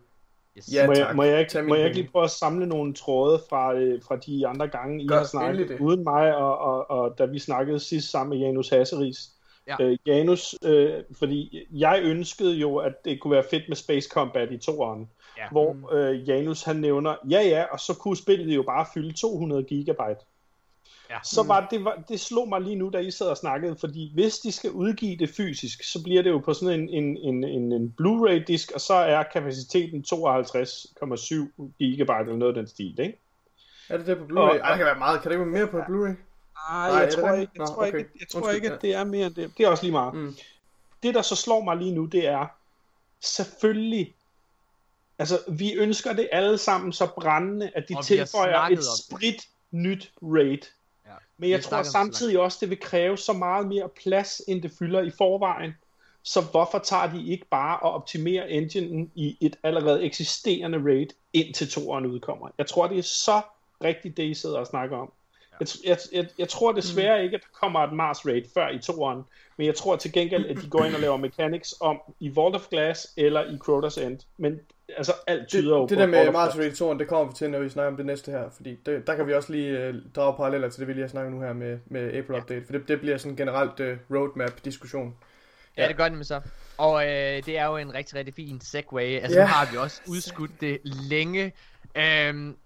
[0.59, 0.69] Yes.
[0.73, 1.17] Ja, må, jeg, tak.
[1.17, 4.17] må, jeg, ikke, må jeg ikke lige prøve at samle nogle tråde fra, øh, fra
[4.17, 5.81] de andre gange, I Gør har snakket det.
[5.81, 9.19] uden mig, og, og, og da vi snakkede sidst sammen med Janus Hasseris.
[9.67, 9.77] Ja.
[9.81, 14.53] Øh, Janus, øh, fordi jeg ønskede jo, at det kunne være fedt med Space Combat
[14.53, 15.09] i toeren,
[15.41, 15.49] Ja.
[15.51, 19.63] hvor øh, Janus han nævner, ja ja, og så kunne spillet jo bare fylde 200
[19.63, 20.21] gigabyte.
[21.11, 21.19] Ja.
[21.25, 24.11] Så var det, var, det slog mig lige nu, da I sad og snakkede, fordi
[24.15, 27.45] hvis de skal udgive det fysisk, så bliver det jo på sådan en, en, en,
[27.45, 33.19] en, en Blu-ray-disk, og så er kapaciteten 52,7 gigabyte eller noget af den stil, ikke?
[33.89, 34.39] Er det det på Blu-ray?
[34.39, 35.23] Og- Ej, der kan være meget.
[35.23, 36.15] Kan det ikke være mere på Blu-ray?
[36.71, 38.75] Nej, Nej, jeg, det tror ikke, jeg, Nå, tror ikke, jeg tror Undskyld, ikke, ja.
[38.75, 39.51] at det er mere end det.
[39.59, 40.15] Det er også lige meget.
[40.15, 40.35] Mm.
[41.03, 42.47] Det, der så slår mig lige nu, det er,
[43.21, 44.15] selvfølgelig,
[45.21, 50.13] altså vi ønsker det alle sammen så brændende, at de Og tilføjer et sprit nyt
[50.23, 50.59] raid.
[51.07, 51.11] Ja.
[51.37, 55.01] Men jeg tror samtidig også, det vil kræve så meget mere plads, end det fylder
[55.01, 55.73] i forvejen.
[56.23, 61.71] Så hvorfor tager de ikke bare og optimerer enginen i et allerede eksisterende raid, indtil
[61.71, 62.49] toeren udkommer?
[62.59, 63.41] Jeg tror, det er så
[63.85, 65.13] rigtigt, det I sidder og snakker om.
[65.61, 67.25] Jeg, jeg, jeg, jeg tror desværre Mm.
[67.25, 69.23] ikke, at der kommer et Mars raid før i toeren,
[69.57, 72.55] men jeg tror til gengæld, at de går ind og laver mechanics om i Vault
[72.55, 74.19] of Glass eller i Crota's End.
[74.39, 74.61] Men
[74.97, 76.59] altså, alt tyder jo Det, det på der Vault med Mars.
[76.59, 79.07] Raid 2'eren, det kommer vi til, når vi snakker om det næste her, fordi det,
[79.07, 81.41] der kan vi også lige øh, drage paralleller til det, vi lige har snakket nu
[81.41, 82.39] her med, med April Ja.
[82.39, 85.15] Update, for det, det bliver sådan en generelt øh, roadmap-diskussion.
[85.77, 86.41] Ja, det gør det med så.
[86.79, 89.21] Og øh, det er jo en rigtig, rigtig fin segway.
[89.23, 89.45] Altså, Ja.
[89.45, 91.53] nu har vi også udskudt det længe.
[91.95, 92.57] Øhm,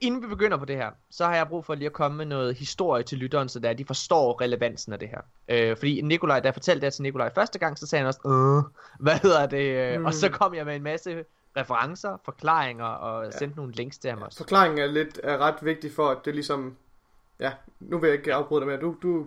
[0.00, 2.26] inden vi begynder på det her, så har jeg brug for lige at komme med
[2.26, 5.20] noget historie til lytteren, så der de forstår relevansen af det her.
[5.48, 8.20] Øh, fordi Nikolaj, da jeg fortalte det til Nikolaj første gang, så sagde han også,
[8.26, 9.94] øh, hvad hedder det?
[9.94, 10.06] Øh, Mm.
[10.06, 11.24] Og så kom jeg med en masse
[11.56, 14.38] referencer, forklaringer og sendte nogle links til ham også.
[14.38, 16.76] Forklaringen er lidt er ret vigtig for, at det ligesom...
[17.40, 18.80] Ja, nu vil jeg ikke afbryde dig mere.
[18.80, 19.26] Du, du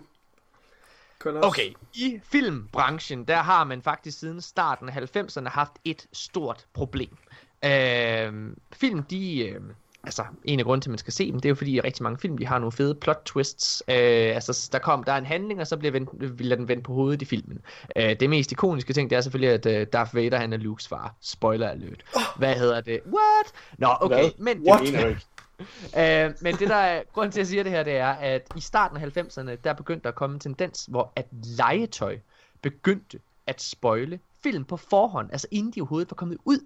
[1.21, 1.47] kan også...
[1.47, 7.17] Okay, i filmbranchen, der har man faktisk siden starten af 90'erne haft et stort problem.
[7.65, 9.47] Øh, film, de...
[9.49, 9.61] Øh,
[10.07, 11.83] altså, en af grunden til, at man skal se dem, det er jo fordi, at
[11.83, 13.83] rigtig mange film, de har nogle fede plot twists.
[13.89, 13.95] Øh,
[14.35, 16.93] altså, der, kom, der er en handling, og så bliver vendt, bliver den vendt på
[16.93, 17.59] hovedet i filmen.
[17.95, 20.87] Øh, det mest ikoniske ting, det er selvfølgelig, at øh, Darth Vader, han er Lukes
[20.87, 21.15] far.
[21.21, 22.03] Spoiler alert.
[22.37, 22.99] Hvad hedder det?
[23.05, 23.77] What?
[23.77, 24.31] Nå, okay, Hvad?
[24.37, 24.65] men...
[24.65, 25.15] Det mener.
[25.97, 28.41] Øh, men det der er, grunden til at jeg siger det her, det er, at
[28.55, 31.25] i starten af 90'erne, der begyndte der at komme en tendens, hvor at
[31.57, 32.17] legetøj
[32.61, 36.59] begyndte at spoile film på forhånd, altså inden de overhovedet var kommet ud.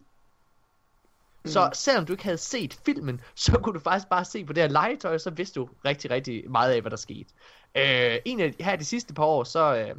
[1.45, 4.63] Så selvom du ikke havde set filmen, så kunne du faktisk bare se på det
[4.63, 7.29] her legetøj, så vidste du rigtig, rigtig meget af, hvad der skete.
[7.77, 9.95] Øh, en af her de sidste par år, så, øh,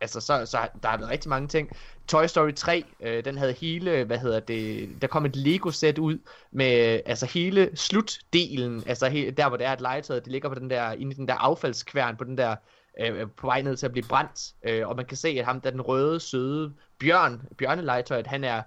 [0.00, 1.70] altså, så, så der har været rigtig mange ting.
[2.08, 6.18] Toy Story 3, øh, den havde hele, hvad hedder det, der kom et Lego-sæt ud
[6.50, 10.54] med altså hele slutdelen, altså he, der hvor det er at legetøjet, det ligger på
[10.54, 12.56] den der, inde i den der affaldskværn, på den der,
[13.00, 15.60] øh, på vej ned til at blive brændt, øh, og man kan se, at ham,
[15.60, 18.62] der er den røde, søde bjørn, bjørnelegetøjet, han er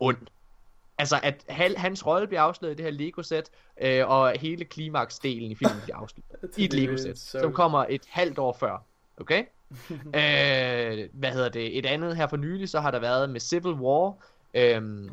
[0.00, 0.18] ond.
[0.98, 3.50] Altså, at han, hans rolle bliver afsløret i det her Lego-sæt,
[3.82, 8.38] øh, og hele klimaksdelen i filmen bliver afsløret i et Lego-sæt, som kommer et halvt
[8.38, 8.84] år før.
[9.16, 9.44] Okay?
[9.90, 11.78] øh, hvad hedder det?
[11.78, 14.14] Et andet her for nylig, så har der været med Civil War.
[14.54, 15.10] Øhm,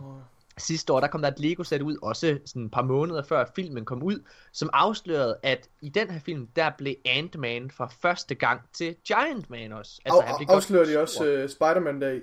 [0.58, 3.86] sidste år, der kom der et Lego-sæt ud, også sådan et par måneder før filmen
[3.86, 8.62] kom ud, som afslørede, at i den her film, der blev Ant-Man for første gang
[8.74, 10.02] til Giant Man også.
[10.06, 12.22] Altså, han blev af, afslører de også uh, Spider-Man der i?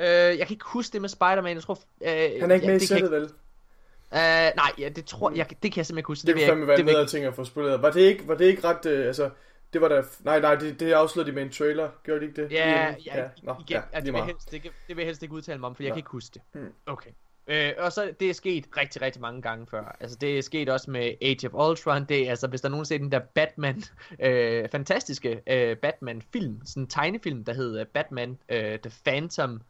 [0.00, 1.78] Øh, jeg kan ikke huske det med Spider-Man, jeg tror...
[2.00, 3.22] Øh, Han er ikke ja, med i det sættet, vel?
[3.22, 6.26] Øh, nej, ja, det tror jeg, det kan jeg simpelthen ikke huske.
[6.26, 7.82] Det vil kunne fandme være det ting at få spoleret.
[7.82, 9.30] Var det ikke, var det ikke ret, øh, altså,
[9.72, 12.42] det var da, nej, nej, det, det afslørede de med en trailer, gjorde de ikke
[12.42, 12.52] det?
[12.52, 15.22] Ja, Lige- ja, Nå, igen, ja, ja, det, vil helst, det, det vil jeg helst
[15.22, 15.94] ikke udtale mig om, for jeg Nå.
[15.94, 16.42] kan ikke huske det.
[16.52, 16.72] Hmm.
[16.86, 17.10] Okay.
[17.50, 19.96] Øh, og så det er sket rigtig, rigtig mange gange før.
[20.00, 22.04] Altså det er sket også med Age of Ultron.
[22.04, 23.82] Det er, altså hvis der nogensinde den der Batman,
[24.20, 29.60] øh, fantastiske øh, Batman-film, sådan en tegnefilm, der hedder Batman øh, The Phantom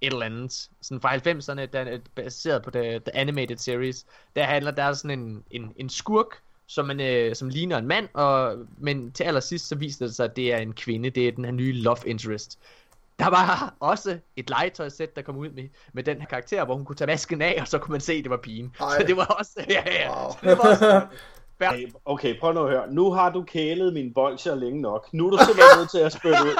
[0.00, 4.06] et eller andet, sådan fra 90'erne, der er baseret på the, the Animated Series.
[4.36, 7.86] Der handler der er sådan en, en, en skurk, som, man, øh, som ligner en
[7.86, 11.10] mand, og, men til allersidst så viser det sig, at det er en kvinde.
[11.10, 12.58] Det er den her nye love interest.
[13.18, 16.84] Der var også et legetøjsæt, der kom ud med, med den her karakter, hvor hun
[16.84, 18.74] kunne tage masken af, og så kunne man se, at det var pigen.
[18.80, 18.98] Ej.
[19.00, 19.64] Så det var også...
[19.68, 20.22] Ja, ja.
[20.22, 20.32] Wow.
[20.32, 21.06] Så det var også
[21.58, 21.76] fair.
[21.76, 22.92] Hey, okay, prøv nu at høre.
[22.92, 25.08] Nu har du kælet min bolcher længe nok.
[25.12, 26.56] Nu er du simpelthen nødt til at spytte ud.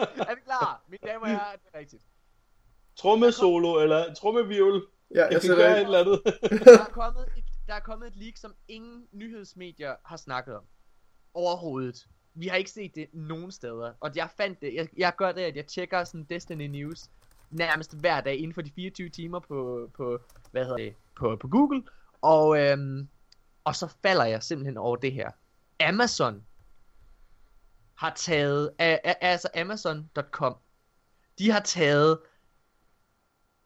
[0.00, 0.82] Er vi klar?
[0.88, 2.02] Mine damer og herrer, det er rigtigt.
[2.96, 4.86] Tromme solo eller trommevivl.
[5.14, 6.22] Ja, Jeg jeg kan gøre et eller andet.
[6.64, 10.64] Der er, kommet et, der er kommet et leak, som ingen nyhedsmedier har snakket om.
[11.34, 12.08] Overhovedet.
[12.34, 13.92] Vi har ikke set det nogen steder.
[14.00, 14.74] Og jeg fandt det.
[14.74, 17.10] Jeg, jeg gør det, at jeg tjekker sådan Destiny News
[17.50, 20.18] nærmest hver dag inden for de 24 timer på, på
[20.50, 21.82] hvad hedder det, på, på Google.
[22.20, 23.08] Og, øhm,
[23.64, 25.30] og så falder jeg simpelthen over det her.
[25.80, 26.44] Amazon
[27.94, 28.70] har taget,
[29.20, 30.56] altså Amazon.com,
[31.38, 32.18] de har taget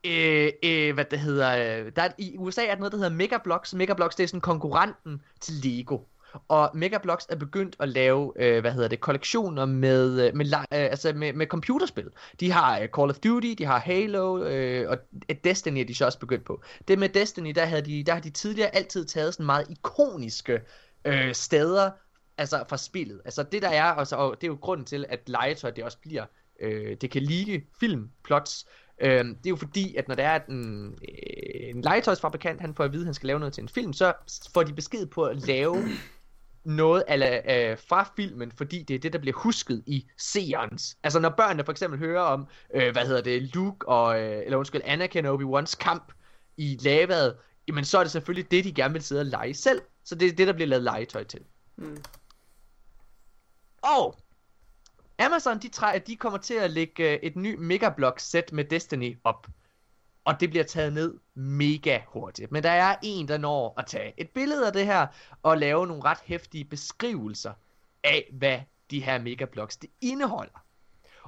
[0.06, 3.16] øh, øh, hvad det hedder, øh, der er, i USA er der noget, der hedder
[3.16, 3.74] Megablocks.
[3.74, 5.98] Megablocks, det er sådan konkurrenten til Lego.
[6.48, 10.62] Og Megablocks er begyndt at lave, øh, hvad hedder det, kollektioner med, øh, med, øh,
[10.70, 12.10] altså med, med computerspil.
[12.40, 14.98] De har øh, Call of Duty, de har Halo, øh, og
[15.44, 16.62] Destiny er de så også begyndt på.
[16.88, 20.60] Det med Destiny, der, havde de, der har de tidligere altid taget sådan meget ikoniske
[21.04, 21.90] øh, steder,
[22.38, 23.20] altså fra spillet.
[23.24, 25.98] Altså det der er, altså, og det er jo grunden til, at legetøj det også
[25.98, 26.24] bliver,
[26.60, 28.66] øh, det kan ligne filmplots,
[29.00, 32.84] øh, det er jo fordi, at når der er en, øh, en legetøjsfabrikant, han får
[32.84, 34.12] at vide, at han skal lave noget til en film, så
[34.54, 35.76] får de besked på at lave
[36.66, 40.98] noget ala, øh, fra filmen, fordi det er det, der bliver husket i seerens.
[41.02, 44.58] Altså når børnene for eksempel hører om, øh, hvad hedder det, Luke og, øh, eller
[44.58, 46.12] undskyld, Anakin og Obi-Wans kamp
[46.56, 47.36] i lavaet,
[47.68, 49.82] jamen så er det selvfølgelig det, de gerne vil sidde og lege selv.
[50.04, 51.40] Så det er det, der bliver lavet legetøj til.
[51.76, 51.96] Mm.
[53.82, 54.18] Og
[55.18, 59.18] Amazon, de, træ, de kommer til at lægge øh, et ny Megablock sæt med Destiny
[59.24, 59.46] op.
[60.24, 62.52] Og det bliver taget ned mega hurtigt.
[62.52, 65.06] Men der er en, der når at tage et billede af det her,
[65.42, 67.52] og lave nogle ret hæftige beskrivelser
[68.04, 68.60] af, hvad
[68.90, 70.66] de her Megablocks det indeholder.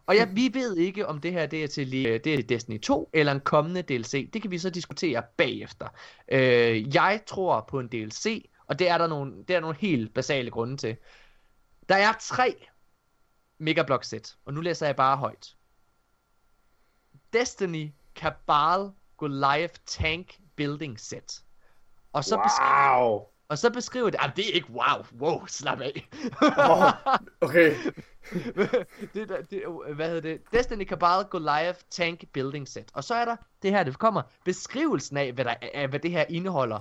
[0.06, 2.80] Og ja, vi ved ikke, om det her det er til øh, det er Destiny
[2.80, 4.30] 2 eller en kommende DLC.
[4.32, 5.88] Det kan vi så diskutere bagefter.
[6.28, 10.14] Øh, jeg tror på en DLC, og det er der nogle, det er nogle helt
[10.14, 10.96] basale grunde til.
[11.88, 12.66] Der er tre
[13.58, 15.54] Megablock sæt, og nu læser jeg bare højt.
[17.32, 21.42] Destiny Cabal Goliath Tank Building Set.
[22.12, 23.26] Og så, beskriver, Wow.
[23.48, 26.08] og så beskriver det, ah, det er ikke wow, wow, slap af.
[26.58, 27.74] Oh, okay.
[29.14, 29.62] det, der, det,
[29.94, 30.40] hvad hedder det?
[30.52, 32.90] Destiny Cabal Goliath Tank Building Set.
[32.94, 36.10] Og så er der, det her det kommer, beskrivelsen af, hvad, der, af, hvad det
[36.10, 36.80] her indeholder.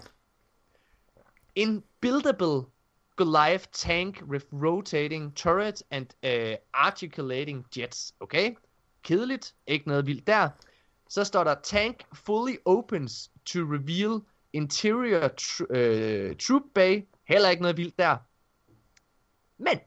[1.56, 2.72] En buildable
[3.18, 8.14] Goliath tank with rotating turret and uh, articulating jets.
[8.22, 8.56] Okay?
[9.04, 9.56] Kedeligt.
[9.68, 10.50] Ikke noget vildt der.
[11.10, 14.22] Så står der tank fully opens to reveal
[14.54, 17.08] interior tr- uh, troop bay.
[17.28, 18.18] Heller ikke noget vildt der.
[19.58, 19.80] Men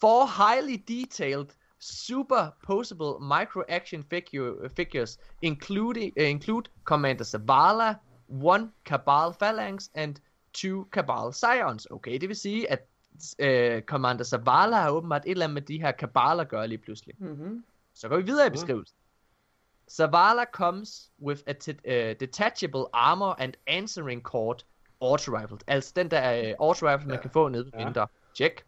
[0.00, 1.46] Four highly detailed
[1.78, 10.20] super posable micro action figure, figures including uh, include Commander Zavala, one Cabal Phalanx and
[10.56, 11.86] two Cabal Scions.
[11.90, 12.80] Okay, det vil sige, at
[13.78, 16.78] uh, Commander Zavala har åbenbart et eller andet med de her Cabal at gøre lige
[16.78, 17.14] pludselig.
[17.18, 17.64] Mm-hmm.
[17.94, 18.96] Så går vi videre i beskrivelsen.
[19.90, 24.64] Zavala comes with a t- uh, detachable armor and answering cord
[25.00, 25.58] auto-rifled.
[25.66, 27.84] Altså den der uh, auto-rifle, man kan få nede ved Ja.
[27.84, 28.06] vinter.
[28.34, 28.64] Check.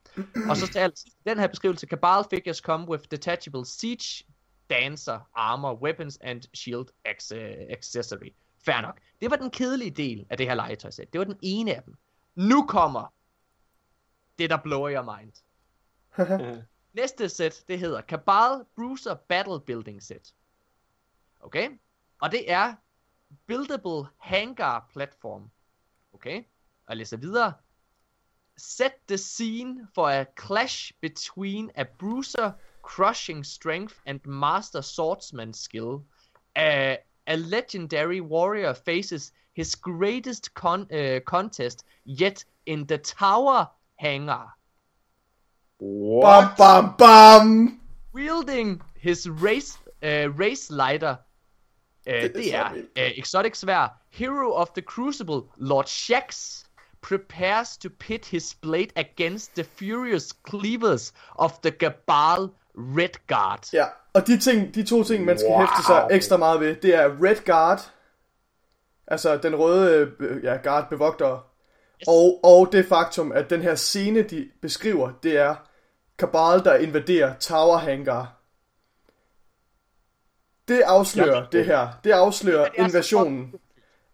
[0.50, 4.24] Og så til i den her beskrivelse, Cabal figures come with detachable siege,
[4.70, 7.34] dancer, armor, weapons and shield ac-
[7.72, 8.30] accessory.
[8.64, 9.00] Fair nok.
[9.20, 11.12] Det var den kedelige del af det her legetøjsæt.
[11.12, 11.94] Det var den ene af dem.
[12.34, 13.14] Nu kommer
[14.38, 15.32] det, der blower your mind.
[16.92, 20.34] Næste sæt, det hedder Cabal Bruiser Battle Building Set.
[21.40, 21.70] Okay?
[22.20, 22.74] Og det er
[23.46, 25.50] Buildable Hangar Platform.
[26.12, 26.42] Okay?
[26.86, 27.52] Og læser videre.
[28.56, 32.52] Set the scene for a clash between a bruiser
[32.82, 35.98] crushing strength and master swordsman skill.
[36.56, 36.96] A,
[37.28, 44.48] a legendary warrior faces his greatest con, uh, contest yet in the tower hangar.
[45.80, 47.80] Bam, bam, bam!
[48.12, 51.18] wielding his race, uh, race lighter.
[52.06, 53.88] Uh, det, Det er er uh, exotic svær.
[54.10, 56.64] Hero of the Crucible, Lord Shax,
[57.00, 63.72] prepares to pit his blade against the furious cleavers of the Gabal Red Guard.
[63.72, 65.60] Ja, og de, ting, de to ting, man skal wow.
[65.60, 67.90] hæfte sig ekstra meget ved, det er Red Guard,
[69.06, 71.52] altså den røde øh, ja, guard bevogter,
[72.00, 72.08] yes.
[72.08, 75.54] og, og det faktum, at den her scene, de beskriver, det er
[76.18, 78.34] Kabal, der invaderer Tower Hangar.
[80.68, 81.88] Det afslører det her.
[82.04, 83.54] Det afslører er invasionen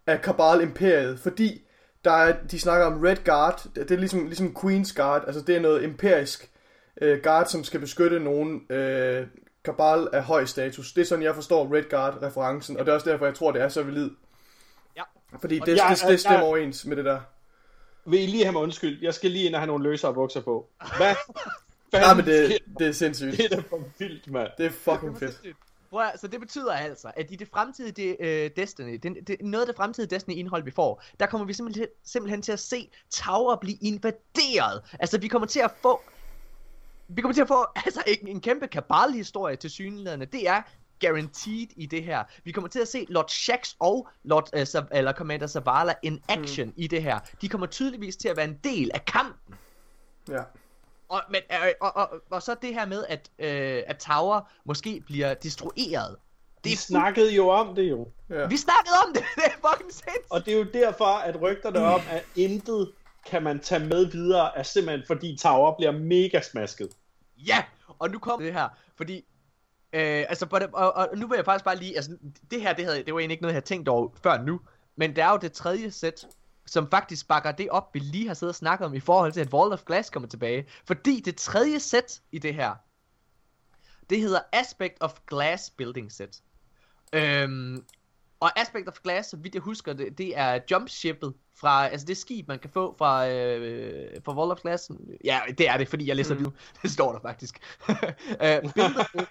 [0.06, 1.64] af Kabal Imperiet, fordi
[2.04, 5.56] der er, de snakker om Red Guard, det er ligesom, ligesom Queen's Guard, altså det
[5.56, 6.50] er noget imperisk
[7.00, 9.26] øh, guard, som skal beskytte nogen øh,
[9.64, 10.92] Kabal af høj status.
[10.92, 13.62] Det er sådan, jeg forstår Red Guard-referencen, og det er også derfor, jeg tror, det
[13.62, 14.10] er så valid.
[14.96, 15.02] Ja.
[15.40, 17.20] Fordi Og det, jeg- det, det jeg- stemmer overens med det der.
[18.06, 18.98] Vil I lige have mig undskyld?
[19.02, 20.68] Jeg skal lige ind og have nogle løsere bukser på.
[20.96, 21.14] Hvad?
[21.92, 23.36] Nej, men det, det er sindssygt.
[23.36, 24.48] det er da for vildt, mand.
[24.58, 25.40] Det er fucking fedt.
[25.90, 29.62] Prøv at, så det betyder altså, at i det fremtidige uh, Destiny, det, det, noget
[29.62, 33.56] af det fremtidige Destiny-indhold, vi får, der kommer vi simpelthen, simpelthen til at se Tower
[33.56, 34.82] blive invaderet.
[35.00, 36.02] Altså, vi kommer til at få...
[37.08, 40.20] Vi kommer til at få altså, en, en kæmpe kabal-historie til synligheden.
[40.20, 40.62] Det er
[41.00, 42.24] guaranteed i det her.
[42.44, 46.66] Vi kommer til at se Lord Shax og Lord, Sav- eller Commander Zavala in action
[46.66, 46.74] mm.
[46.76, 47.18] i det her.
[47.40, 49.54] De kommer tydeligvis til at være en del af kampen.
[50.28, 50.42] Ja.
[51.08, 55.02] Og, men, øh, og, og, og så det her med, at, øh, at Tower måske
[55.06, 56.16] bliver destrueret.
[56.64, 58.08] De snakkede jo om det jo.
[58.30, 58.46] Ja.
[58.46, 60.26] Vi snakkede om det, det er fucking sindssygt.
[60.30, 62.92] Og det er jo derfor, at rygterne om, at intet
[63.26, 66.88] kan man tage med videre, er simpelthen fordi Tower bliver mega smasket.
[67.36, 67.64] Ja,
[67.98, 69.16] og nu kommer det her, fordi,
[69.92, 72.16] øh, altså, but, og, og, nu vil jeg faktisk bare lige, altså,
[72.50, 74.60] det her, det, havde, det var egentlig ikke noget, jeg havde tænkt over før nu,
[74.96, 76.26] men det er jo det tredje sæt,
[76.66, 79.40] som faktisk bakker det op, vi lige har siddet og snakket om, i forhold til,
[79.40, 80.66] at Wall of Glass kommer tilbage.
[80.86, 82.74] Fordi det tredje sæt i det her,
[84.10, 86.42] det hedder Aspect of Glass Building Set.
[87.12, 87.84] Øhm,
[88.44, 92.16] og Aspect of Glass, så vidt jeg husker det, det er jumpshipet fra, altså det
[92.16, 94.90] skib, man kan få fra, øh, fra Vault of Glass.
[95.24, 96.38] Ja, det er det, fordi jeg læser mm.
[96.38, 96.52] videre.
[96.82, 97.60] Det står der faktisk.
[97.88, 97.94] uh,
[98.74, 99.26] buildable,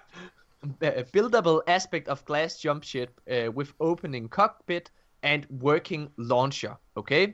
[0.63, 4.91] uh, buildable Aspect of Glass Jumpship uh, with opening cockpit
[5.23, 6.73] and working launcher.
[6.95, 7.27] Okay?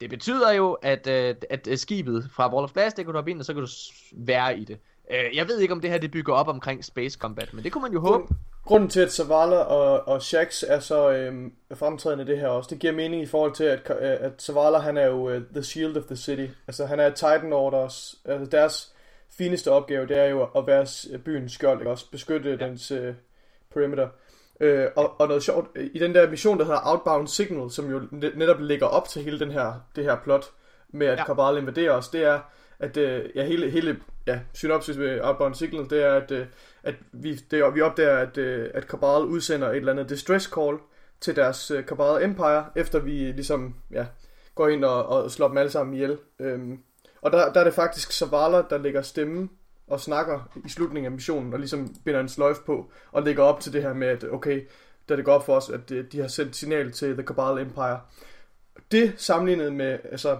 [0.00, 3.30] Det betyder jo, at, uh, at skibet fra Vault of Glass, det kan du hoppe
[3.30, 3.68] ind, og så kan du
[4.12, 4.78] være i det.
[5.10, 7.72] Uh, jeg ved ikke, om det her det bygger op omkring Space Combat, men det
[7.72, 8.34] kunne man jo håbe.
[8.66, 12.78] Grunden til, at Zavala og, og Shax er så øhm, fremtrædende det her også, det
[12.78, 15.96] giver mening i forhold til, at, øh, at Zavala, han er jo uh, the shield
[15.96, 16.46] of the city.
[16.68, 18.14] Altså, han er Titan Orders.
[18.24, 18.92] Altså, deres
[19.30, 22.10] fineste opgave, det er jo at være byens skjold, ikke også?
[22.10, 22.66] Beskytte ja.
[22.66, 22.98] dens uh,
[23.74, 24.08] perimeter.
[24.60, 27.98] Øh, og, og noget sjovt, i den der mission, der hedder Outbound Signal, som jo
[27.98, 30.44] net- netop ligger op til hele den her, det her plot,
[30.88, 31.24] med at Ja.
[31.24, 32.40] Cabal invaderer os, det er,
[32.78, 36.46] at øh, ja, hele, hele ja, synopsis ved Outbound Signal, det er, at, øh,
[36.86, 40.78] at vi, det, vi opdager, at, øh, at Cabal udsender et eller andet distress call
[41.20, 44.06] til deres øh, Cabal Empire, efter vi ligesom ja,
[44.54, 46.18] går ind og, og slår dem alle sammen ihjel.
[46.38, 46.78] Øhm,
[47.22, 49.48] og der, der er det faktisk Zavala, der lægger stemme
[49.86, 53.60] og snakker i slutningen af missionen, og ligesom binder en sløjf på, og lægger op
[53.60, 54.68] til det her med, at okay,
[55.08, 57.58] da det går op for os, at øh, de har sendt signal til The Cabal
[57.58, 58.00] Empire.
[58.92, 60.38] Det sammenlignet med, altså,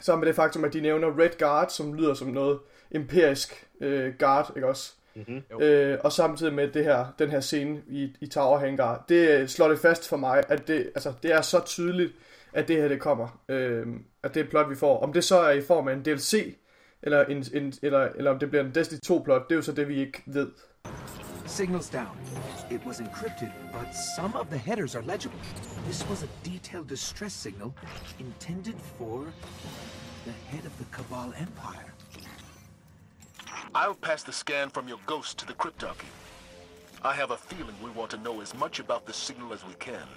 [0.00, 2.58] sammen med det faktum, at de nævner Red Guard, som lyder som noget
[2.90, 4.94] imperisk øh, guard, ikke også?
[5.16, 5.62] Mm-hmm.
[5.62, 9.48] Øh, og samtidig med det her, den her scene i, i Tower Hangar, det øh,
[9.48, 12.12] slår det fast for mig, at det, altså, det er så tydeligt,
[12.52, 13.40] at det her det kommer.
[13.48, 13.86] Øh,
[14.22, 15.00] at det er plot, vi får.
[15.00, 16.56] Om det så er i form af en DLC,
[17.02, 19.62] eller, en, en, eller, eller om det bliver en Destiny 2 plot, det er jo
[19.62, 20.50] så det, vi ikke ved.
[21.46, 22.18] Signals down.
[22.70, 25.38] It was encrypted, but some of the headers are legible.
[25.84, 27.72] This was a detailed distress signal
[28.18, 29.26] intended for
[30.24, 31.93] the head of the Cabal Empire.
[33.74, 36.06] I'll pass the scan from your ghost to the cryptarchy.
[37.02, 39.74] I have a feeling we want to know as much about this signal as we
[39.74, 40.08] can.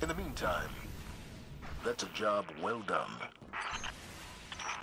[0.00, 0.70] In the meantime,
[1.84, 3.10] that's a job well done.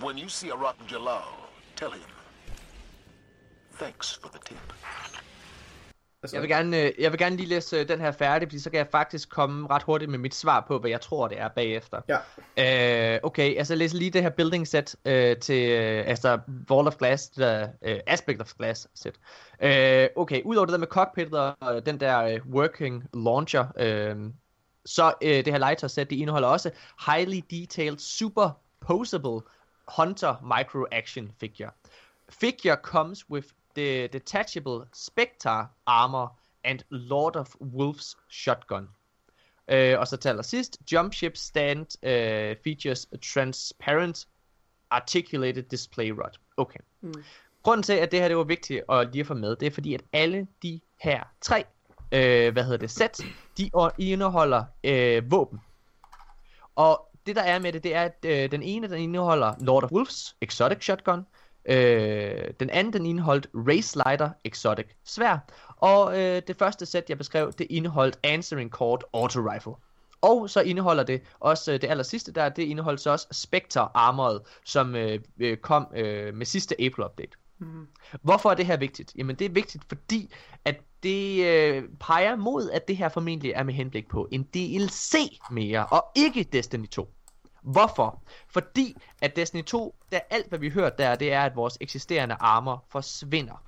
[0.00, 2.00] When you see Arak Jalal, tell him.
[3.72, 4.72] Thanks for the tip.
[6.22, 8.58] Altså, Jeg vil, gerne, øh, jeg vil gerne lige læse øh, den her færdig, fordi
[8.58, 11.40] så kan jeg faktisk komme ret hurtigt med mit svar på, hvad jeg tror, det
[11.40, 12.00] er bagefter.
[12.56, 13.14] Ja.
[13.14, 16.38] Øh, okay, altså læs lige det her building set øh, til, øh, altså
[16.70, 19.14] Wall of Glass, der øh, Aspect of Glass set.
[19.62, 24.16] Øh, okay, udover det der med cockpittet og den der øh, working launcher, øh,
[24.86, 26.70] så øh, det her legetøj set, det indeholder også
[27.06, 29.40] highly detailed superposable
[29.96, 31.70] Hunter micro action figure.
[32.30, 36.28] Figure comes with the detachable Spectre armor
[36.64, 38.88] and Lord of Wolves shotgun.
[39.68, 44.26] Øh, og så til allersidst, Jump Ship Stand øh, features a transparent
[44.90, 46.38] articulated display rod.
[46.56, 46.80] Okay.
[47.00, 47.14] Mm.
[47.62, 49.94] Grunden til, at det her det var vigtigt at lige få med, det er fordi,
[49.94, 51.64] at alle de her tre,
[52.12, 53.20] øh, hvad hedder det, sæt,
[53.58, 55.60] de indeholder øh, våben.
[56.76, 59.84] Og det der er med det, det er, at øh, den ene, den indeholder Lord
[59.84, 61.26] of Wolves Exotic Shotgun,
[61.64, 65.38] Øh, den anden, den indeholdt Race Lighter Exotic svær.
[65.76, 69.72] Og øh, det første sæt, jeg beskrev, det indeholdt Answering Cord Auto Rifle.
[70.22, 73.88] Og så indeholder det også øh, det aller sidste der, det indeholdt så også Spectre
[73.94, 77.32] Armored, som øh, øh, kom øh, med sidste April update.
[77.58, 77.86] Mm.
[78.22, 79.12] Hvorfor er det her vigtigt?
[79.16, 80.32] Jamen det er vigtigt, fordi
[80.64, 85.38] at det øh, peger mod, at det her formentlig er med henblik på en DLC
[85.50, 87.14] mere, og ikke Destiny 2.
[87.62, 88.22] Hvorfor?
[88.48, 92.36] Fordi at Destiny 2, der alt hvad vi hører der, det er, at vores eksisterende
[92.40, 93.64] armor forsvinder.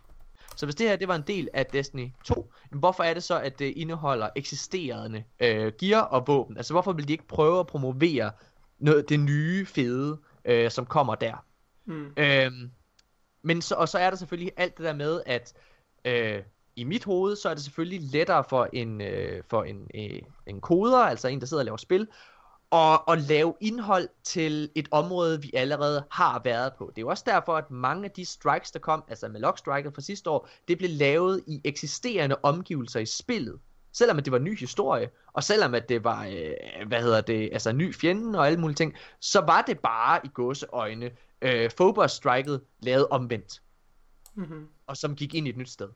[0.56, 3.22] Så hvis det her det var en del af Destiny 2, jamen hvorfor er det
[3.22, 6.56] så, at det indeholder eksisterende øh, gear og våben?
[6.56, 8.30] Altså hvorfor vil de ikke prøve at promovere
[8.78, 11.44] noget, det nye fede, øh, som kommer der?
[11.84, 12.12] Mm.
[12.16, 12.70] Øhm,
[13.42, 15.54] men så, og så er der selvfølgelig alt det der med, at
[16.04, 16.42] øh,
[16.76, 20.60] i mit hoved, så er det selvfølgelig lettere for en, øh, for en, øh, en
[20.60, 22.08] koder, altså en, der sidder og laver spil,
[22.72, 26.86] og, og lave indhold til et område, vi allerede har været på.
[26.86, 29.90] Det er jo også derfor, at mange af de strikes, der kom, altså med Striker
[29.90, 33.60] fra sidste år, det blev lavet i eksisterende omgivelser i spillet.
[33.92, 37.20] Selvom at det var en ny historie, og selvom at det var, øh, hvad hedder
[37.20, 41.10] det, altså en ny fjende og alle mulige ting, så var det bare i gåseøjne
[41.42, 43.62] øh, Phobos striket lavet omvendt.
[44.34, 44.68] Mm-hmm.
[44.86, 45.88] Og som gik ind i et nyt sted.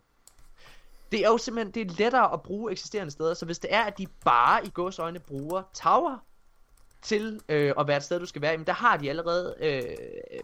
[1.13, 3.83] Det er jo simpelthen det er lettere at bruge eksisterende steder, så hvis det er,
[3.83, 6.19] at de bare i gåsøjne bruger tower
[7.07, 9.83] til øh, at være et sted, du skal være, jamen der har de allerede, øh,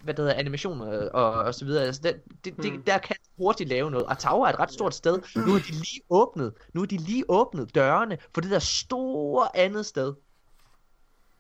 [0.03, 1.85] hvad det hedder, animationer og, og så videre.
[1.85, 2.83] Altså, det, det, det, Hmm.
[2.83, 4.07] der kan hurtigt lave noget.
[4.07, 5.19] Og Tower er et ret stort sted.
[5.37, 9.57] Nu har de lige åbnet, nu har de lige åbnet dørene for det der store
[9.57, 10.15] andet sted.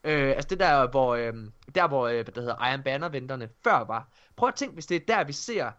[0.04, 1.34] Øh, altså det der, hvor, øh,
[1.74, 4.12] der hvor, øh, hvad det hedder, Iron Banner-venterne før var.
[4.36, 5.70] Prøv at tænke, hvis det er der, vi ser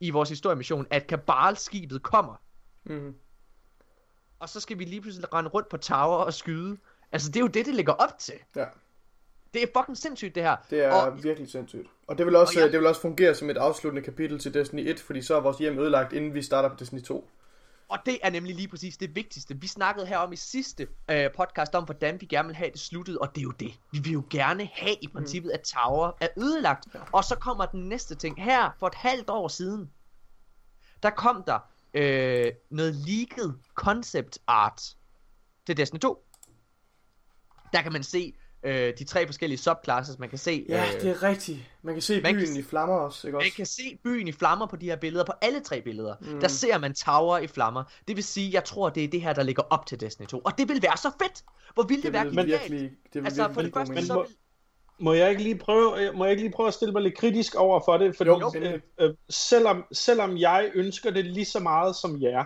[0.00, 2.34] i vores historiemission, at Kabal-skibet kommer,
[2.86, 3.14] Mm.
[4.38, 6.76] og så skal vi lige pludselig rende rundt på Tower og skyde.
[7.12, 8.34] Altså det er jo det, det ligger op til.
[8.56, 8.64] Ja,
[9.54, 10.56] Det er fucking sindssygt det her.
[10.70, 11.88] det er Og- virkelig sindssygt.
[12.06, 14.54] Og det vil, også, Og jeg- det vil også fungere som et afsluttende kapitel til
[14.54, 17.30] Destiny 1, fordi så er vores hjem ødelagt, inden vi starter på Destiny 2.
[17.88, 19.56] Og det er nemlig lige præcis det vigtigste.
[19.60, 22.80] Vi snakkede her om i sidste øh, podcast om, hvordan vi gerne vil have det
[22.80, 23.72] sluttet, og det er jo det.
[23.92, 26.86] Vi vil jo gerne have i princippet, at Tower er ødelagt.
[27.12, 28.42] Og så kommer den næste ting.
[28.44, 29.90] Her for et halvt år siden,
[31.02, 31.58] der kom der
[31.94, 34.82] øh, noget leaked concept art
[35.66, 36.24] til Destiny 2.
[37.72, 38.34] Der kan man se
[38.64, 40.18] øh, de tre forskellige subclasses.
[40.18, 41.58] Man kan se, Ja, øh, det er rigtigt.
[41.82, 43.44] Man kan se man byen kan- i flammer også, ikke også?
[43.46, 46.14] man kan se byen i flammer på de her billeder, på alle tre billeder.
[46.20, 46.40] Mm.
[46.40, 47.84] Der ser man Tower i flammer.
[48.08, 50.38] Det vil sige, jeg tror, det er det her, der ligger op til Destiny 2.
[50.38, 51.42] Og det vil være så fedt!
[51.74, 52.62] Hvor ville det, Det være vil genialt?
[52.62, 52.80] virkelig,
[53.12, 54.26] det vil Altså, for virkelig det god første, så vil...
[54.98, 57.54] Må jeg ikke lige prøve, må jeg ikke lige prøve at stille mig lidt kritisk
[57.54, 58.16] over for det?
[58.16, 62.44] Fordi Jo, øh, øh, selvom, selvom jeg ønsker det lige så meget som jer,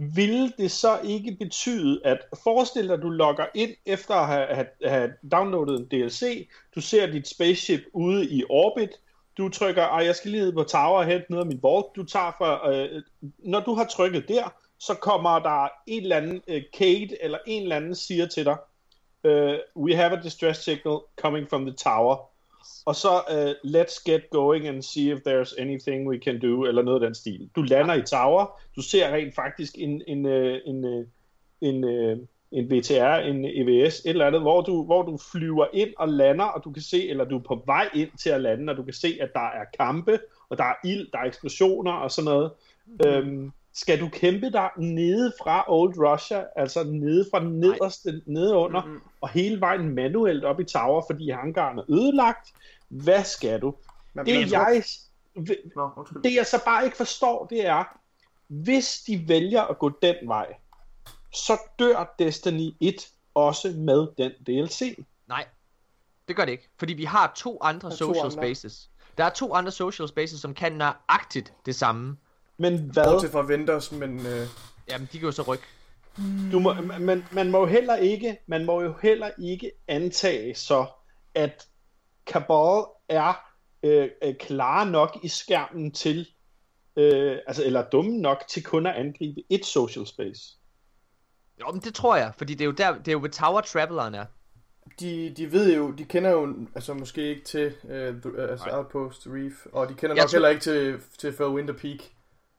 [0.00, 4.46] ville det så ikke betyde, at forestil dig, at du logger ind efter at have,
[4.46, 8.90] have, have downloadet en DLC, du ser dit spaceship ude i orbit,
[9.38, 11.96] du trykker, at jeg skal lige ned på tower og hente noget af min vault,
[11.96, 13.02] du tager fra, øh,
[13.38, 17.62] når du har trykket der, så kommer der en eller anden øh, Kate eller en
[17.62, 18.56] eller anden siger til dig,
[19.24, 22.29] uh, we have a distress signal coming from the tower.
[22.86, 26.82] Og så uh, let's get going and see if there's anything we can do, eller
[26.82, 27.50] noget af den stil.
[27.56, 31.06] Du lander i tower, du ser rent faktisk en, en, øh, en, øh,
[31.60, 35.90] en, en, en VTR, en EVS, et eller andet, hvor du, hvor du flyver ind
[35.98, 38.70] og lander, og du kan se, eller du er på vej ind til at lande,
[38.70, 41.92] og du kan se, at der er kampe, og der er ild, der er eksplosioner
[41.92, 42.50] og sådan noget.
[42.86, 43.08] Mm.
[43.08, 48.84] Øhm, skal du kæmpe dig nede fra Old Russia, altså nede fra nederste, nede under,
[48.84, 49.00] mm-hmm.
[49.20, 52.48] og hele vejen manuelt op i tower, fordi hangaren er ødelagt?
[52.88, 53.74] Hvad skal du?
[54.14, 54.82] Men, Det men- jeg,
[55.76, 56.22] Nå, undskyld.
[56.22, 57.84] det jeg så bare ikke forstår, det er,
[58.48, 60.46] hvis de vælger at gå den vej,
[61.34, 65.04] så dør Destiny 1 også med den DLC.
[65.28, 65.46] Nej,
[66.28, 66.68] det gør det ikke.
[66.78, 68.30] Fordi vi har to andre er to social andre.
[68.30, 68.90] spaces.
[69.18, 72.16] Der er to andre social spaces, som kan nøjagtigt det samme.
[72.60, 73.04] Men hvad?
[73.04, 74.46] Bortset fra Vendors, men øh,
[74.90, 75.64] Jamen, de kan jo så rykke.
[76.52, 80.86] Du må, man, man må jo heller ikke, man må jo heller ikke antage så,
[81.34, 81.66] at
[82.30, 83.32] Cabal er
[83.82, 86.28] øh, øh, klar nok i skærmen til,
[86.96, 90.40] øh, altså, eller dumme nok til kun at angribe et social space.
[91.60, 93.60] Jo, men det tror jeg, fordi det er jo der, det er jo ved Tower
[93.60, 94.24] Traveleren er.
[95.00, 98.78] de, de ved jo, de kender jo altså måske ikke til øh, the- altså Nej.
[98.78, 101.98] Outpost Reef, og de kender Jeg nok tror- heller ikke til, til Fellwinter Peak.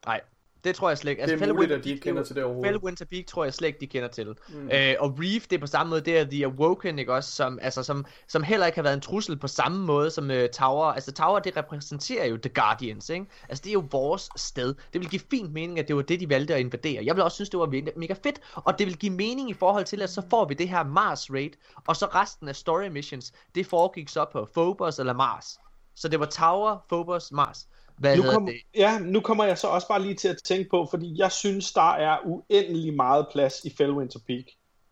[0.06, 0.20] Nej,
[0.64, 1.26] det tror jeg slet ikke.
[1.26, 2.72] Det er muligt, at de ikke kender til det overhovedet.
[2.72, 4.26] Fellwinter Peak tror jeg slet ikke, de kender til.
[4.48, 4.70] Mm.
[4.72, 7.58] Øh, og Reef, det er på samme måde, det er The Awoken, ikke også, som,
[7.62, 10.84] altså, som, som heller ikke har været en trussel på samme måde som uh, Tower.
[10.84, 13.26] Altså Tower, det repræsenterer jo The Guardians, ikke?
[13.48, 14.74] Altså det er jo vores sted.
[14.92, 17.04] Det vil give fint mening, at det var det, de valgte at invadere.
[17.04, 19.54] Jeg vil også synes, det var me- mega fedt, og det vil give mening i
[19.54, 21.50] forhold til, at så får vi det her Mars raid,
[21.86, 25.58] og så resten af story missions, det foregik så på Phobos eller Mars.
[25.94, 27.68] Så det var Tower, Phobos, Mars.
[27.98, 28.54] Hvad Nu, kom, det?
[28.74, 31.72] ja, nu kommer jeg så også bare lige til at tænke på, fordi jeg synes,
[31.72, 34.44] der er uendelig meget plads i Fellwinter Peak.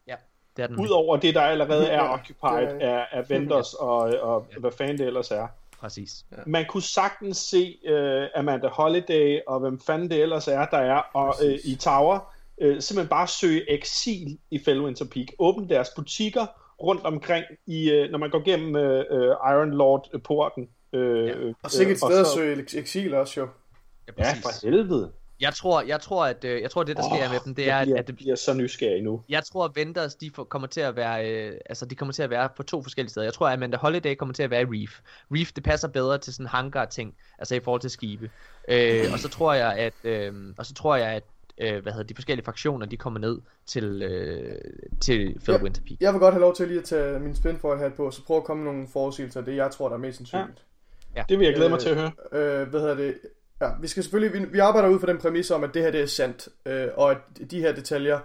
[0.06, 0.14] Ja,
[0.56, 0.80] det er den.
[0.80, 4.98] Udover det, der allerede er Ja, occupied det af, af vendors og, og hvad fanden
[4.98, 5.46] det ellers er.
[5.80, 6.24] Præcis.
[6.46, 10.96] Man kunne sagtens se uh, Amanda Holiday og hvem fanden det ellers er, der er
[11.14, 15.26] og, uh, i Tower, uh, simpelthen bare søge eksil i Fellwinter Peak.
[15.38, 16.46] Åbne deres butikker
[16.82, 20.68] rundt omkring, i, uh, når man går gennem uh, uh, Iron Lord-porten.
[20.92, 21.34] Uh, ja.
[21.62, 23.48] Og sikkert et sted at søge eksil også jo.
[24.08, 25.12] Ja, Ja, for helvede.
[25.40, 27.70] Jeg tror, jeg tror, at øh, jeg tror, det der sker Åh, med dem, det
[27.70, 29.22] er, bliver, at det, bliver så nysgerrig nu.
[29.28, 32.22] jeg tror, at Vendors, de får, kommer til at være, øh, altså de kommer til
[32.22, 33.26] at være på to forskellige steder.
[33.26, 35.00] Jeg tror, at Amanda Holiday kommer til at være i Reef.
[35.30, 38.30] Reef, det passer bedre til sådan hangar-ting, altså i forhold til skibe.
[38.68, 41.24] Øh, og så tror jeg, at, øh, og så tror jeg, at
[41.60, 44.58] øh, hvad hedder de forskellige fraktioner, de kommer ned til, øh,
[45.00, 46.00] til Fellwinter Peak.
[46.00, 48.36] Jeg vil godt have lov til lige at tage min spinfoil hat på, så prøve
[48.36, 50.64] at komme med nogle forudsigelser af det, jeg tror, der er mest sandsynligt.
[51.28, 52.12] Det vil jeg glæde mig Øh, til at høre.
[52.32, 53.14] Øh, hvad hedder det?
[53.60, 55.90] Ja, vi skal selvfølgelig, vi, vi arbejder ud fra den præmis om, at det her
[55.90, 57.18] det er sandt, øh, og at
[57.50, 58.18] de her detaljer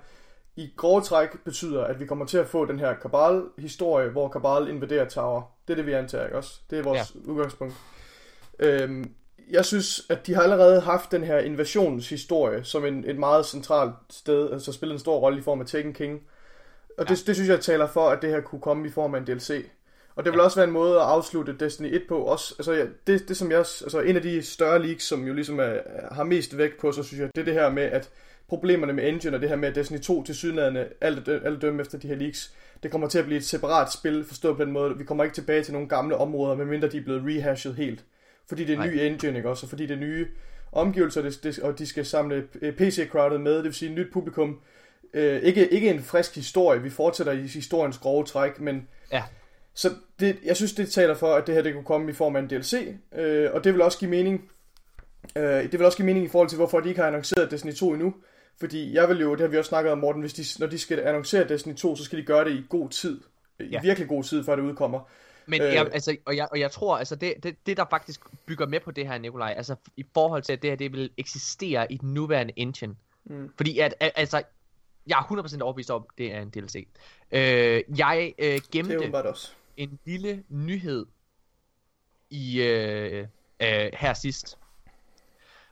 [0.55, 4.69] i grove træk betyder, at vi kommer til at få den her Kabal-historie, hvor Kabal
[4.69, 5.41] invaderer Tower.
[5.67, 6.59] Det er det, vi antager, ikke også?
[6.69, 7.31] Det er vores ja.
[7.31, 7.73] udgangspunkt.
[8.59, 9.11] Øhm,
[9.49, 13.93] jeg synes, at de har allerede haft den her invasionshistorie som en, et meget centralt
[14.09, 16.21] sted, altså spillet en stor rolle i form af Taken King.
[16.97, 19.19] Og det, det synes jeg taler for, at det her kunne komme i form af
[19.19, 19.65] en DLC.
[20.15, 22.23] Og det vil også være en måde at afslutte Destiny 1 på.
[22.23, 25.33] Også, altså, ja, det, det, som jeg, altså, en af de større leaks, som jo
[25.33, 25.73] ligesom er,
[26.11, 28.09] har mest vægt på, så synes jeg, det er det her med, at
[28.47, 31.81] problemerne med engine og det her med, at Destiny 2 til sydlandene, alt, alt dømme
[31.81, 34.71] efter de her leaks, det kommer til at blive et separat spil, forstået på den
[34.71, 34.97] måde.
[34.97, 38.03] Vi kommer ikke tilbage til nogle gamle områder, medmindre de er blevet rehashed helt.
[38.47, 39.65] Fordi det er en ny engine, ikke også?
[39.65, 40.27] Og fordi det er nye
[40.71, 44.59] omgivelser, det, det, og de skal samle PC-crowdet med, det vil sige nyt publikum.
[45.13, 49.23] Øh, ikke, ikke en frisk historie, vi fortsætter i historiens grove træk, men Ja.
[49.75, 49.89] Så
[50.19, 52.39] det, jeg synes, det taler for, at det her det kunne komme i form af
[52.39, 52.73] en DLC,
[53.15, 54.49] øh, og det vil også give mening.
[55.35, 57.73] Øh, det vil også give mening i forhold til, hvorfor de ikke har annonceret Destiny
[57.73, 58.13] 2 endnu.
[58.59, 60.77] Fordi jeg vil jo, det har vi også snakket om, Morten, hvis de, når de
[60.79, 63.21] skal annoncere Destiny 2, så skal de gøre det i god tid.
[63.59, 63.81] I Ja.
[63.81, 65.09] virkelig god tid, før det udkommer.
[65.45, 65.73] Men Øh.
[65.73, 68.79] jeg, altså, og, jeg, og jeg tror, altså det, det, det der faktisk bygger med
[68.79, 71.97] på det her, Nikolaj, altså i forhold til, at det her det vil eksistere i
[71.97, 72.95] den nuværende engine.
[73.25, 73.51] Mm.
[73.57, 74.41] Fordi at, al- altså,
[75.07, 76.87] jeg er 100% overbevist om, det er en DLC.
[77.31, 77.39] Øh,
[77.97, 79.51] jeg øh, Det er gemte jo bare også.
[79.77, 81.05] En lille nyhed
[82.29, 83.27] i øh,
[83.59, 84.57] øh, her sidst.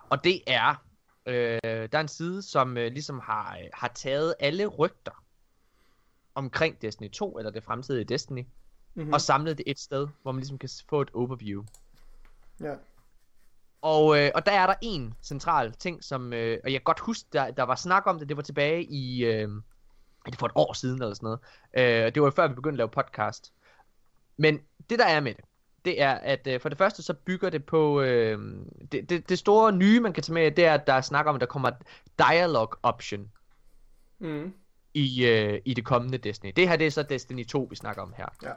[0.09, 0.75] Og det er,
[1.25, 5.23] øh, der er en side, som øh, ligesom har, øh, har taget alle rygter
[6.35, 8.45] omkring Destiny 2, eller det fremtidige Destiny,
[8.95, 9.01] Mhm.
[9.01, 9.13] mm-hmm.
[9.13, 11.63] og samlet det et sted, hvor man ligesom kan få et overview.
[12.61, 12.75] Ja.
[13.81, 16.99] Og, øh, og der er der en central ting, som, øh, og jeg kan godt
[16.99, 19.49] huske, der, der var snak om det, det var tilbage i, øh,
[20.25, 21.39] det for et år siden eller sådan noget.
[22.07, 23.53] Øh, det var før vi begyndte at lave podcast.
[24.37, 25.45] Men det der er med det,
[25.85, 28.39] det er, at øh, for det første så bygger det på, øh,
[28.91, 31.25] det, det, det store nye man kan tage med, det er, at der er snak
[31.25, 31.75] om, at der kommer et
[32.19, 33.31] dialogue option
[34.19, 34.53] Mm.
[34.93, 36.51] i, øh, i det kommende Destiny.
[36.55, 38.25] Det her det er så Destiny 2, vi snakker om her.
[38.43, 38.49] Ja.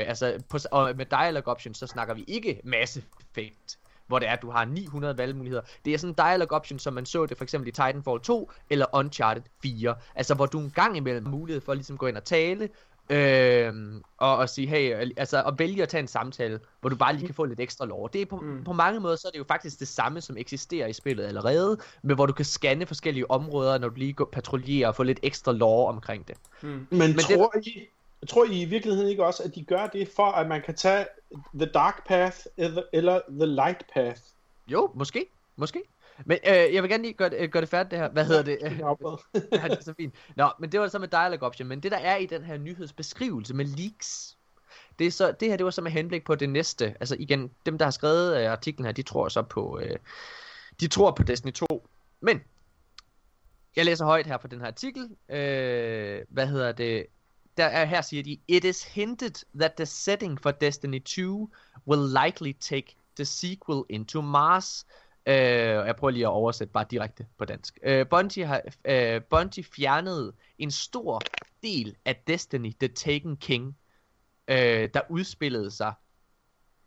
[0.00, 4.28] Øh, altså, på, og med dialogue option, så snakker vi ikke Mass Effect, hvor det
[4.28, 5.62] er, at du har 900 valgmuligheder.
[5.84, 8.50] Det er sådan en dialogue option, som man så det for eksempel i Titanfall 2
[8.70, 9.96] eller Uncharted 4.
[10.14, 12.68] Altså, hvor du en gang imellem har mulighed for at ligesom gå ind og tale,
[13.10, 13.72] øh,
[14.16, 17.26] og, og sige, hey, altså, og vælge at tage en samtale, hvor du bare lige
[17.26, 18.10] kan få lidt ekstra lov.
[18.12, 18.64] Det er på, mm.
[18.64, 21.78] på mange måder, så er det jo faktisk det samme, som eksisterer i spillet allerede,
[22.02, 25.20] men hvor du kan scanne forskellige områder, når du lige går patruljerer og få lidt
[25.22, 26.36] ekstra lov omkring det.
[26.62, 27.66] Men, Men Men tror, det...
[27.66, 27.88] I,
[28.28, 31.06] tror I i virkeligheden ikke også, at de gør det for, at man kan tage
[31.54, 34.20] The Dark Path eller, eller The Light Path?
[34.68, 35.26] Jo, måske.
[35.56, 35.82] Måske.
[36.24, 38.08] Men øh, jeg vil gerne lige gøre, det- gøre det færdigt det her.
[38.08, 38.58] Hvad hedder det?
[39.52, 40.14] ja, det er så fint.
[40.36, 41.68] Nå, men det var så med dialogue option.
[41.68, 44.36] Men det der er i den her nyhedsbeskrivelse med leaks,
[44.98, 46.94] det, er så, det her det var så med henblik på det næste.
[47.00, 49.96] Altså igen, dem der har skrevet øh, artiklen her, de tror så på, øh,
[50.80, 51.88] de tror på Destiny 2.
[52.20, 52.40] Men,
[53.76, 55.02] jeg læser højt her på den her artikel.
[55.28, 57.06] Øh, hvad hedder det?
[57.56, 61.50] Der er, her siger de, It is hinted that the setting for Destiny 2
[61.88, 64.86] will likely take the sequel into Mars.
[65.28, 67.78] Øh, og jeg prøver lige at oversætte bare direkte på dansk.
[67.82, 71.22] Øh, Bungie, har, øh, Bungie fjernede en stor
[71.62, 73.78] del af Destiny The Taken King,
[74.48, 75.92] øh, der udspillede sig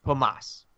[0.03, 0.68] på Mars.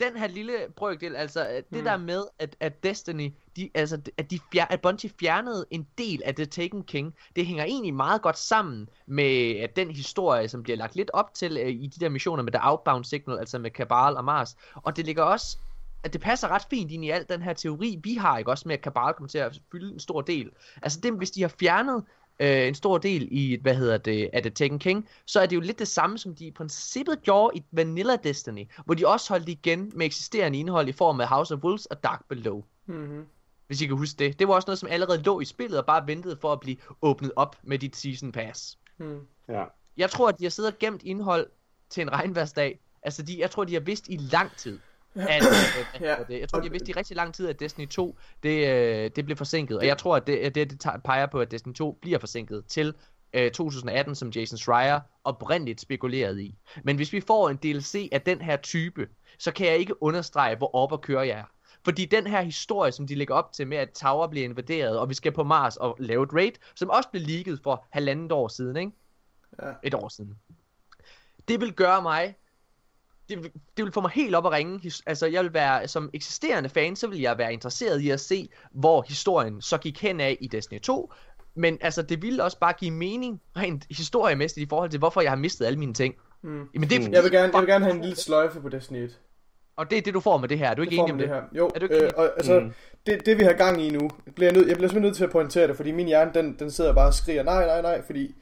[0.00, 1.84] Den her lille brøkdel, altså øh, det Hmm.
[1.84, 6.22] der med, at, at Destiny, de, altså, at, de fjer, at Bungie fjernede en del
[6.24, 10.62] af The Taken King, det hænger egentlig meget godt sammen med at den historie, som
[10.62, 13.58] bliver lagt lidt op til øh, i de der missioner med The Outbound Signal, altså
[13.58, 14.56] med Cabal og Mars.
[14.74, 15.58] Og det ligger også,
[16.02, 18.68] at det passer ret fint ind i al den her teori, vi har, ikke også
[18.68, 20.50] med, at Cabal kommer til at fylde en stor del.
[20.82, 22.04] Altså det, hvis de har fjernet
[22.40, 25.56] øh, en stor del i, hvad hedder det, af The Taken King, så er det
[25.56, 29.32] jo lidt det samme, som de i princippet gjorde i Vanilla Destiny, hvor de også
[29.32, 32.64] holdt igen med eksisterende indhold i form af House of Wolves og Dark Below.
[32.86, 33.26] Mm-hmm.
[33.66, 34.38] Hvis I kan huske det.
[34.38, 36.76] Det var også noget, som allerede lå i spillet og bare ventede for at blive
[37.02, 38.78] åbnet op med dit Season Pass.
[38.98, 39.20] Mm.
[39.48, 39.64] Ja.
[39.96, 41.46] Jeg tror, at de har siddet og gemt indhold
[41.90, 42.80] til en regnværsdag.
[43.02, 44.78] Altså, de, jeg tror, de har vidst i lang tid,
[45.14, 45.48] at, øh,
[45.94, 45.98] Ja.
[45.98, 46.40] hedder det?
[46.40, 49.24] Jeg tror, de har vidst i rigtig lang tid, at Destiny 2, det, øh, det
[49.24, 49.78] blev forsinket.
[49.78, 52.18] Og jeg tror, at det, at det, det tager- peger på, at Destiny 2 bliver
[52.18, 52.94] forsinket til
[53.32, 56.54] øh, 2018, som Jason Schreier oprindeligt spekulerede i.
[56.84, 59.08] Men hvis vi får en DLC af den her type,
[59.38, 61.44] så kan jeg ikke understrege, hvor op og køre jeg er.
[61.84, 65.08] Fordi den her historie, som de lægger op til med, at Tower bliver invaderet, og
[65.08, 68.48] vi skal på Mars og lave et raid, som også blev leaget for halvandet år
[68.48, 68.92] siden, ikke?
[69.62, 69.70] Ja.
[69.82, 70.34] Et år siden.
[71.48, 72.34] Det vil gøre mig
[73.30, 74.92] det, vil- det vil få mig helt op at ringe.
[75.06, 78.48] Altså, jeg vil være, som eksisterende fan, så vil jeg være interesseret i at se,
[78.74, 81.12] hvor historien så gik hen af i Destiny 2.
[81.54, 85.30] Men altså, det ville også bare give mening, rent historiemæssigt, i forhold til, hvorfor jeg
[85.30, 86.14] har mistet alle mine ting.
[86.42, 86.64] Mm.
[86.74, 88.68] Jamen, det er fordi, Jeg vil gerne, jeg vil gerne have en lille sløjfe på
[88.68, 89.18] Destiny 1.
[89.76, 90.70] Og det er det, du får med det her.
[90.70, 91.28] Er du ikke enig om det?
[91.28, 91.42] det her.
[91.56, 92.72] Jo, Er du ikke øh, og, altså, mm.
[93.06, 95.24] det, det vi har gang i nu, bliver jeg, nød, jeg bliver simpelthen nødt til
[95.24, 98.02] at pointere det, fordi min hjerne, den, den sidder bare og skriger, nej, nej, nej,
[98.06, 98.34] fordi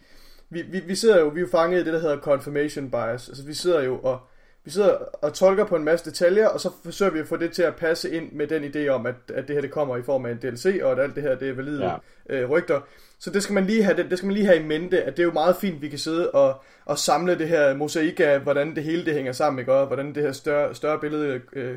[0.51, 3.29] vi, vi, vi sidder jo, vi er jo fanget i det, der hedder confirmation bias.
[3.29, 4.21] Altså, vi sidder jo og,
[4.69, 7.53] vi sidder og tolker på en masse detaljer, og så forsøger vi at få det
[7.53, 10.03] til at passe ind med den idé om, at, at det her det kommer i
[10.03, 11.97] form af en DLC, og at alt det her det er valide ja.
[12.31, 12.81] øh, rygter.
[13.19, 15.17] Så det skal man lige have, det, det skal man lige have i mente, at
[15.17, 18.41] det er jo meget fint, vi kan sidde og, og samle det her mosaik af,
[18.41, 19.73] hvordan det hele det hænger sammen, ikke?
[19.73, 21.77] og hvordan det her større, større billede øh,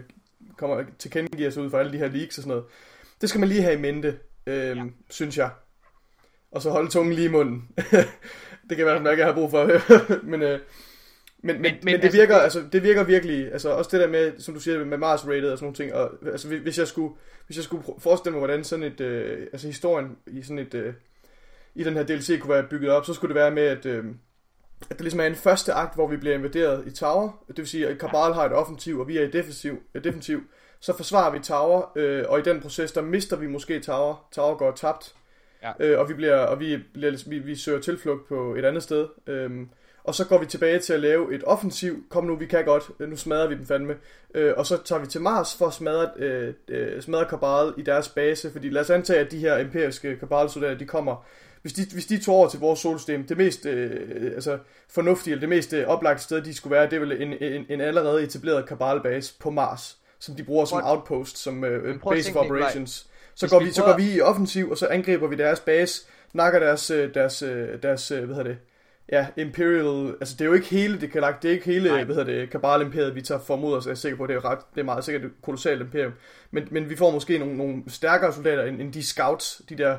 [0.58, 2.64] kommer til kendegiver sig ud fra alle de her leaks og sådan noget.
[3.22, 4.84] Det skal man lige have i mente, øh, ja.
[5.10, 5.50] synes jeg.
[6.52, 7.68] Og så holde tungen lige i munden.
[8.70, 9.72] det kan være, at jeg har brug for.
[10.32, 10.60] men, øh,
[11.42, 14.08] men, men, men, men det, altså, virker, altså, det virker virkelig, altså også det der
[14.08, 16.88] med, som du siger, med Mars rated og sådan nogle ting, og altså, hvis jeg
[16.88, 17.14] skulle,
[17.46, 20.94] hvis jeg skulle forestille mig, hvordan sådan et, øh, altså historien i sådan et, øh,
[21.76, 24.06] i den her DLC kunne være bygget op, så skulle det være med, at, øh,
[24.90, 27.68] at det ligesom er en første akt, hvor vi bliver invaderet i Tower, det vil
[27.68, 30.42] sige, at Kabal har et offensiv, og vi er i defensiv, øh, defensiv.
[30.80, 34.58] Så forsvarer vi Tower, øh, og i den proces, der mister vi måske Tower, Tower
[34.58, 35.16] går tabt,
[35.64, 35.72] ja.
[35.80, 39.08] øh, og vi bliver, og vi, bliver, vi, vi søger tilflugt på et andet sted,
[39.28, 39.52] øh,
[40.04, 42.04] og så går vi tilbage til at lave et offensiv.
[42.10, 43.00] Kom nu, vi kan godt.
[43.00, 43.96] Nu smadrer vi dem fandme.
[44.36, 47.82] Øh, og så tager vi til Mars for at smadre, øh, øh, smadre Kabal i
[47.82, 48.52] deres base.
[48.52, 51.26] Fordi lad os antage, at de her imperiske Kabal-soldater, de kommer...
[51.62, 54.58] Hvis de, hvis de tog over til vores solsystem, det mest øh, altså,
[54.90, 57.66] fornuftige, eller det mest øh, oplagte sted, de skulle være, det er vel en, en,
[57.70, 62.46] en allerede etableret Kabal-base på Mars, som de bruger som outpost, som øh, base of
[62.46, 63.08] operations.
[63.36, 66.60] Så går, vi, så går vi i offensiv, og så angriber vi deres base, nakker
[66.60, 68.58] deres, øh, deres, deres, deres hvad hedder det,
[69.12, 71.90] ja, Imperial, altså det er jo ikke hele, det kan lagt, det er ikke hele,
[71.90, 72.04] Nej.
[72.04, 74.46] hvad hedder det, Kabal Imperiet, vi tager formod os, jeg er sikker på, det er
[74.46, 76.14] ret, det er meget sikkert et kolossalt imperium,
[76.52, 79.98] men, men vi får måske nogle, nogle stærkere soldater end, end de scouts, de der,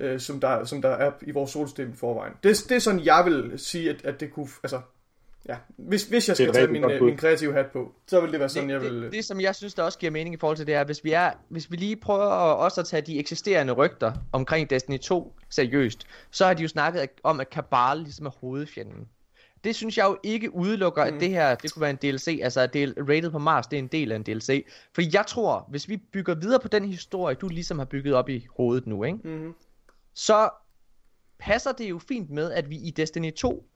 [0.00, 2.32] øh, som, der, som der er i vores solsystem i forvejen.
[2.42, 4.80] Det, det er sådan, jeg vil sige, at, at det kunne, altså,
[5.48, 8.40] Ja, hvis, hvis jeg skal tage min, øh, min kreative hat på, så vil det
[8.40, 9.02] være sådan, det, jeg vil...
[9.02, 11.04] Det, det, som jeg synes, der også giver mening i forhold til det er, hvis
[11.04, 15.36] vi, er, hvis vi lige prøver også at tage de eksisterende rygter omkring Destiny 2
[15.50, 19.08] seriøst, så har de jo snakket om, at Kabal ligesom er hovedfjenden.
[19.64, 21.14] Det synes jeg jo ikke udelukker, mm.
[21.14, 23.76] at det her, det kunne være en DLC, altså at det rated på Mars, det
[23.76, 24.66] er en del af en DLC.
[24.94, 28.28] For jeg tror, hvis vi bygger videre på den historie, du ligesom har bygget op
[28.28, 29.18] i hovedet nu, ikke?
[29.24, 29.54] Mm.
[30.14, 30.50] så
[31.38, 33.68] passer det jo fint med, at vi i Destiny 2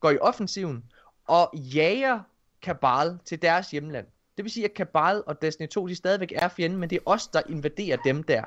[0.00, 0.84] går i offensiven
[1.28, 2.20] og jager
[2.62, 4.06] Kabal til deres hjemland.
[4.36, 7.02] Det vil sige, at Kabal og Destiny 2, de stadigvæk er fjenden, men det er
[7.06, 8.42] os, der invaderer dem der.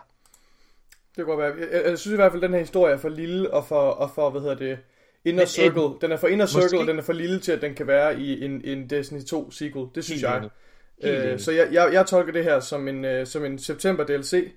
[1.07, 1.53] Det kan godt være.
[1.71, 3.81] Jeg, jeg, synes i hvert fald, at den her historie er for lille og for,
[3.81, 4.79] og for hvad hedder det,
[5.25, 5.81] Inner men, Circle.
[5.81, 7.87] En, den er for Inner Circle, og den er for lille til, at den kan
[7.87, 9.87] være i en, en Destiny 2 sequel.
[9.95, 10.51] Det synes Helt
[11.03, 11.31] jeg.
[11.31, 14.51] Øh, så jeg, jeg, jeg tolker det her som en, uh, som en september DLC,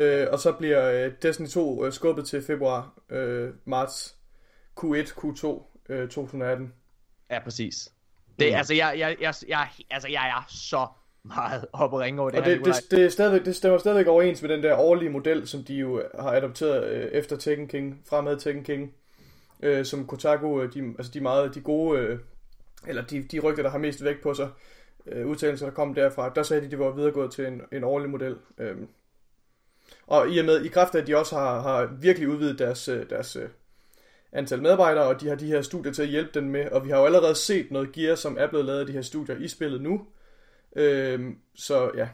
[0.00, 4.16] uh, og så bliver uh, Destiny 2 uh, skubbet til februar, uh, marts,
[4.80, 6.72] Q1, Q2 uh, 2018.
[7.30, 7.92] Ja, præcis.
[8.38, 8.56] Det, mm.
[8.56, 10.86] altså, jeg, jeg, jeg, jeg, altså, jeg er så
[11.22, 13.78] meget op og ringe over det og her, det, det, det, er stadigvæk, det stemmer
[13.78, 17.68] stadigvæk overens med den der årlige model, som de jo har adopteret øh, efter Tekken
[17.68, 18.94] King, fremad Tekken King,
[19.62, 22.18] øh, som Kotaku, øh, de, altså de meget, de gode, øh,
[22.86, 24.48] eller de, de rygter, der har mest vægt på sig,
[25.06, 27.84] øh, udtalelser, der kom derfra, der sagde de, at de var videregået til en, en
[27.84, 28.36] årlig model.
[28.58, 28.76] Øh.
[30.06, 32.88] Og i og med, i kraft af, at de også har, har virkelig udvidet deres,
[32.88, 33.48] øh, deres øh,
[34.32, 36.90] antal medarbejdere, og de har de her studier til at hjælpe dem med, og vi
[36.90, 39.48] har jo allerede set noget gear, som er blevet lavet af de her studier i
[39.48, 40.06] spillet nu.
[40.76, 42.08] Øhm, så ja.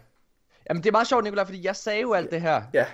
[0.68, 2.62] Jamen det er meget sjovt, Nicolaj, fordi jeg sagde jo alt det her.
[2.74, 2.86] Ja.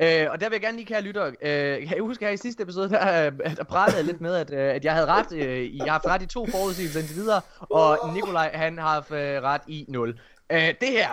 [0.00, 2.36] Øh, og der vil jeg gerne lige, kære lytter, øh, kan I huske her i
[2.36, 5.32] sidste episode, der, øh, der pralede jeg lidt med, at, øh, at jeg havde ret,
[5.32, 9.10] øh, jeg har haft ret i to forudsigelser indtil videre, og Nikolaj, han har haft
[9.10, 10.20] øh, ret i 0.
[10.50, 11.10] Øh, det her,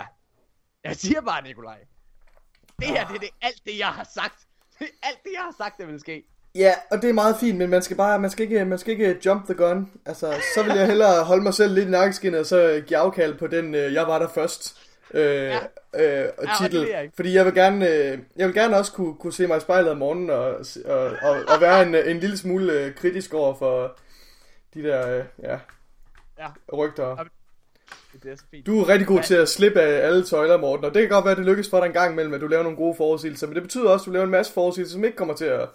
[0.84, 1.78] jeg siger bare, Nikolaj,
[2.80, 4.40] det her, det er det, alt det, jeg har sagt.
[4.80, 6.24] Det er alt det, jeg har sagt, der vil ske.
[6.56, 8.92] Ja, og det er meget fint, men man skal bare, man skal ikke, man skal
[8.92, 9.92] ikke jump the gun.
[10.06, 13.38] Altså, så vil jeg hellere holde mig selv lidt i nakkeskinnet, og så give afkald
[13.38, 14.78] på den, øh, jeg var der først.
[15.14, 16.26] Øh, ja.
[16.26, 16.30] øh,
[16.62, 16.88] titel.
[16.88, 19.58] Ja, jeg Fordi jeg vil gerne, øh, jeg vil gerne også kunne, kunne se mig
[19.58, 20.56] i spejlet om morgenen og,
[20.86, 23.98] og, og, og være en, en lille smule øh, kritisk over for
[24.74, 25.60] de der øh, ja,
[26.40, 26.48] ja.
[26.74, 27.26] rygter.
[28.24, 28.66] Det er så fint.
[28.66, 31.26] Du er rigtig god til at slippe af alle tøjler, Morten, og det kan godt
[31.26, 33.48] være, at det lykkes for dig en gang imellem, at du laver nogle gode forudsigelser,
[33.48, 35.70] men det betyder også, at du laver en masse forudsigelser, som ikke kommer til at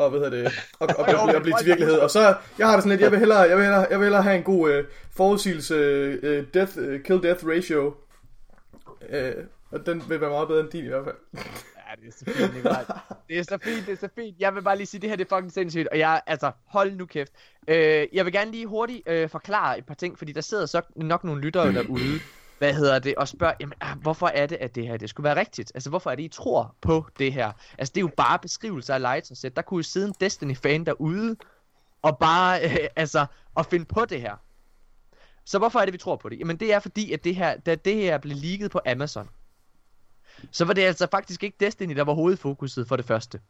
[0.00, 1.98] og hvad hedder det, og, og, og, og, og blive til virkelighed.
[1.98, 4.04] Og så, jeg har det sådan lidt, jeg vil hellere, jeg vil hellere, jeg vil
[4.04, 5.74] hellere have en god uh, forudsigelse,
[6.22, 7.94] uh, death, uh, kill-death ratio.
[9.00, 11.16] Uh, og den vil være meget bedre end din i hvert fald.
[11.34, 12.84] Ja, det er så fint, Nikolaj.
[13.28, 14.36] Det er så fint, det er så fint.
[14.40, 15.88] Jeg vil bare lige sige, det her det er fucking sindssygt.
[15.88, 17.32] Og jeg, altså, hold nu kæft.
[17.68, 17.74] Uh,
[18.12, 21.24] jeg vil gerne lige hurtigt uh, forklare et par ting, fordi der sidder så nok
[21.24, 22.20] nogle lyttere derude,
[22.60, 25.24] hvad hedder det, og spørger, jamen, ah, hvorfor er det, at det her det skulle
[25.24, 25.72] være rigtigt?
[25.74, 27.52] Altså, hvorfor er det, I tror på det her?
[27.78, 29.56] Altså, det er jo bare beskrivelser af legetøjsæt.
[29.56, 31.36] Der kunne jo sidde en Destiny-fan derude,
[32.02, 34.36] og bare, øh, altså, og finde på det her.
[35.44, 36.38] Så hvorfor er det, vi tror på det?
[36.38, 39.28] Jamen, det er fordi, at det her, da det her blev leaget på Amazon,
[40.50, 43.40] så var det altså faktisk ikke Destiny, der var hovedfokuset for det første.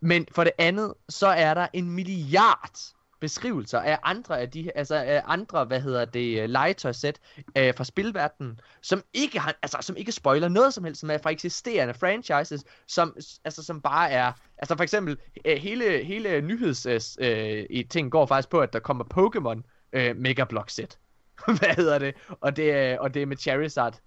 [0.00, 2.78] Men for det andet, så er der en milliard
[3.22, 7.20] beskrivelser af andre af de altså af andre, hvad hedder det, øh, legetøjsæt
[7.58, 11.18] øh, fra spilverdenen, som ikke har, altså som ikke spoiler noget som helst, som er
[11.18, 16.86] fra eksisterende franchises, som altså som bare er, altså for eksempel øh, hele hele nyheds
[16.86, 20.98] øh, øh i ting går faktisk på at der kommer Pokémon øh, Mega Block set.
[21.58, 22.14] hvad hedder det?
[22.40, 24.00] Og det er og det er med Charizard.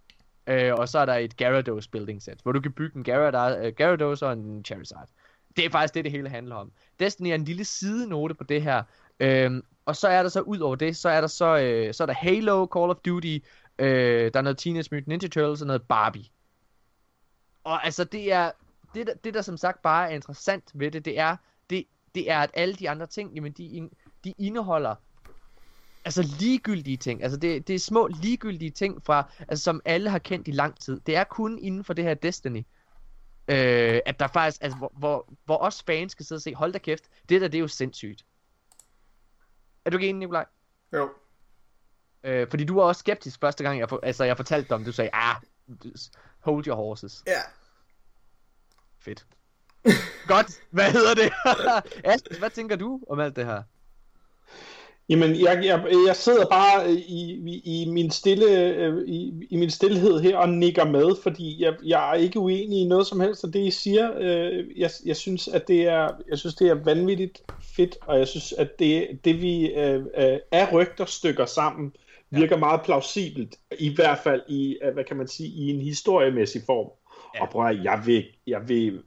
[0.48, 3.74] Øh, og så er der et Gyarados building set, hvor du kan bygge en Gyarados,
[3.78, 5.10] Gyarados og en Charizard.
[5.56, 6.72] Det er faktisk det, det hele handler om.
[7.00, 8.84] Destiny er en lille sidenote på det her.
[9.20, 12.04] Øhm, og så er der så ud over det, så er der så, øh, så
[12.04, 13.38] er der Halo, Call of Duty,
[13.80, 16.26] øh, der er noget Teenage Mutant Ninja Turtles og noget Barbie.
[17.64, 18.52] Og altså det er,
[18.94, 21.36] det, det der som sagt bare er interessant ved det, det er,
[21.70, 21.86] det,
[22.16, 23.90] det er at alle de andre ting, jamen de,
[24.24, 24.96] de indeholder
[26.06, 27.24] altså ligegyldige ting.
[27.24, 30.80] Altså det, det er små ligegyldige ting fra, altså som alle har kendt i lang
[30.80, 31.00] tid.
[31.06, 32.66] Det er kun inden for det her Destiny.
[33.48, 36.74] Øh, at der faktisk, altså hvor, hvor, hvor os fans skal sidde og se, hold
[36.74, 38.26] da kæft, det der det er jo sindssygt.
[39.86, 40.46] Er du ikke enig, Nikolaj?
[40.94, 41.10] Jo.
[42.24, 44.86] Øh, fordi du var også skeptisk første gang, jeg, for, altså, jeg fortalte dig om,
[44.86, 45.36] du sagde, ah,
[46.40, 47.24] hold your horses.
[47.28, 47.42] Ja.
[49.00, 49.26] Fedt.
[50.28, 51.34] Godt, hvad hedder det?
[52.14, 53.64] Aspen, hvad tænker du om alt det her?
[55.10, 59.70] Jamen, jeg, jeg, jeg sidder bare i, i, i, min stille, øh, i, i min
[59.70, 63.44] stillhed her og nikker med, fordi jeg, jeg er ikke uenig i noget som helst
[63.44, 64.12] af det, I siger.
[64.20, 68.28] Øh, jeg, jeg, synes, at det er, jeg synes, det er vanvittigt fedt, og jeg
[68.28, 70.04] synes, at det, det vi øh,
[70.52, 71.94] er rygter stykker sammen,
[72.30, 72.60] virker ja.
[72.60, 76.90] meget plausibelt, i hvert fald i, hvad kan man sige, i en historiemæssig form.
[77.36, 77.42] Ja.
[77.42, 79.02] Og prøv at, jeg vil, jeg vil,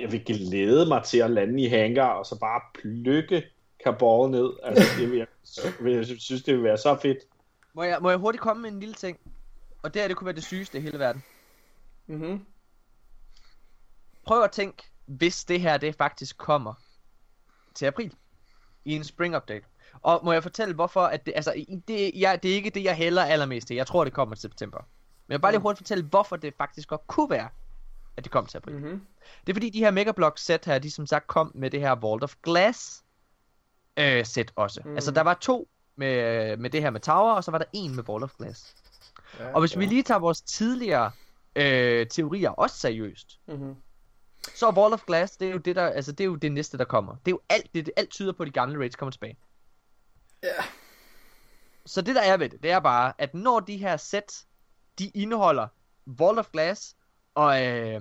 [0.00, 3.42] jeg vil glæde mig til at lande i hangar, og så bare plukke
[3.84, 4.52] kabal ned.
[4.62, 5.26] Altså, det vil jeg,
[5.84, 7.18] jeg synes, det vil være så fedt.
[7.74, 9.18] Må jeg, må jeg hurtigt komme med en lille ting?
[9.82, 11.22] Og det her, det kunne være det sygeste i hele verden.
[12.06, 12.46] Mhm.
[14.26, 16.74] Prøv at tænke, hvis det her, det faktisk kommer
[17.74, 18.14] til april.
[18.84, 19.64] I en spring update.
[20.02, 22.96] Og må jeg fortælle, hvorfor, at det, altså, det, ja, det er ikke det, jeg
[22.96, 23.76] hælder allermest til.
[23.76, 24.78] Jeg tror, det kommer til september.
[24.78, 27.48] Men jeg vil bare lige hurtigt fortælle, hvorfor det faktisk godt kunne være,
[28.16, 28.74] at det kom til april.
[28.74, 29.06] Mhm.
[29.46, 31.94] Det er fordi, de her Megablock set her, de som sagt kom med det her
[31.94, 33.04] Vault of Glass
[33.96, 34.80] øh, set også.
[34.84, 34.94] Mm.
[34.94, 37.96] Altså, der var to med, med det her med Tower, og så var der en
[37.96, 38.74] med Vault of Glass.
[39.38, 39.78] Ja, og hvis ja.
[39.78, 41.10] vi lige tager vores tidligere
[41.56, 43.74] øh, teorier også seriøst, Mhm.
[44.54, 46.52] så er Wall of Glass, det er jo det der, altså det er jo det
[46.52, 47.12] næste der kommer.
[47.12, 49.36] Det er jo alt det, alt tyder på at de gamle raids kommer tilbage.
[50.42, 50.48] Ja.
[51.86, 54.44] Så det der er ved det, det er bare at når de her sæt,
[54.98, 55.68] de indeholder
[56.20, 56.96] Wall of Glass
[57.34, 58.00] og øh,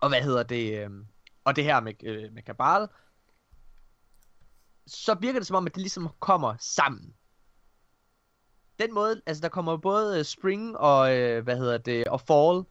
[0.00, 0.90] og hvad hedder det øh,
[1.44, 2.88] og det her med øh, med Kabal,
[4.86, 7.14] så virker det som om at det ligesom kommer sammen.
[8.78, 12.64] Den måde, altså der kommer både øh, Spring og øh, hvad hedder det og Fall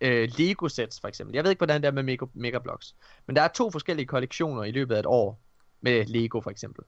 [0.00, 1.34] øh, Lego sets for eksempel.
[1.34, 2.96] Jeg ved ikke hvordan det er med Mega, Mega Blocks,
[3.26, 5.40] men der er to forskellige kollektioner i løbet af et år
[5.80, 6.84] med Lego for eksempel.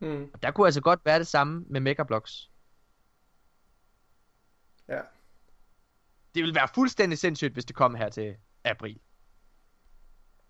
[0.00, 0.30] Mm.
[0.34, 2.50] Og der kunne altså godt være det samme med Mega Blocks.
[4.88, 5.00] Ja.
[6.34, 9.00] Det ville være fuldstændig sindssygt, hvis det kom her til april.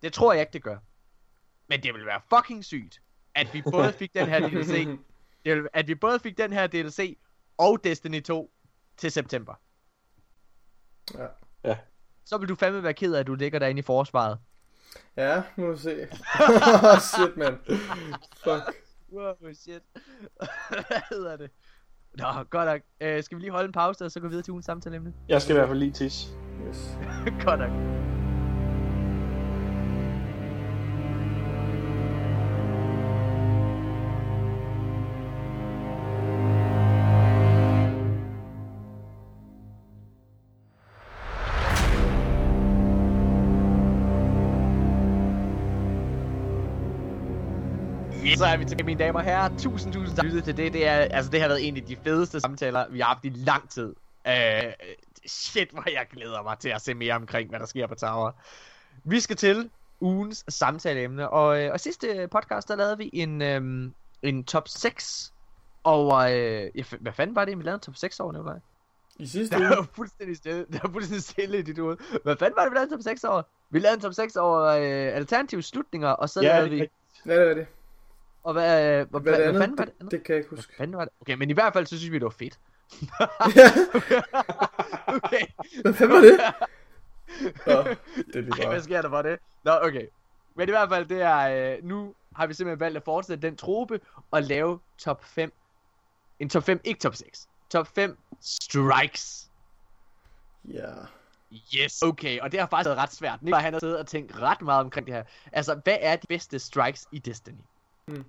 [0.02, 0.78] Det tror jeg ikke, det gør.
[1.68, 3.02] Men det ville være fucking sygt,
[3.34, 4.98] at vi både fik den her DLC,
[5.74, 7.18] at vi både fik den her DLC
[7.58, 8.50] og Destiny 2
[8.96, 9.54] til september.
[11.14, 11.26] Ja.
[11.64, 11.76] Ja.
[12.24, 14.38] Så vil du fandme være ked af, at du ligger derinde i forsvaret.
[15.16, 16.08] Ja, nu må vi se.
[17.14, 17.58] Shit, mand.
[18.44, 18.76] Fuck.
[19.12, 19.82] Wow, shit.
[20.68, 21.50] Hvad hedder det?
[22.18, 22.80] Nå, godt nok.
[23.00, 25.14] Øh, skal vi lige holde en pause, og så gå videre til ugens samtaleemne?
[25.28, 26.28] Jeg skal i hvert fald lige tisse.
[26.68, 26.98] Yes.
[27.44, 28.13] godt nok.
[48.36, 49.48] Så er vi tilbage, mine damer og herrer.
[49.58, 50.72] Tusind, tusind tak til det.
[50.72, 53.28] Det, er, altså, det har været en af de fedeste samtaler, vi har haft i
[53.28, 53.94] lang tid.
[54.28, 54.72] Uh,
[55.26, 58.30] shit, hvor jeg glæder mig til at se mere omkring, hvad der sker på Tower.
[59.04, 59.70] Vi skal til
[60.00, 65.32] ugens samtaleemne, og, øh, og sidste podcast, der lavede vi en, øhm, en top 6
[65.84, 66.14] over...
[66.14, 68.58] Øh, f- hvad fanden var det, vi lavede en top 6 over, Nikolaj?
[69.18, 69.76] I sidste Der uge.
[69.76, 71.96] var fuldstændig stille, der var fuldstændig stille i dit hoved.
[72.22, 73.42] Hvad fanden var det, vi lavede en top 6 over?
[73.70, 76.88] Vi lavede en top 6 over øh, alternative slutninger, og så Ja, lavede vi...
[77.26, 77.66] Ja, det er det.
[78.44, 79.60] Og hvad, øh, hvad, Hvad det hvad, andet?
[79.60, 79.94] fanden var det?
[80.00, 80.12] andet?
[80.12, 80.70] Det kan jeg ikke huske.
[80.70, 81.12] Hvad fanden var det?
[81.20, 82.58] Okay, men i hvert fald så synes vi, det var fedt.
[85.16, 85.46] okay.
[85.82, 86.40] Hvad fanden var det?
[87.66, 89.38] Nå, det er lige Ej, hvad sker der for det?
[89.64, 90.06] Nå, okay.
[90.54, 93.56] Men i hvert fald, det er, øh, nu har vi simpelthen valgt at fortsætte den
[93.56, 94.00] trope
[94.30, 95.52] og lave top 5.
[96.40, 97.48] En top 5, ikke top 6.
[97.70, 99.50] Top 5 strikes.
[100.64, 100.90] Ja.
[101.76, 102.02] Yes.
[102.02, 103.42] Okay, og det har faktisk været ret svært.
[103.42, 105.24] Nikolaj han har siddet og tænkt ret meget omkring det her.
[105.52, 107.54] Altså, hvad er de bedste strikes i Destiny?
[108.06, 108.24] Hmm.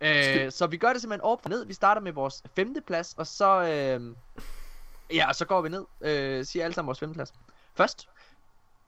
[0.00, 1.66] Øh, så vi gør det simpelthen op og ned.
[1.66, 4.16] Vi starter med vores femte plads, og så, øh,
[5.16, 5.84] ja, og så går vi ned.
[6.00, 7.34] Øh, siger alle sammen vores femte plads.
[7.74, 8.08] Først,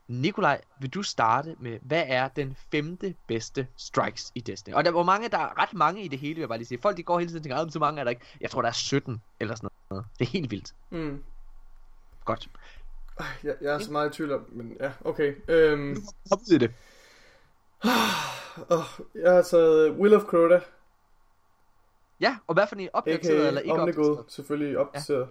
[0.08, 4.74] Nikolaj, vil du starte med, hvad er den femte bedste strikes i Destiny?
[4.74, 6.68] Og der var mange, der er ret mange i det hele, vil jeg bare lige
[6.68, 6.80] sige.
[6.82, 8.22] Folk de går hele tiden og tænker, "Ah, så mange er der ikke.
[8.40, 10.06] Jeg tror, der er 17 eller sådan noget.
[10.18, 10.74] Det er helt vildt.
[10.90, 11.24] Mm.
[12.24, 12.48] Godt.
[13.44, 15.34] Jeg, jeg er så meget i tvivl om, men ja, okay.
[15.48, 15.90] Øhm,
[16.30, 16.72] ud i det.
[18.70, 18.84] Åh,
[19.14, 20.60] jeg har taget Will of Crota,
[22.20, 24.32] Ja, og hvad for en opdateret eller ikke Omnigod, opdateret?
[24.32, 25.28] selvfølgelig opdateret.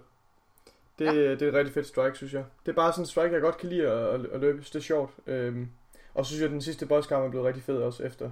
[1.00, 1.04] Ja.
[1.04, 1.30] Det, ja.
[1.30, 2.44] det er et rigtig fedt strike, synes jeg.
[2.66, 4.58] Det er bare sådan en strike, jeg godt kan lide at, at, at løbe.
[4.58, 5.10] Det er sjovt.
[5.26, 5.68] Øhm,
[6.14, 8.30] og så synes jeg, at den sidste bosskamp er blevet rigtig fed også efter.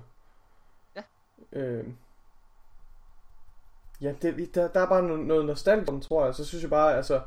[0.97, 1.03] Ja.
[1.53, 1.97] Øhm,
[4.01, 6.35] ja, det, der, der er bare noget, noget nostalgi, tror jeg.
[6.35, 7.21] Så synes jeg bare, altså...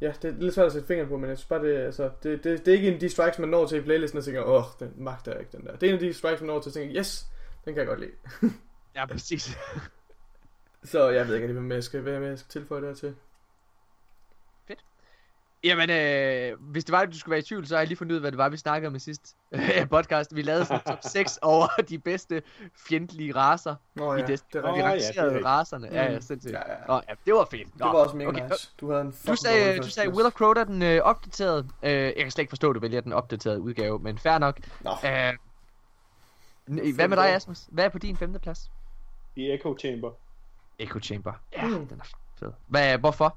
[0.00, 2.10] Ja, det er lidt svært at sætte fingeren på, men jeg synes bare, det, altså,
[2.22, 4.24] det, det, det er ikke en af de strikes, man når til i playlisten og
[4.24, 5.76] tænker, åh, den magter jeg ikke, den der.
[5.76, 7.26] Det er en af de strikes, man når til og tænker, yes,
[7.64, 8.12] den kan jeg godt lide.
[8.94, 9.56] Ja, præcis.
[10.84, 13.14] Så jeg ved ikke, hvad jeg skal, hvad jeg skal tilføje der til.
[15.66, 17.98] Jamen, øh, hvis det var, at du skulle være i tvivl, så har jeg lige
[17.98, 20.34] fundet ud af, hvad det var, vi snakkede om i sidst øh, podcast.
[20.34, 22.42] Vi lavede sådan top 6 over de bedste
[22.88, 24.62] fjendtlige racer Nå i ja, Destiny.
[24.62, 24.72] det er Vi.
[24.72, 25.88] Åh, ja, rangerede det er racerne.
[25.92, 26.20] Ja, ja, Mm.
[26.20, 26.52] sindssygt.
[26.54, 26.76] Ja, ja.
[26.88, 27.72] Nå, ja, det var fedt.
[27.72, 28.48] Det var også mega okay.
[28.50, 28.70] nice.
[28.80, 30.10] Du havde en Du sagde, du sagde.
[30.10, 31.68] Will of Crota, den øh, opdaterede.
[31.82, 34.58] Øh, jeg kan slet ikke forstå, at du vælger den opdaterede udgave, men fair nok.
[34.80, 35.34] Nå, Øh,
[36.94, 37.66] hvad med dig, Asmus?
[37.70, 38.70] Hvad er på din femte plads?
[39.36, 40.10] I Echo Chamber.
[40.78, 41.32] Echo Chamber.
[41.56, 41.86] Ja, Mm.
[41.86, 42.04] den er
[42.38, 42.52] fed.
[42.66, 43.36] Hvad, hvorfor?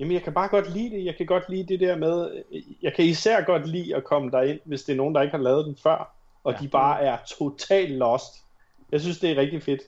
[0.00, 1.04] Jamen, jeg kan bare godt lide det.
[1.04, 2.42] Jeg kan godt lide det der med...
[2.82, 5.42] Jeg kan især godt lide at komme derind, hvis det er nogen, der ikke har
[5.42, 6.14] lavet den før,
[6.44, 6.58] og Ja.
[6.58, 8.32] de bare er totalt lost.
[8.92, 9.80] Jeg synes, det er rigtig fedt.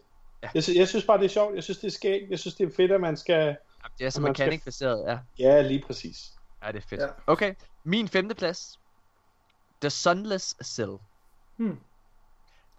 [0.42, 0.48] Ja.
[0.54, 1.54] Jeg, synes, jeg synes bare, det er sjovt.
[1.54, 2.30] Jeg synes, det er skægt.
[2.30, 3.34] Jeg synes, det er fedt, at man skal...
[3.34, 3.56] Jamen,
[3.98, 5.18] Det er så Man skal- ja.
[5.38, 6.32] Ja, lige præcis.
[6.64, 7.00] Ja, det er fedt.
[7.00, 7.06] Ja.
[7.26, 7.54] Okay,
[7.84, 8.78] min femte plads.
[9.80, 10.92] The Sunless Cell.
[11.56, 11.78] Hmm.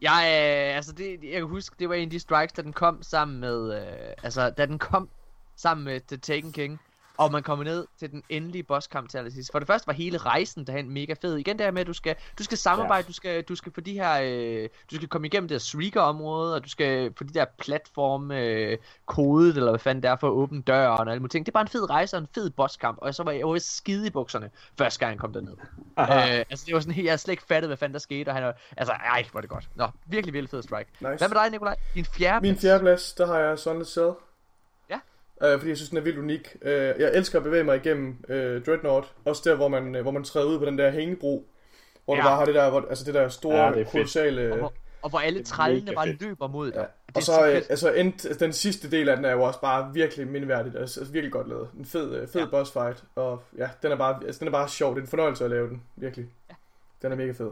[0.01, 2.73] Jeg, øh, altså det, jeg kan huske, det var en af de strikes, da den
[2.73, 5.09] kom sammen med, øh, altså da den kom
[5.55, 6.79] sammen med The Taken King,
[7.19, 9.51] og man kommer ned til den endelige bosskamp til allersidst.
[9.51, 11.35] For det første var hele rejsen derhen mega fed.
[11.35, 13.07] Igen det her med, at du skal, du skal samarbejde, ja.
[13.07, 16.55] du, skal, du skal få de her, øh, du skal komme igennem det her Shrieker-område,
[16.55, 20.27] og du skal få de der platform øh, kodet, eller hvad fanden det er, for
[20.27, 21.45] at åbne døren og alle mulige ting.
[21.45, 23.59] Det er bare en fed rejse og en fed bosskamp, og så var jeg jo
[23.59, 25.55] skide i bukserne, første gang jeg kom derned.
[25.99, 28.29] Øh, altså det var sådan helt, jeg havde slet ikke fattet, hvad fanden der skete,
[28.29, 29.69] og han var, altså ej, hvor er det godt.
[29.75, 30.89] Nå, virkelig, virkelig fed strike.
[30.99, 31.17] Nice.
[31.17, 31.75] Hvad med dig, Nikolaj?
[31.95, 34.11] Din fjerde Min fjerde plads, der har jeg Sunless Cell.
[35.43, 36.55] Øh, fordi jeg synes, den er vildt unik.
[36.61, 39.13] Øh, jeg elsker at bevæge mig igennem øh, Dreadnought.
[39.25, 41.45] Også der, hvor man, øh, hvor man træder ud på den der hængebro.
[42.05, 42.21] Hvor ja.
[42.21, 44.51] Du bare har det der, hvor, altså det der store, Ja, det kolossale...
[44.51, 46.21] Og hvor, og hvor alle er trællene bare fedt.
[46.21, 46.79] løber mod dig.
[46.79, 46.85] Ja.
[47.15, 49.93] Og så, øh, altså, end, altså, den sidste del af den er jo også bare
[49.93, 50.75] virkelig mindeværdigt.
[50.77, 51.69] Altså, altså virkelig godt lavet.
[51.79, 52.47] En fed, øh, fed Ja.
[52.49, 53.03] boss fight.
[53.15, 54.91] Og ja, den er, bare, altså, den er bare sjov.
[54.95, 55.83] Det er en fornøjelse at lave den.
[55.95, 56.27] Virkelig.
[56.49, 56.55] Ja.
[57.01, 57.51] Den er mega fed.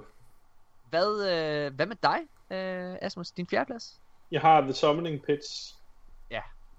[0.90, 2.18] Hvad, øh, hvad med dig,
[2.58, 3.32] øh, Asmus?
[3.32, 4.00] Din fjerde plads?
[4.32, 5.77] Jeg har The Summoning Pits.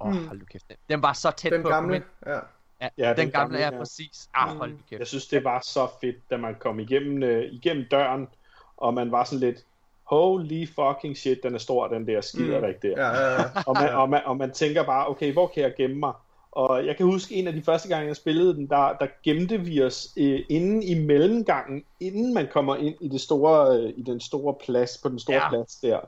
[0.01, 0.27] Åh, oh, Mm.
[0.29, 0.65] hold nu kæft.
[0.91, 1.69] Den var så tæt Den på.
[1.69, 2.39] gamle, ja.
[2.81, 3.79] Ja, Ja, den, den gamle, gamle, er ja.
[3.79, 4.29] præcis.
[4.35, 4.59] Ah, Mm.
[4.59, 4.99] hold nu kæft.
[4.99, 8.29] Jeg synes, det var så fedt, da man kom igennem, øh, igennem døren,
[8.77, 9.65] og man var sådan lidt,
[10.05, 12.89] holy fucking shit, den er stor, den der skiderik der.
[12.89, 13.45] Ja, ja, ja.
[13.67, 16.13] Og man, og, man, og man tænker bare, okay, hvor kan jeg gemme mig?
[16.53, 19.61] Og jeg kan huske en af de første gange, jeg spillede den, der, der gemte
[19.61, 24.03] vi os øh, inde i mellemgangen, inden man kommer ind i, det store, øh, i
[24.03, 25.49] den store plads, på den store ja.
[25.49, 26.01] plads der.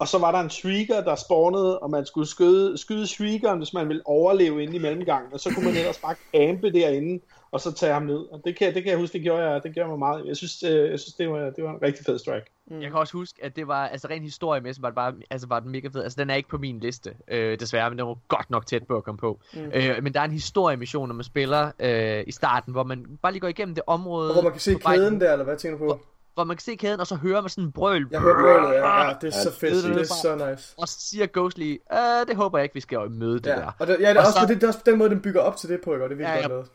[0.00, 3.72] Og så var der en shrieker, der spawnede, og man skulle skyde, skyde shriekeren, hvis
[3.72, 5.32] man ville overleve inde i mellemgangen.
[5.32, 8.18] Og så kunne man ellers bare campe derinde, og så tage ham ned.
[8.32, 10.26] Og det kan, det kan jeg huske, det gjorde jeg, det gjorde mig meget.
[10.26, 12.46] Jeg synes, øh, jeg synes det, var, det var en rigtig fed strike.
[12.70, 15.60] Jeg kan også huske, at det var, altså rent historiemæssigt, var det bare, altså var
[15.60, 16.02] den mega fed.
[16.02, 18.86] Altså den er ikke på min liste, øh, desværre, men den var godt nok tæt
[18.86, 19.40] på at komme på.
[19.54, 19.70] Mm.
[19.74, 23.32] Øh, men der er en historiemission, når man spiller øh, i starten, hvor man bare
[23.32, 24.28] lige går igennem det område.
[24.28, 25.86] Og hvor man kan se vej kæden der, eller hvad tænker du på?
[25.86, 26.00] Hvor
[26.46, 28.08] man kan se kæden, og så hører man sådan en brøl.
[28.10, 29.06] Jeg hørte brølet, ja.
[29.08, 29.14] ja.
[29.20, 29.72] Det er så fedt.
[29.74, 30.74] det er Det det er så nice.
[30.78, 33.72] Og så siger Ghostly, øh, det håber jeg ikke, vi skal møde det Ja, der.
[33.78, 35.22] og der, ja, det er Og også, så- det, det er også den måde, den
[35.22, 36.04] bygger op til det på, ikke?
[36.04, 36.54] Og det er virkelig Ja, godt ja.
[36.56, 36.70] lavet.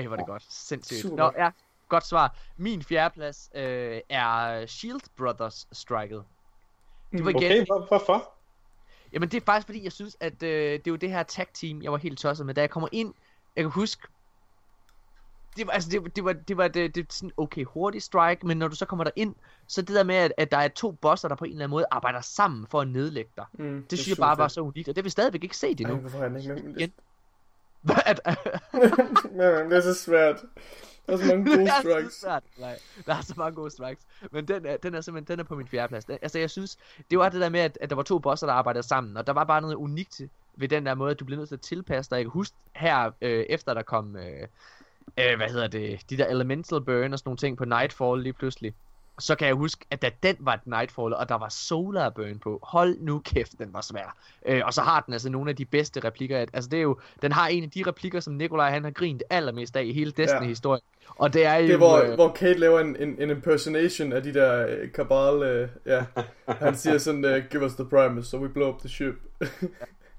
[0.00, 0.44] Ej, hvor er det godt.
[0.50, 1.00] Sindssygt.
[1.00, 1.34] Super Nå, godt.
[1.38, 1.50] ja.
[1.88, 2.36] Godt svar.
[2.56, 6.24] Min fjerdeplads øh, er Shield Brothers striket.
[7.12, 8.30] Det var igen, Okay, hvor, hvorfor?
[9.12, 11.46] Jamen det er faktisk fordi, jeg synes, at øh, det er jo det her tag
[11.54, 12.54] team, jeg var helt tosset med.
[12.54, 13.14] Da jeg kommer ind,
[13.56, 14.08] jeg kan huske,
[15.56, 18.46] det var, altså, det, var- det var, det var det, det, sådan okay hurtigt strike,
[18.46, 19.34] men når du så kommer der ind,
[19.66, 21.70] så det der med, at, at der er to bosser, der på en eller anden
[21.70, 23.44] måde arbejder sammen for at nedlægge dig.
[23.52, 25.74] Mm, Det, det synes jeg bare var så unikt, og det vil stadigvæk ikke se
[25.74, 26.74] det Ej, hvorfor har ikke med?
[26.76, 26.92] Igen.
[28.06, 28.20] At,
[29.32, 30.42] Men det er så svært.
[31.06, 32.24] Der er så mange gode det strikes.
[32.58, 34.04] Nej, der er så mange gode strikes.
[34.32, 36.04] Men den er, den er simpelthen den er på min fjerde plads.
[36.04, 36.78] Den, altså jeg synes,
[37.10, 39.16] det var det der med, at, at der var to bosser, der arbejdede sammen.
[39.16, 40.20] Og der var bare noget unikt
[40.56, 42.16] ved den der måde, at du blev nødt til at tilpasse dig.
[42.16, 44.48] Jeg kan huske her, øh, efter der kom, øh,
[45.20, 48.32] øh, hvad hedder det, de der elemental burn og sådan nogle ting på Nightfall lige
[48.32, 48.74] pludselig.
[49.18, 52.38] så kan jeg huske, at da den var et Nightfall, og der var Solar Burn
[52.38, 54.16] på, hold nu kæft, den var svær.
[54.46, 56.38] Øh, og så har den altså nogle af de bedste replikker.
[56.52, 59.22] Altså det er jo, den har en af de replikker, som Nikolaj han har grint
[59.30, 60.82] allermest af i hele Destiny-historien.
[61.08, 61.66] Og det er jo...
[61.66, 64.92] Det er, hvor, øh, hvor Kate laver en, en, en impersonation af de der øh,
[64.92, 66.04] Kabal, øh, ja.
[66.48, 69.14] Han siger sådan, uh, give us the Primus, so we blow up the ship.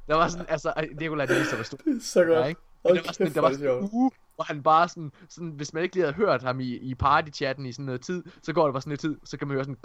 [0.07, 2.39] Der var sådan, altså, Nikolaj, det viste, hvor stor så godt.
[2.39, 2.61] Ja, ikke?
[2.85, 5.49] Hold der var sådan, der var er det sådan uge, hvor han bare sådan, sådan,
[5.49, 8.53] hvis man ikke lige havde hørt ham i, i partychatten i sådan noget tid, så
[8.53, 9.77] går der bare sådan lidt tid, så kan man høre sådan,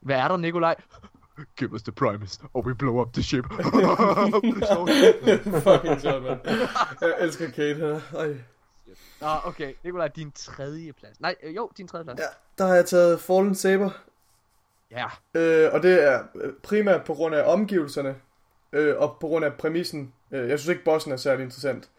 [0.00, 0.74] hvad er der, Nikolaj?
[1.56, 3.44] Give us the Primus, or we blow up the ship.
[5.68, 6.40] Fucking sjovt, mand.
[7.00, 8.00] Jeg elsker Kate her.
[8.16, 8.34] Ej.
[9.20, 11.20] Nå, okay, Nikolaj, din tredje plads.
[11.20, 12.20] Nej, øh, jo, din tredje plads.
[12.20, 12.26] Ja,
[12.58, 13.90] der har jeg taget Fallen Saber.
[14.90, 15.06] Ja.
[15.34, 18.16] Øh, og det er øh, primært på grund af omgivelserne,
[18.72, 20.12] øh, og på grund af præmissen.
[20.30, 21.90] Øh, jeg synes ikke, bossen er særlig interessant.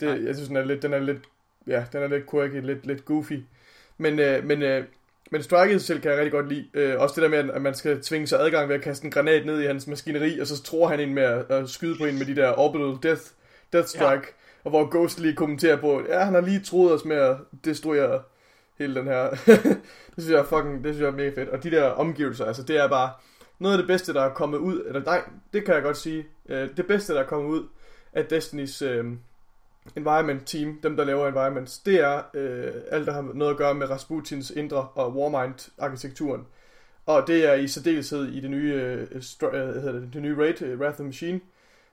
[0.00, 0.26] Det, Nej.
[0.26, 1.18] jeg synes, den er lidt, den er lidt,
[1.66, 3.42] ja, den er lidt quirky, lidt, lidt goofy.
[3.98, 4.84] Men, øh, men, øh,
[5.30, 6.66] men striket selv kan jeg rigtig godt lide.
[6.74, 9.10] Øh, også det der med, at man skal tvinge sig adgang ved at kaste en
[9.10, 12.04] granat ned i hans maskineri, og så tror han en med at, at skyde på
[12.04, 13.22] en med de der orbital death,
[13.72, 14.26] death strike.
[14.26, 14.38] Ja.
[14.64, 18.22] Og hvor Ghost lige kommenterer på, ja, han har lige troet os med at destruere
[18.78, 19.30] hele den her.
[20.14, 21.48] det synes jeg er fucking, det synes jeg er mega fedt.
[21.48, 23.10] Og de der omgivelser, altså det er bare
[23.58, 25.22] noget af det bedste, der er kommet ud, eller nej,
[25.52, 27.68] det kan jeg godt sige, øh, det bedste, der er kommet ud
[28.12, 29.04] af Destinys øh,
[29.96, 33.74] environment team, dem der laver environments, det er øh, alt, der har noget at gøre
[33.74, 36.46] med Rasputins indre og Warmind-arkitekturen.
[37.06, 40.22] Og det er i særdeleshed i det nye, øh, str- øh, hvad hedder det, det
[40.22, 41.40] nye raid, øh, Wrath of Machine,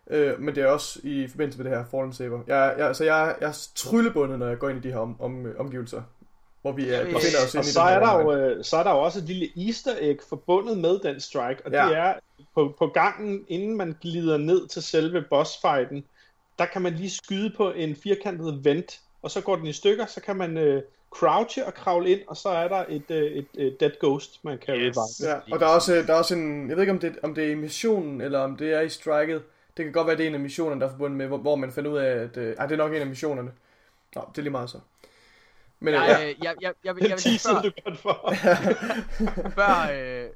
[0.09, 2.39] øh, men det er også i forbindelse med det her Fallen Saber.
[2.47, 5.21] Jeg, jeg, altså jeg, jeg er tryllebundet, når jeg går ind i de her om,
[5.21, 6.01] om, omgivelser,
[6.61, 8.77] hvor vi er, Øh, befinder os Og inde i så er, der jo, øh, så
[8.77, 11.85] er der jo også et lille easter egg forbundet med den strike, og Ja.
[11.87, 12.13] det er
[12.55, 16.03] på, på gangen, inden man glider ned til selve bossfighten,
[16.59, 20.05] der kan man lige skyde på en firkantet vent, og så går den i stykker,
[20.05, 20.81] så kan man øh,
[21.15, 24.57] crouche og kravle ind, og så er der et, øh, et, et dead ghost, man
[24.57, 24.97] kan Yes.
[24.97, 25.33] revive.
[25.33, 27.35] Ja, og der er også, der er også en, jeg ved ikke om det, om
[27.35, 29.43] det er i missionen, eller om det er i striket.
[29.77, 31.55] Det kan godt være, det er en af missionerne, der er forbundet med, hvor, hvor
[31.55, 33.51] man finder ud af, at øh, ej, det er nok en af missionerne.
[34.15, 34.79] Nå, det er lige meget så.
[35.79, 37.71] Men øh, Jeg, ja, øh, jeg, jeg, jeg, vil- jeg vil sige Teaser før, du
[37.85, 38.33] godt for.
[39.59, 40.29] før, øh,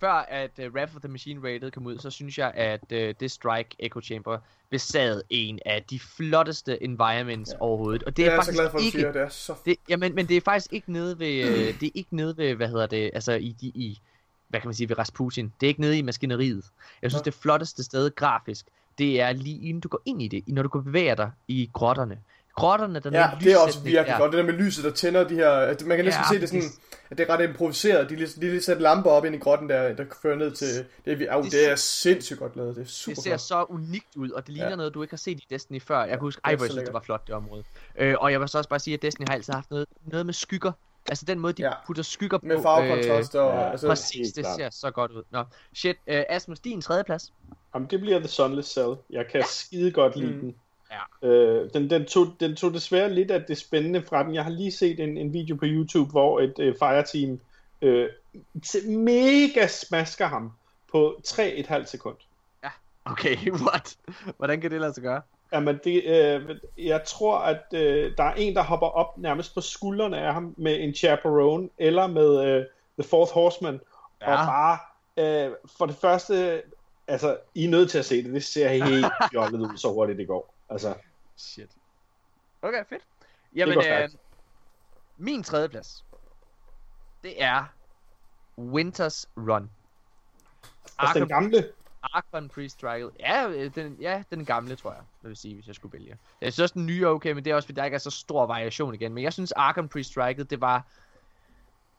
[0.00, 2.98] før at uh, Wrath of the Machine rated kom ud, så synes jeg, at uh,
[3.20, 4.38] det Strike Echo Chamber
[4.70, 7.60] besad en af de flotteste environments ja.
[7.60, 8.02] overhovedet.
[8.02, 8.98] Og det det er, er jeg så faktisk glad for, at du ikke...
[8.98, 9.12] siger.
[9.12, 11.90] Det er så Det, jamen, men det er faktisk ikke nede ved, øh, det er
[11.94, 14.00] ikke nede ved, hvad hedder det, altså i, de, i
[14.48, 15.52] hvad kan man sige, ved Rasputin.
[15.60, 16.64] Det er ikke nede i maskineriet.
[17.02, 17.24] Jeg synes, Nå.
[17.24, 18.66] det flotteste sted grafisk,
[18.98, 21.70] det er lige inden du går ind i det, når du kan bevæge dig i
[21.72, 22.18] grotterne.
[22.54, 24.18] Grotterne, der Ja, det er også virkelig der.
[24.18, 24.32] godt.
[24.32, 25.50] Det der med lyset, der tænder de her...
[25.50, 26.62] at Man kan næsten Ja, se det sådan,
[27.10, 28.10] at det er ret improviseret.
[28.10, 30.66] De lige, de lige sat lamper op ind i grotten, der, der fører ned til...
[31.04, 32.76] Det er, vi- au, Det det er sindssygt godt lavet.
[32.76, 33.40] Det er super Det ser flot.
[33.40, 34.70] så unikt ud, og det ligner Ja.
[34.70, 34.76] ja.
[34.76, 35.98] noget, du ikke har set i Destiny før.
[35.98, 37.64] Jeg kan huske, det er ej, hvor så jeg synes, det var flot, det område.
[37.98, 40.26] Øh, og jeg vil så også bare sige, at Destiny har altid haft noget, noget
[40.26, 40.72] med skygger.
[41.08, 41.68] Altså den måde, de Ja.
[41.68, 41.74] ja.
[41.86, 42.46] putter skygger på.
[42.46, 43.54] Med farvekontrast og...
[43.54, 45.22] ja, altså, Præcis, det ser så godt ud.
[45.30, 45.44] Nå,
[45.74, 45.96] shit.
[45.96, 47.32] Uh, Asmus, din tredje plads.
[47.74, 48.94] Jamen, det bliver The Sunless Cell.
[49.10, 50.40] Jeg kan skide godt lide Mm.
[50.40, 50.54] den.
[51.22, 51.28] Ja.
[51.28, 54.34] Øh, den, den, tog, den tog desværre lidt af det spændende fra den.
[54.34, 57.40] Jeg har lige set en, en video på YouTube, hvor et øh, fireteam
[57.82, 58.08] øh,
[58.86, 60.52] mega smasker ham
[60.92, 62.16] på 3,5 sekund.
[63.04, 63.96] Okay, what?
[64.36, 65.22] Hvordan kan det lade sig gøre?
[65.52, 69.60] Jamen, det, øh, jeg tror, at øh, der er en, der hopper op nærmest på
[69.60, 72.64] skuldrene af ham med en chaperone, eller med øh,
[72.98, 73.80] The Fourth Horseman,
[74.20, 74.26] ja.
[74.26, 74.46] og Ja.
[74.46, 74.78] bare,
[75.16, 76.62] øh, for det første,
[77.08, 80.18] altså, I er nødt til at se det, det ser helt fjollet ud, så hurtigt
[80.18, 80.53] det går.
[80.68, 80.94] Altså,
[81.36, 81.70] Shit.
[82.62, 83.02] Okay, fedt.
[83.54, 84.08] Jamen, øh,
[85.16, 86.04] min tredje plads,
[87.22, 87.64] det er
[88.58, 89.70] Winters Run.
[90.98, 91.72] altså den gamle,
[92.02, 93.10] Arkham Pre-Strike.
[93.20, 96.18] Ja, øh, den, ja, den gamle, tror jeg, det vil sige, hvis jeg skulle vælge.
[96.40, 97.98] Jeg synes også, den nye er okay, men det er også, fordi der ikke er
[97.98, 99.14] så stor variation igen.
[99.14, 100.86] Men jeg synes, Arkham Pre-Strike, det var...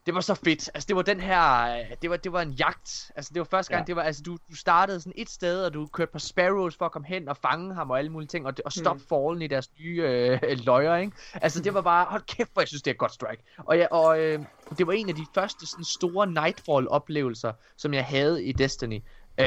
[0.06, 0.70] Det var så fedt.
[0.74, 1.76] Altså, det var den her...
[1.78, 3.12] øh, Det var, det var en jagt.
[3.16, 3.86] Altså, det var første gang, Ja.
[3.86, 4.02] det var...
[4.02, 7.08] Altså, du, du startede sådan et sted, og du kørte på Sparrows for at komme
[7.08, 9.08] hen og fange ham og alle mulige ting, og, og stoppe mm.
[9.10, 11.12] fallen i deres nye øh, løjer, ikke?
[11.34, 12.06] Altså, det var bare...
[12.10, 13.44] Hold kæft, hvor jeg synes, det er et godt strike.
[13.58, 14.40] Og, ja, og øh,
[14.78, 19.02] det var en af de første sådan store Nightfall-oplevelser, som jeg havde i Destiny.
[19.40, 19.46] Øh,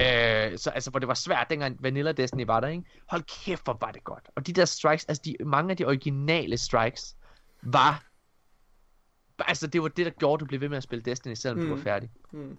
[0.58, 2.82] så altså, hvor det var svært, dengang Vanilla Destiny var der, ikke?
[3.08, 4.28] Hold kæft, hvor var det godt.
[4.36, 7.16] Og de der strikes, altså de, mange af de originale strikes,
[7.62, 8.02] var...
[9.38, 11.58] Altså, det var det, der gjorde, at du blev ved med at spille Destiny, selvom
[11.58, 11.64] mm.
[11.64, 11.76] du Mm.
[11.78, 12.10] var færdig.
[12.32, 12.56] Mm.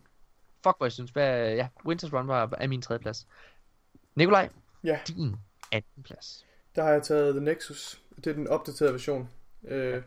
[0.64, 1.12] Fuck, hvor jeg synes.
[1.12, 3.28] Hvad, ja, Winter's Run var, er min tredje plads.
[4.16, 4.50] Nikolaj,
[4.84, 5.36] Ja, din
[5.72, 6.46] anden plads.
[6.76, 8.02] der har jeg taget The Nexus.
[8.16, 9.30] Det er den opdaterede version.
[9.68, 10.02] Øh,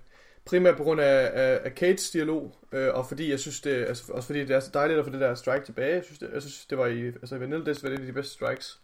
[0.44, 4.12] primært på grund af, af, af Kates dialog, øh, og fordi jeg synes det, altså,
[4.12, 5.94] også fordi det er så dejligt at få det der strike tilbage.
[5.94, 8.12] Jeg synes, det, jeg synes, det var i, altså i Vanilla Destiny var det de
[8.12, 8.78] bedste strikes.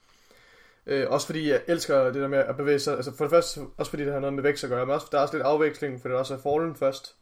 [0.86, 3.60] Øh, også fordi jeg elsker det der med at bevæge sig, altså for det første,
[3.76, 5.46] også fordi det har noget med vækst at gøre, men også, der er også lidt
[5.46, 7.14] afveksling, for det er også er Fallen først.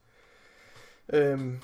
[1.12, 1.58] Øhm,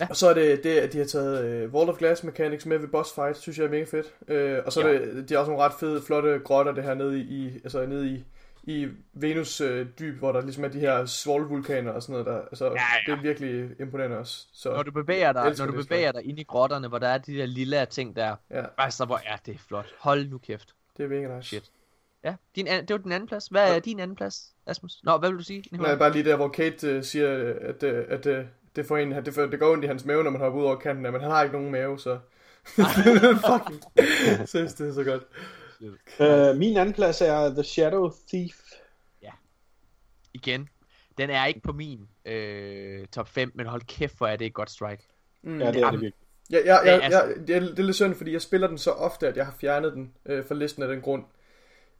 [0.00, 0.06] Ja.
[0.10, 2.78] Og så er det, det at de har taget uh, Wall of Glass mechanics med
[2.78, 4.06] ved boss fight, synes jeg er mega fedt.
[4.58, 4.98] Uh, og så er Ja.
[5.00, 8.08] det, de har også nogle ret fede, flotte grotter, det her nede i, altså nede
[8.10, 8.24] i,
[8.62, 12.40] i Venus øh, dyb, hvor der ligesom er de her svolvulkaner og sådan noget der.
[12.42, 13.12] Altså, Ja, ja.
[13.12, 14.46] det er virkelig imponerende også.
[14.52, 17.18] Så, Når du bevæger dig, når du bevæger dig ind i grotterne, hvor der er
[17.18, 18.36] de der lille ting der.
[18.50, 19.86] Ja, Altså, hvor er det flot.
[19.98, 20.74] Hold nu kæft.
[20.96, 21.48] det er mega nice.
[21.48, 21.70] Shit.
[22.24, 23.46] Ja, din an- det var din anden plads.
[23.46, 25.00] Hvad er din anden plads, Asmus?
[25.02, 25.64] Nå, hvad vil du sige?
[25.72, 28.44] Nej, bare lige der, hvor Kate uh, siger, at, uh, at uh,
[28.76, 30.66] det, får en, det, får, det går ondt i hans mave, når man hopper ud
[30.66, 32.18] over kanten, men han har ikke nogen mave, så...
[33.48, 33.82] Fucking...
[34.48, 35.22] synes, det er så godt.
[36.20, 38.56] Uh, min anden plads er The Shadow Thief.
[40.34, 40.68] Igen.
[41.18, 44.54] Den er ikke på min øh, top 5, men hold kæft, hvor er det et
[44.54, 45.08] godt strike.
[45.42, 45.60] Mm.
[45.60, 46.12] Ja, det er det virkelig.
[46.50, 48.68] Ja, ja, ja, Det er ja, det, er, det er lidt synd, fordi jeg spiller
[48.68, 51.24] den så ofte, at jeg har fjernet den øh, fra listen af den grund.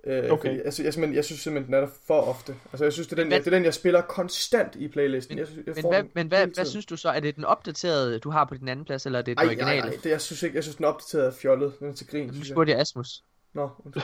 [0.06, 0.48] Øh, Okay.
[0.48, 2.54] Fordi, altså, jeg, simpelthen, jeg synes simpelthen, den er der for ofte.
[2.72, 4.88] Altså, jeg synes, det er den, hvad- jeg, det er den jeg spiller konstant i
[4.88, 5.34] playlisten.
[5.34, 7.08] Men, jeg, synes, jeg men, hvad, men hvad, hvad synes du så?
[7.08, 9.50] Er det den opdaterede, du har på din anden plads, eller er det den Ej,
[9.50, 9.80] originale?
[9.82, 11.72] ej, ej, det, jeg synes ikke, jeg synes, den er opdateret af fjollet.
[11.80, 12.46] Den er til grin, Nu jeg.
[12.46, 13.08] spurgte jeg Asmus.
[13.54, 13.68] Nå.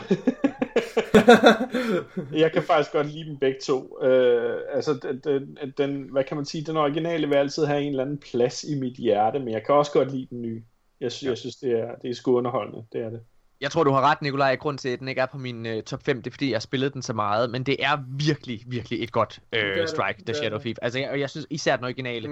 [2.33, 3.97] Jeg kan faktisk godt lide dem begge to.
[4.03, 7.89] Uh, altså, den, den, den, hvad kan man sige, den originale vil altid have en
[7.91, 10.63] eller anden plads i mit hjerte, men jeg kan også godt lide den nye.
[11.01, 13.21] Jeg, sy- jeg synes, det er, det er sgu underholdende, det er det.
[13.61, 14.57] Jeg tror, du har ret, Nikolaj.
[14.57, 16.55] Grund til, at den ikke er på min øh, top 5, det er, fordi jeg
[16.57, 17.51] har spillet den så meget.
[17.51, 19.89] Men det er virkelig, virkelig et godt Det er øh, det.
[19.89, 20.63] strike, Det The er Shadow det.
[20.63, 20.77] Thief.
[20.83, 22.29] Altså, jeg, og jeg synes især den originale.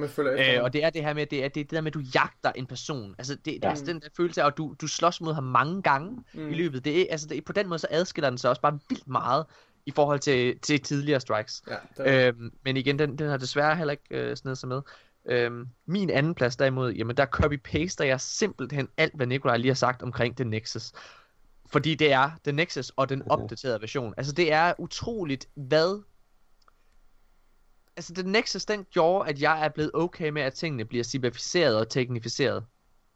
[0.56, 2.02] Øh, og det er det her med, det er det, det der med, at du
[2.14, 3.14] jagter en person.
[3.18, 3.70] Altså, det, det er Ja.
[3.70, 6.50] altså den der følelse af, at du, du slås mod ham mange gange mm.
[6.50, 6.84] i løbet.
[6.84, 9.44] Det er, altså, det, på den måde, så adskiller den sig også bare vildt meget
[9.86, 11.62] i forhold til, til tidligere strikes.
[11.70, 11.74] Ja,
[12.04, 14.80] der, Øhm, men igen, den, den har desværre heller ikke øh, snedet sig med.
[15.26, 19.74] Øhm, min anden plads derimod, jamen der copy-paster jeg simpelthen alt, hvad Nikolaj lige har
[19.74, 20.92] sagt omkring The Nexus.
[21.66, 24.14] Fordi det er The Nexus og den opdaterede version.
[24.16, 26.02] Altså det er utroligt, hvad...
[27.96, 31.76] Altså The Nexus, den gjorde, at jeg er blevet okay med, at tingene bliver simplificeret
[31.76, 32.64] og teknificeret.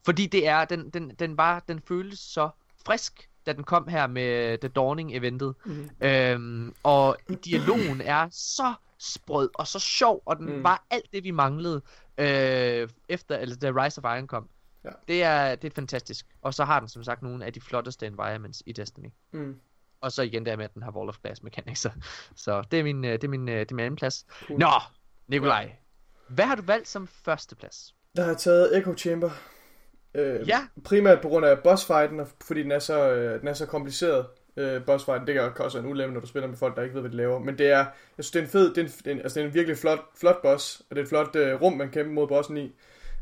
[0.04, 2.50] Fordi det er, den, den, den var, den føltes så
[2.86, 5.54] frisk, da den kom her med The Dawning eventet.
[5.64, 5.90] Mm.
[6.00, 10.62] Øhm, og dialogen er så sprød og så sjov, og den Mm.
[10.64, 11.82] var alt det, vi manglede,
[12.18, 14.48] øh, efter, eller da Rise of Iron kom.
[14.84, 14.90] Ja.
[15.08, 16.26] Det, er, det er fantastisk.
[16.42, 19.08] Og så har den som sagt nogle af de flotteste environments i Destiny.
[19.32, 19.56] mm,
[20.00, 21.80] Og så igen der med, at den har Wall of Glass mechanics.
[21.80, 21.90] Så,
[22.36, 24.26] så det er min, øh, det er min, øh, det er min anden plads.
[24.46, 24.58] Cool.
[24.58, 24.70] Nå,
[25.28, 25.72] Nikolaj.
[26.28, 27.94] Hvad har du valgt som første plads?
[28.16, 29.30] der har taget Echo Chamber.
[30.14, 30.58] Øh, Ja.
[30.84, 34.26] Primært på grund af bossfighten, og fordi den er så, øh, den er så kompliceret.
[34.56, 36.94] Øh, bossfighten, det kan også være en ulempe, når du spiller med folk, der ikke
[36.94, 37.38] ved, hvad de laver.
[37.38, 39.18] Men det er, jeg synes, det er en fed, det er en, det er en,
[39.20, 41.72] altså, det er en virkelig flot, flot boss, og det er et flot øh, rum,
[41.72, 42.72] man kæmper mod bossen i.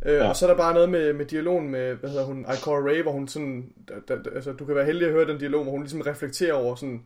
[0.07, 0.29] Øh, ja.
[0.29, 3.03] Og så er der bare noget med, med dialogen med, hvad hedder hun, Ikora Ray,
[3.03, 5.73] hvor hun sådan, da, da, altså, du kan være heldig at høre den dialog, hvor
[5.73, 7.03] hun ligesom reflekterer over sådan,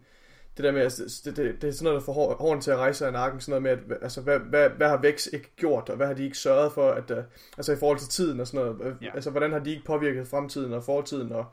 [0.57, 2.71] det der med, altså, det, det, det er sådan noget, der får hår- hården til
[2.71, 5.53] at rejse i nakken, sådan noget med, at, altså, hvad, hvad, hvad har Vex ikke
[5.57, 7.17] gjort, og hvad har de ikke sørget for, at, uh,
[7.57, 9.07] altså i forhold til tiden og sådan noget, Ja.
[9.07, 9.11] ja.
[9.15, 11.45] altså hvordan har de ikke påvirket fremtiden og fortiden, og,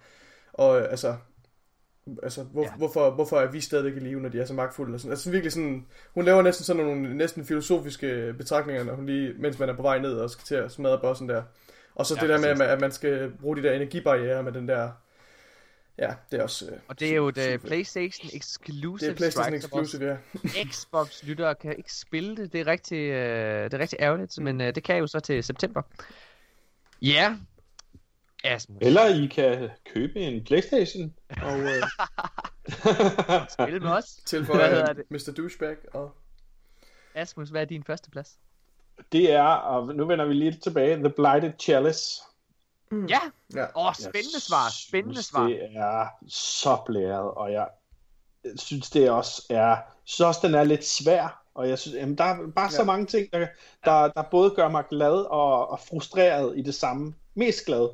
[0.54, 1.16] og øh, altså,
[2.24, 2.70] altså hvor, Ja.
[2.78, 5.32] hvorfor, hvorfor er vi stadigvæk i live, når de er så magtfulde, og sådan, altså
[5.32, 9.70] virkelig sådan, hun laver næsten sådan nogle næsten filosofiske betragtninger, når hun lige, mens man
[9.70, 11.44] er på vej ned og skal til at smadre bossen der,
[11.96, 12.52] og så Ja, det der med, præcis.
[12.52, 14.90] at man, at man skal bruge de der energibarriere med den der,
[16.02, 17.62] ja, det er også, øh, Og det er jo et uh, fedt.
[17.62, 20.18] PlayStation exclusive det er PlayStation exclusive, ja.
[20.72, 22.54] Xbox-lyttere kan ikke spille det.
[22.54, 25.20] Det er rigtig, øh, det er rigtig ærgerligt, men øh, det kan jeg jo så
[25.20, 25.82] til september.
[27.02, 27.36] Ja,
[28.44, 28.78] Asmus.
[28.82, 31.14] Eller I kan købe en Playstation.
[31.42, 31.84] Og, øh...
[33.60, 34.16] Spille med os.
[34.16, 35.04] Hvad Tilføjer hedder det?
[35.12, 35.34] Mr.
[35.38, 36.16] Douchebag og
[37.16, 38.38] Asmus, hvad er din første plads?
[39.12, 42.22] det er, og nu vender vi lidt tilbage, The Blighted Chalice.
[43.10, 43.20] Ja,
[43.56, 43.66] Ja.
[43.76, 45.44] åh, spændende svar, spændende synes, svar.
[45.48, 47.68] Det er så blæret, og jeg
[48.56, 52.18] synes, det også er, jeg synes også, den er lidt svær, og jeg synes, jamen,
[52.18, 52.70] der er bare ja.
[52.70, 53.48] så mange ting, der,
[53.86, 57.14] der, der både gør mig glad og, og frustreret i det samme.
[57.36, 57.90] Mest glad,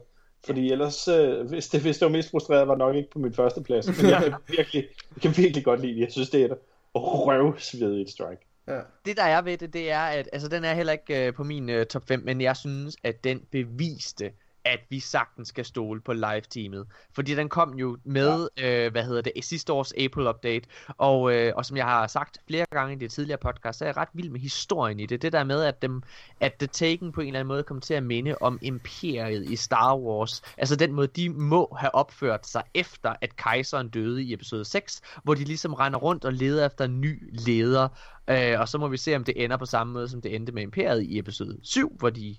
[0.45, 3.33] fordi ellers, øh, hvis, det, hvis det var mest frustreret, var nok ikke på min
[3.33, 3.87] første plads.
[4.01, 6.01] Men jeg kan virkelig, jeg kan virkelig godt lide det.
[6.01, 6.57] Jeg synes, det er et
[6.95, 8.47] røvsvedigt strike.
[8.67, 8.79] Ja.
[9.05, 11.43] Det der er ved det, det er, at altså, den er heller ikke øh, på
[11.43, 14.31] min øh, top 5, men jeg synes, at den beviste,
[14.67, 16.87] at vi sagtens skal stole på live-teamet.
[17.13, 18.85] Fordi den kom jo med, ja.
[18.85, 20.67] øh, hvad hedder det, sidste års April-update,
[20.97, 23.87] og, øh, og som jeg har sagt flere gange i det tidligere podcast, så er
[23.87, 25.21] jeg ret vild med historien i det.
[25.21, 26.03] Det der med, at, dem,
[26.39, 29.55] at The Taken på en eller anden måde kommer til at minde om imperiet i
[29.55, 30.41] Star Wars.
[30.57, 35.01] Altså den måde, de må have opført sig efter, at kejseren døde i episode 6,
[35.23, 37.87] hvor de ligesom render rundt og leder efter en ny leder,
[38.29, 40.51] Øh, og så må vi se, om det ender på samme måde, som det endte
[40.51, 42.35] med Imperiet i episode 7, hvor de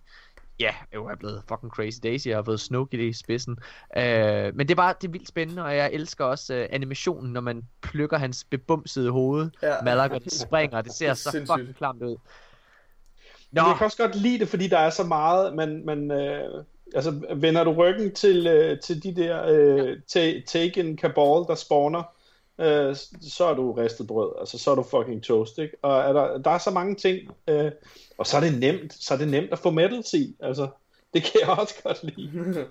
[0.60, 3.58] ja, jo er blevet fucking crazy daisy og har fået Snoke i det i spidsen.
[3.96, 7.32] Øh, men det er bare, det er vildt spændende, og jeg elsker også øh, animationen,
[7.32, 9.50] når man plukker hans bebumsede hoved.
[9.62, 9.74] Ja.
[9.84, 11.58] Malak, og det springer, det ser Det så sindssygt.
[11.58, 12.16] fucking klamt ud.
[13.52, 16.10] Nå, Men jeg kan også godt lide det, fordi der er så meget, man, man
[16.10, 16.64] øh,
[16.94, 22.02] altså vender du ryggen til, øh, til de der øh, ta- Taken Cabal, der spawner,
[22.58, 25.76] øh, så er du ristet brød, altså så er du fucking toast, ikke?
[25.82, 27.72] Og er der, der er så mange ting, øh,
[28.18, 30.68] og så er det nemt, så er det nemt at få medals i, altså
[31.14, 32.66] det kan jeg også godt lide.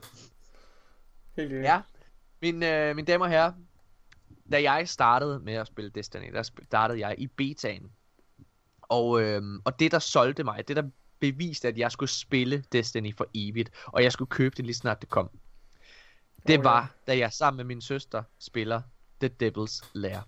[1.38, 1.54] Helt.
[1.54, 1.82] Ja,
[2.42, 3.52] mine, øh, mine damer og herrer,
[4.52, 7.92] da jeg startede med at spille Destiny, der startede jeg i betaen.
[8.82, 10.84] Og, øh, og det, der solgte mig, det, der
[11.20, 15.02] beviste, at jeg skulle spille Destiny for evigt, og jeg skulle købe det lige snart
[15.02, 15.30] det kom,
[16.48, 18.82] det Oh, var, da jeg sammen med min søster spiller
[19.22, 20.22] The Devil's Lair.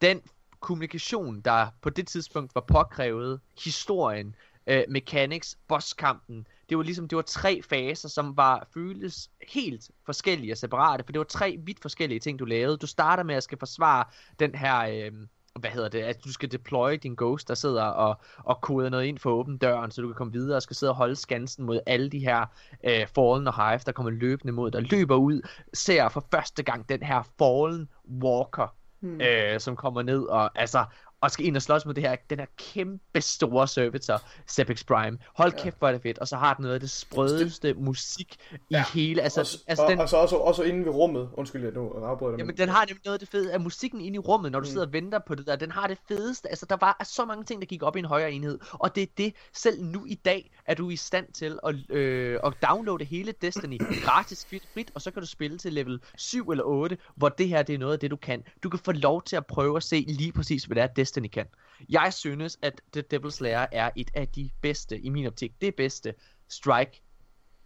[0.00, 0.22] Den
[0.60, 4.34] kommunikation, der på det tidspunkt var påkrævet, historien,
[4.66, 10.52] øh, mechanics, bosskampen, det var ligesom, det var tre faser, som var føles helt forskellige
[10.52, 12.76] og separate, for det var tre vidt forskellige ting, du lavede.
[12.76, 14.04] Du starter med at skal forsvare
[14.38, 15.12] den her, øh,
[15.58, 19.04] hvad hedder det, at du skal deploy din ghost, der sidder og, og koder noget
[19.04, 21.64] ind for åbne døren, så du kan komme videre og skal sidde og holde skansen
[21.64, 22.46] mod alle de her
[22.84, 26.88] øh, Fallen og Hive, der kommer løbende mod dig, løber ud, ser for første gang
[26.88, 27.88] den her Fallen
[28.22, 29.20] Walker, hmm.
[29.20, 30.84] øh, som kommer ned og altså
[31.20, 35.18] og skal ind og slås mod det her, den her kæmpe store servitor, Sepix Prime.
[35.36, 36.18] Hold kæft, hvor er det fedt.
[36.18, 38.84] Og så har den noget af det sprødeste musik i Ja.
[38.94, 41.28] hele, altså, Altså, altså og, den, og, så også, også inde ved rummet.
[41.34, 42.38] Undskyld, jeg nu afbryder dig.
[42.38, 44.60] Jamen, men- den har nemlig noget af det fede af musikken inde i rummet, når
[44.60, 45.56] du sidder og venter på det der.
[45.56, 46.48] Den har det fedeste.
[46.48, 48.58] Altså, der var så mange ting, der gik op i en højere enhed.
[48.72, 52.38] Og det er det, selv nu i dag, er du i stand til at, øh,
[52.44, 56.50] at downloade hele Destiny gratis frit, frit, og så kan du spille til level 7
[56.50, 58.42] eller 8, hvor det her, det er noget af det, du kan.
[58.62, 61.09] Du kan få lov til at prøve at se lige præcis, hvad det er, Destiny
[61.32, 61.46] kan.
[61.88, 65.74] Jeg synes, at The Devil's Lair er et af de bedste, i min optik, det
[65.74, 66.14] bedste
[66.48, 67.02] strike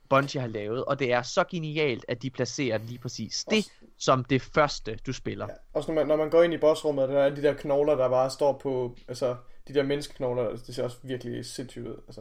[0.09, 4.25] Bungie har lavet, og det er så genialt, at de placerer lige præcis det som
[4.25, 5.47] det første, du spiller.
[5.49, 5.55] Ja.
[5.73, 8.09] Også når man, når man går ind i bossrummet, der er de der knogler, der
[8.09, 9.37] bare står på, altså,
[9.69, 12.03] de der menneskeknogler, det ser også virkelig sindssygt ud.
[12.07, 12.21] Altså.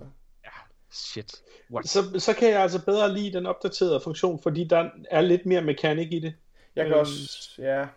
[0.91, 1.35] Shit.
[1.71, 1.87] What?
[1.87, 5.61] Så, så kan jeg altså bedre lide den opdaterede funktion, fordi der er lidt mere
[5.61, 6.33] mekanik i det.
[6.75, 6.99] Jeg kan Øhm.
[6.99, 7.87] også, ja,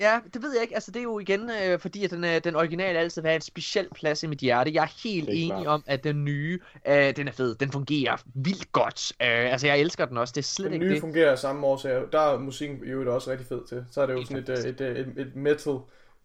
[0.00, 0.74] Ja, det ved jeg ikke.
[0.74, 3.40] Altså, det er jo igen, øh, fordi at den, øh, den originale altid have en
[3.40, 4.74] speciel plads i mit hjerte.
[4.74, 5.66] Jeg er helt Det er enig klart.
[5.66, 6.58] om, at den nye,
[6.88, 7.54] øh, den er fed.
[7.54, 9.12] Den fungerer vildt godt.
[9.22, 10.32] Øh, altså, jeg elsker den også.
[10.32, 11.00] Det er slet den ikke nye det.
[11.00, 12.02] fungerer af samme årsag.
[12.12, 13.84] Der er musikken øvrigt også rigtig fed til.
[13.90, 15.72] Så er det jo Helt sådan et, øh, et, et, et, et metal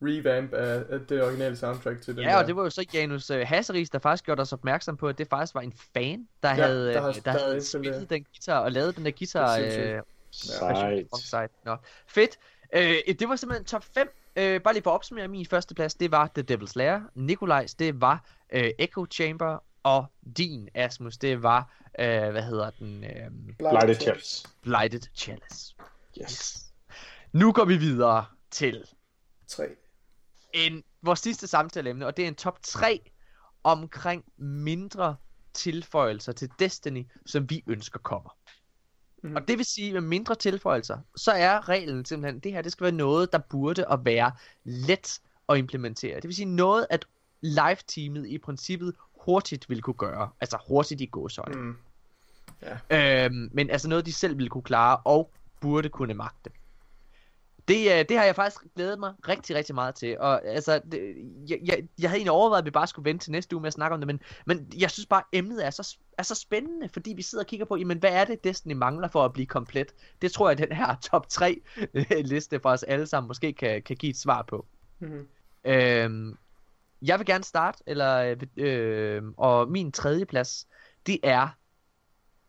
[0.01, 2.35] revamp af, det originale soundtrack til den Ja, der.
[2.35, 5.17] og det var jo så Janus øh, Hasseris, der faktisk gjorde os opmærksom på, at
[5.17, 8.09] det faktisk var en fan, der Ja, havde, der har- havde, der der havde spillet
[8.09, 9.57] den guitar og lavet den der guitar.
[9.59, 9.77] Det.
[9.79, 10.01] Øh.
[10.31, 11.51] Sejt.
[11.65, 11.75] Nå.
[12.07, 12.37] Fedt.
[12.73, 14.09] Øh, det var simpelthen top 5.
[14.35, 16.99] Øh, bare lige for at opsummere, min første plads, det var The Devil's Lair.
[17.15, 19.63] Nikolajs, det var øh, Echo Chamber.
[19.83, 20.05] Og
[20.37, 23.03] din, Asmus, det var, øh, hvad hedder den?
[23.03, 24.47] Øh, Blighted Chalice.
[24.61, 25.75] Blighted Chalice.
[26.21, 26.65] Yes.
[27.33, 28.85] Nu går vi videre til
[29.47, 29.63] 3.
[30.53, 33.11] en, vores sidste samtaleemne, og det er en top 3
[33.63, 35.15] omkring mindre
[35.53, 38.29] tilføjelser til Destiny, som vi ønsker kommer.
[39.23, 39.35] Mm.
[39.35, 42.83] Og det vil sige, med mindre tilføjelser, så er reglen simpelthen, det her, det skal
[42.83, 44.31] være noget, der burde at være
[44.63, 45.19] let
[45.49, 46.15] at implementere.
[46.15, 47.05] Det vil sige noget, at
[47.41, 50.29] live-teamet i princippet hurtigt vil kunne gøre.
[50.41, 51.61] Altså hurtigt i gåsøjne.
[51.61, 51.75] Mm.
[52.89, 55.31] Øhm, men altså noget, de selv ville kunne klare og
[55.61, 56.49] burde kunne magte.
[57.67, 60.19] Det, øh, det har jeg faktisk glædet mig rigtig, rigtig meget til.
[60.19, 61.15] Og altså, det,
[61.49, 63.67] jeg, jeg, jeg havde egentlig overvejet, at vi bare skulle vente til næste uge med
[63.67, 66.35] at snakke om det, men, men jeg synes bare, at emnet er så, er så
[66.35, 69.33] spændende, fordi vi sidder og kigger på, jamen, hvad er det, Destiny mangler for at
[69.33, 69.93] blive komplet?
[70.21, 71.61] Det tror jeg, at den her top 3
[72.23, 74.65] liste for os alle sammen måske kan, kan give et svar på.
[74.99, 75.27] Mhm.
[75.63, 76.37] Øhm,
[77.01, 80.67] jeg vil gerne starte, eller, øh, og min tredje plads,
[81.05, 81.47] det er,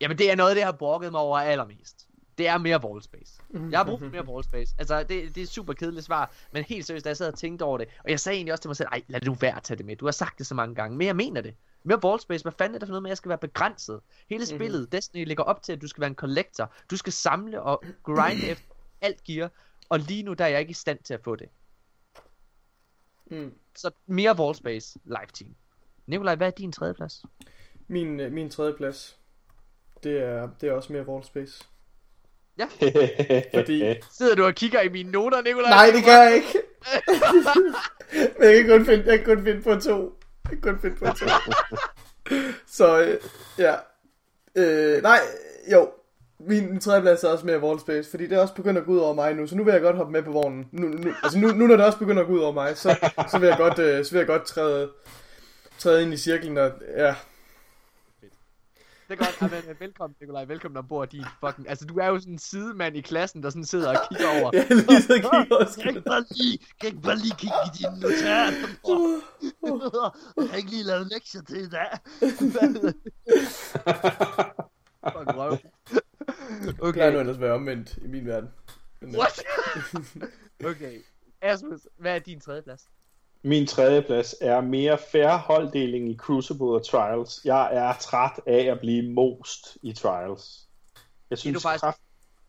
[0.01, 2.10] jamen det er noget, det har brokket mig over allermest.
[2.41, 3.43] Det er mere wall space.
[3.71, 4.75] Jeg har brug for mere wall space.
[4.79, 7.39] Altså, det, det er et super kedeligt svar, men helt seriøst, da jeg sad og
[7.39, 9.57] tænkte over det, og jeg sagde egentlig også til mig selv, ej, lad nu være
[9.57, 9.97] at tage det med.
[9.97, 11.55] Du har sagt det så mange gange, men jeg mener det.
[11.83, 14.01] Mere wall space, hvad fanden er det for noget med, at jeg skal være begrænset?
[14.31, 14.91] Hele spillet, mm-hmm.
[14.91, 16.73] Destiny ligger op til, at du skal være en collector.
[16.91, 19.51] Du skal samle og grinde efter alt gear,
[19.89, 21.49] og lige nu der er jeg ikke i stand til at få det.
[23.31, 23.55] Mm.
[23.77, 25.55] Så mere wall space live team.
[26.07, 27.25] Nikolaj, hvad er din tredje plads?
[27.89, 29.19] Min, øh, min tredje plads,
[30.03, 31.65] det er, det er også mere wall space.
[32.59, 32.66] Ja.
[33.60, 33.94] Fordi...
[34.18, 35.70] Sidder du og kigger i mine noter, Nikolaj?
[35.70, 36.59] Nej, det gør jeg ikke.
[38.39, 40.12] Men jeg kan kun finde, jeg kan kun finde på to.
[40.51, 41.27] Jeg kan kun finde på to.
[42.77, 43.18] Så, øh,
[43.59, 43.74] ja.
[44.56, 45.18] Øh, nej,
[45.72, 45.89] jo.
[46.48, 48.93] Min, tredje plads er også mere wall space, fordi det er også begyndt at gå
[48.93, 50.68] ud over mig nu, så nu vil jeg godt hoppe med på vognen.
[50.72, 53.10] Nu, nu, altså nu, nu når det også begynder at gå ud over mig, så,
[53.31, 54.90] så vil jeg godt, øh, så vil jeg godt træde,
[55.78, 57.14] træde ind i cirklen, og ja.
[59.11, 59.43] Det er godt.
[59.43, 60.45] Amen, velkommen, Nikolaj.
[60.45, 61.69] Velkommen ombord, din fucking...
[61.69, 64.51] Altså, du er jo sådan en sidemand i klassen, der sådan sidder og kigger over.
[64.53, 65.77] Jeg lige så kigger også.
[65.77, 68.69] Kan jeg ikke bare lige, kan ikke bare lige kigge i dine notater?
[70.37, 71.91] Jeg har ikke lige lavet lektier til i dag.
[75.15, 75.59] Fuck røv.
[76.66, 78.51] Det plejer Okay, nu ellers at være omvendt i min verden.
[79.03, 79.43] Øh, what?
[80.70, 80.99] okay.
[81.43, 82.89] Asmus, hvad er din tredje plads?
[83.43, 87.41] Min tredje plads er mere fair holddeling i Crucible og Trials.
[87.45, 90.69] Jeg er træt af at blive most i Trials.
[91.31, 92.01] Jeg synes, faktisk- kraft,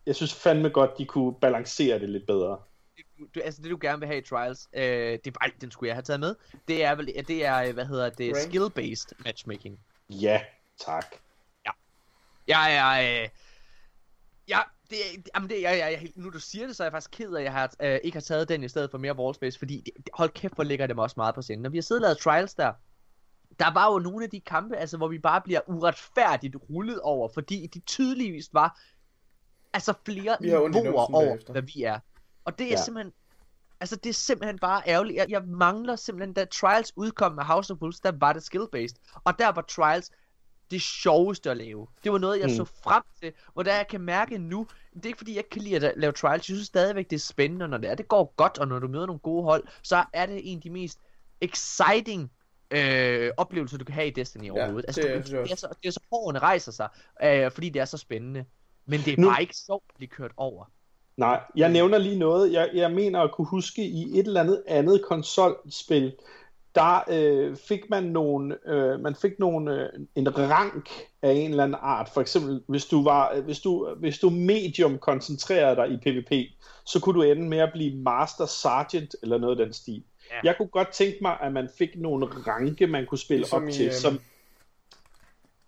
[0.06, 2.60] jeg synes fandme godt, de kunne balancere det lidt bedre.
[3.20, 5.72] du, du, altså det du gerne vil have i Trials, øh, det er bare, den
[5.72, 6.36] skulle jeg have taget med.
[6.68, 9.80] Det er vel, det er, øh, hvad hedder det, skill-based matchmaking.
[10.10, 10.42] Ja,
[10.86, 11.06] tak.
[12.48, 13.30] Jeg er, øh,
[14.48, 14.60] ja,
[14.90, 17.12] det, er- jamen det, jeg, jeg, jeg, nu du siger det, så er jeg faktisk
[17.12, 19.60] ked af, at jeg har, øh, ikke har taget den i stedet for mere wallspace,
[19.60, 21.62] fordi det, hold kæft, hvor ligger det mig også meget på scenen.
[21.64, 22.74] Når vi har siddet og lavet Trials der,
[23.60, 27.30] der var jo nogle af de kampe, altså hvor vi bare bliver uretfærdigt rullet over,
[27.34, 28.80] fordi de tydeligvis var,
[29.74, 31.52] altså flere niveauer over, bagefter.
[31.52, 32.00] hvad vi er.
[32.46, 32.84] Og det er Ja.
[32.84, 33.14] simpelthen,
[33.80, 35.18] altså det er simpelthen bare ærgerligt.
[35.18, 39.22] Jeg, jeg mangler simpelthen, da Trials udkom med House of Wolves, der var det skill-based.
[39.24, 40.12] Og der var Trials
[40.72, 41.88] det sjoveste at lave.
[42.04, 42.56] Det var noget, jeg Mm.
[42.56, 45.62] så frem til, hvor der jeg kan mærke nu, det er ikke fordi, jeg kan
[45.62, 48.34] lide at lave trials, jeg synes stadigvæk, det er spændende, når det er, det går
[48.38, 51.00] godt, og når du møder nogle gode hold, så er det en af de mest
[51.42, 52.32] exciting
[52.72, 54.86] øh, oplevelser, du kan have i Destiny overhovedet.
[54.88, 56.90] Altså, det du, er- det, er så, det er så hårene rejser sig,
[57.24, 58.46] øh, fordi det er så spændende.
[58.86, 60.66] Men det er Nu- bare ikke sjovt at blive kørt over.
[61.18, 62.54] Nej, jeg nævner lige noget.
[62.54, 66.14] Jeg, jeg mener at kunne huske i et eller andet andet konsolspil,
[66.76, 70.90] der øh, fik man nogle, øh, man fik nogle, øh, en rank
[71.22, 72.10] af en eller anden art.
[72.14, 76.32] For eksempel, hvis du var, øh, hvis du, hvis du medium koncentrerede dig i PvP,
[76.86, 80.04] så kunne du ende med at blive Master Sergeant eller noget af den stil.
[80.32, 80.36] Ja.
[80.44, 83.70] Jeg kunne godt tænke mig, at man fik nogle ranke, man kunne spille Ligesom op
[83.70, 84.20] i, til, øhm, som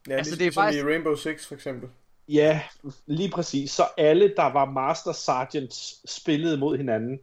[0.08, 1.90] Ja, Altså, altså, det er det er faktisk- i Rainbow Six for eksempel.
[2.28, 2.62] Ja,
[3.06, 3.72] lige præcis.
[3.72, 7.20] Så alle, der var Master Sergeants, spillede mod hinanden.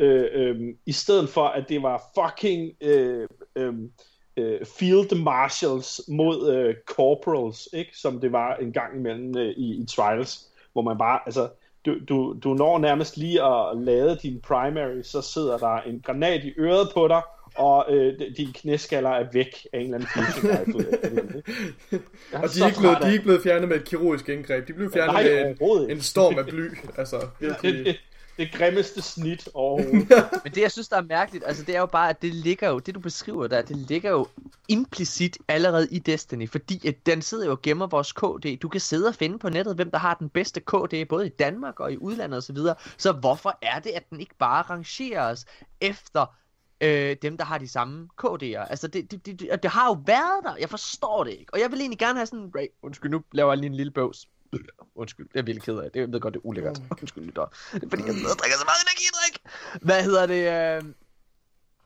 [0.00, 3.74] Øh, øh, I stedet for, at det var fucking øh, øh,
[4.36, 7.90] øh, Field Marshals mod øh, Corporals, ikke?
[7.94, 11.48] som det var en gang imellem øh, i, i Trials, hvor man bare, altså,
[11.86, 16.44] du, du, du når nærmest lige at lade din primary, så sidder der en granat
[16.44, 17.22] i øret på dig,
[17.54, 20.08] og øh, dine knæskaller er væk af en eller anden.
[22.32, 24.68] Jeg Og de er, ikke blevet, de er ikke blevet fjernet med et kirurgisk indgreb.
[24.68, 26.68] De blev fjernet Nej, med en, en storm af bly.
[26.96, 27.98] Altså, det, virkelig.
[28.40, 30.28] det, grimmeste snit overhovedet.
[30.44, 32.68] Men det, jeg synes, der er mærkeligt, altså det er jo bare, at det ligger
[32.68, 34.26] jo, det du beskriver der, det ligger jo
[34.68, 38.58] implicit allerede i Destiny, fordi at den sidder jo og gemmer vores KD.
[38.62, 41.30] Du kan sidde og finde på nettet, hvem der har den bedste KD, både i
[41.38, 42.42] Danmark og i udlandet osv.
[42.42, 42.74] Så, videre.
[42.98, 45.46] så hvorfor er det, at den ikke bare rangeres
[45.80, 46.26] efter
[46.80, 48.70] øh, dem, der har de samme KD'er?
[48.70, 51.54] Altså, det, det, det, det, det har jo været der, jeg forstår det ikke.
[51.54, 53.92] Og jeg vil egentlig gerne have sådan, Ray, undskyld, nu laver jeg lige en lille
[53.92, 54.26] bøvs.
[54.94, 56.00] Undskyld, jeg er virkelig ked af det.
[56.00, 56.82] Jeg ved godt, det er ulækkert.
[57.00, 57.46] Undskyld, lytter.
[57.72, 59.34] Det er fordi, jeg sidder og drikker så meget energidrik.
[59.82, 60.42] Hvad hedder det?
[60.86, 60.94] Øh...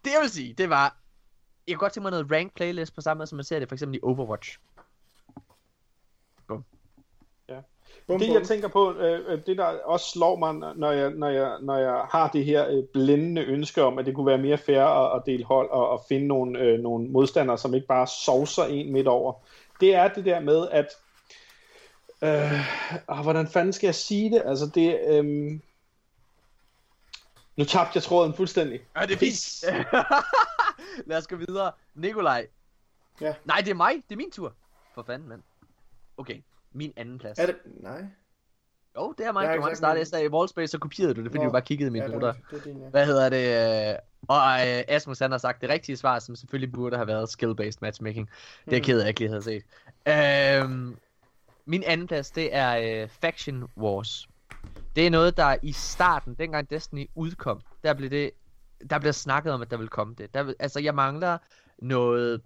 [0.04, 0.96] Det jeg vil sige, det var...
[1.68, 3.68] Jeg kunne godt tænke mig noget rank playlist på samme måde, som man ser det
[3.68, 4.58] for eksempel i Overwatch.
[8.06, 8.36] Bum, Det bum.
[8.36, 11.76] jeg tænker på, øh, øh, det der også slår mig, når jeg, når jeg, når
[11.76, 15.16] jeg har det her øh, blændende ønske om, at det kunne være mere fair at,
[15.16, 18.92] at dele hold og at finde nogle, øh, nogle modstandere, som ikke bare sovser en
[18.92, 19.32] midt over,
[19.80, 20.86] det er det der med, at
[22.22, 24.42] øh, ah, hvordan fanden skal jeg sige det?
[24.46, 25.24] Altså det, øh,
[27.56, 28.80] nu tabte jeg tråden fuldstændig.
[28.96, 29.64] Ja, det er Pis.
[31.06, 31.72] Lad os gå videre.
[31.94, 32.46] Nikolaj.
[33.20, 33.34] Ja.
[33.44, 33.94] Nej, det er mig.
[34.08, 34.52] Det er min tur.
[34.94, 35.42] For fanden, mand.
[36.16, 36.40] Okay,
[36.72, 37.38] min anden plads.
[37.38, 37.56] Er det?
[37.64, 38.04] Nej.
[38.96, 39.42] Jo, det er mig.
[39.42, 40.24] Jeg har Du sagt startede min.
[40.30, 41.44] i Wallspace, så kopierede du det, fordi Nå.
[41.44, 42.28] du bare kiggede i mine ja, det, noter.
[42.28, 42.88] er, det er din, ja.
[42.88, 43.92] Hvad hedder det?
[43.92, 47.28] øh, Og øh, Asmus han har sagt det rigtige svar, som selvfølgelig burde have været
[47.28, 48.28] skill-based matchmaking.
[48.28, 48.84] Det er jeg Mhm.
[48.84, 49.64] ked af, at jeg ikke lige havde set.
[50.08, 50.96] Øhm,
[51.66, 54.28] min anden plads, det er øh, Faction Wars.
[54.96, 58.30] Det er noget, der i starten, dengang Destiny udkom, der blev det,
[58.90, 60.34] der blev snakket om, at der ville komme det.
[60.34, 61.38] Der, vil- altså, jeg mangler
[61.78, 62.42] noget...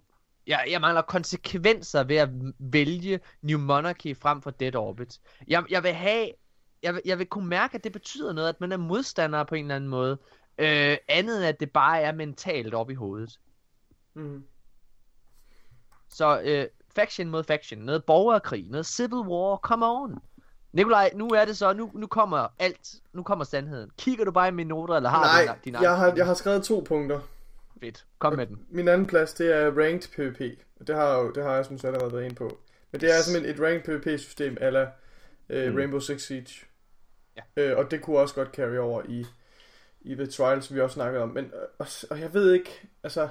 [0.47, 2.29] Jeg, jeg mangler konsekvenser ved at
[2.59, 5.19] vælge New Monarchy frem for Dead Orbit.
[5.47, 6.29] Jeg, jeg vil have...
[6.83, 9.55] Jeg vil, jeg vil kunne mærke, at det betyder noget, at man er modstander på
[9.55, 10.17] en eller anden måde.
[10.57, 13.39] Øh, andet end at det bare er mentalt op i hovedet.
[14.13, 14.43] Mm.
[16.09, 20.19] Så øh, faction mod faction, noget borgerkrig, noget civil war, come on.
[20.73, 23.91] Nikolaj, nu er det så, nu, nu kommer alt, nu kommer sandheden.
[23.97, 26.33] Kigger du bare i mine noter, eller har Nej, du din, jeg har, jeg har
[26.33, 27.19] skrevet to punkter.
[27.83, 28.59] Fedt, kom med den.
[28.69, 30.59] Min anden plads, det er ranked PvP.
[30.87, 32.57] Det har, jo- det har jeg som allerede været inde på.
[32.91, 34.87] Men det er simpelthen et ranked PvP-system, ala
[35.49, 35.75] øh, Mm.
[35.77, 36.65] Rainbow Six Siege.
[37.37, 37.41] Ja.
[37.63, 39.25] Øh, og det kunne også godt carry over i,
[40.01, 41.29] i The Trials, vi også snakkede om.
[41.29, 43.29] Men, øh, og, og jeg ved ikke, altså...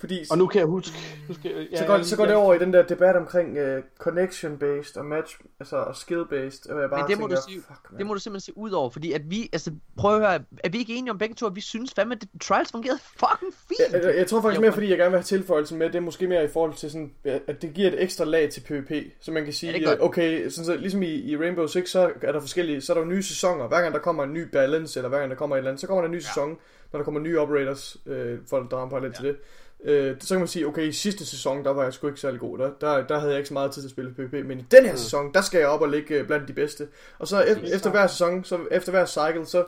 [0.00, 0.96] Fordi Og nu kan jeg huske...
[1.28, 3.78] Nu skal, ja, så, går, så går det over i den der debat omkring uh,
[3.98, 7.62] connection-based og match, altså og skill-based, og jeg bare Men det må, tænker, du sige,
[7.68, 7.98] fuck, man.
[7.98, 10.68] det må du simpelthen se ud over, fordi at vi, altså prøv at høre, er
[10.68, 13.92] vi ikke enige om begge to, at vi synes fandme, at Trials fungerede fucking fint?
[13.92, 15.94] Jeg, jeg, jeg tror faktisk Jo, mere, fordi jeg gerne vil have tilføjelsen med, det
[15.94, 18.92] er måske mere i forhold til sådan, at det giver et ekstra lag til PvP,
[19.20, 22.32] så man kan sige, Ja, okay, sådan så, ligesom i, i Rainbow Six, så er
[22.32, 24.98] der forskellige, så er der jo nye sæsoner, hver gang der kommer en ny balance,
[24.98, 26.26] eller hver gang der kommer et eller andet, så kommer der en ny ja.
[26.26, 26.58] sæson,
[26.92, 29.16] når der kommer nye operators, øh, for at drage en parallel ja.
[29.16, 29.36] til det.
[29.84, 32.40] Øh, så kan man sige, okay, i sidste sæson, der var jeg sgu ikke særlig
[32.40, 34.58] god, der, der, der havde jeg ikke så meget tid til at spille PvP, men
[34.58, 36.88] i den her sæson, der skal jeg op og ligge øh, blandt de bedste.
[37.18, 39.64] Og så efter, efter hver sæson, så efter hver cycle, så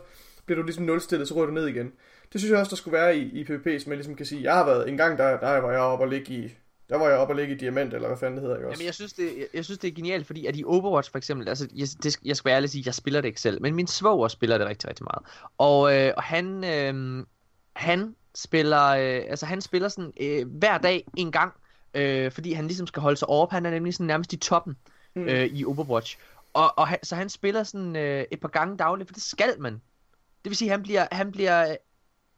[0.46, 1.92] bliver du ligesom nulstillet, så ryger du ned igen.
[2.32, 4.42] Det synes jeg også, der skulle være i, i PvP, så man ligesom kan sige,
[4.42, 6.54] jeg har været en gang, der, der var jeg oppe og ligge i,
[6.88, 8.78] der var jeg oppe og ligge i diamant, eller hvad fanden det hedder, ikke også?
[8.78, 11.18] Jamen, jeg synes, det, jeg, jeg synes, det er genialt, fordi at i Overwatch for
[11.18, 13.74] eksempel, altså, jeg, det, jeg skal være ærlig sige, jeg spiller det ikke selv, men
[13.74, 15.22] min svoger spiller det rigtig, rigtig meget.
[15.58, 17.24] Og, øh, og han, øh,
[17.76, 21.52] han spiller, øh, altså han spiller sådan øh, hver dag en gang,
[21.94, 24.76] øh, fordi han ligesom skal holde sig over, han er nemlig sådan nærmest i toppen
[25.14, 25.22] Mm.
[25.28, 26.18] øh, i Overwatch.
[26.52, 29.60] Og, og han, så han spiller sådan øh, et par gange dagligt, for det skal
[29.60, 29.72] man.
[30.44, 31.76] Det vil sige, han bliver, han bliver,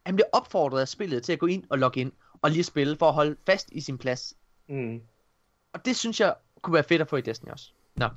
[0.07, 2.13] han bliver opfordret af spillet til at gå ind og logge ind,
[2.43, 4.35] og lige spille, for at holde fast i sin plads.
[4.69, 5.01] Mm.
[5.73, 7.71] Og det synes jeg kunne være fedt at få i Destiny også.
[7.97, 8.09] Nå.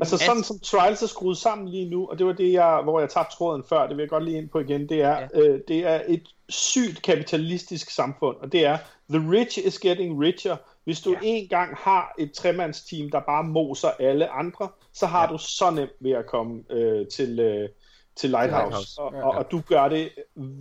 [0.00, 3.00] Altså sådan som Trials er skruet sammen lige nu, og det var det, jeg, hvor
[3.00, 5.28] jeg tabte tråden før, det vil jeg godt lige ind på igen, det er, ja.
[5.34, 8.78] øh, det er et sygt kapitalistisk samfund, og det er,
[9.10, 10.56] the rich is getting richer.
[10.84, 11.18] Hvis du ja.
[11.22, 15.32] en gang har et tremandsteam, der bare moser alle andre, så har ja.
[15.32, 17.68] du så nemt ved at komme øh, til, øh,
[18.16, 19.00] til Lighthouse, Lighthouse.
[19.00, 19.26] Og, Ja.
[19.26, 20.10] og, og du gør det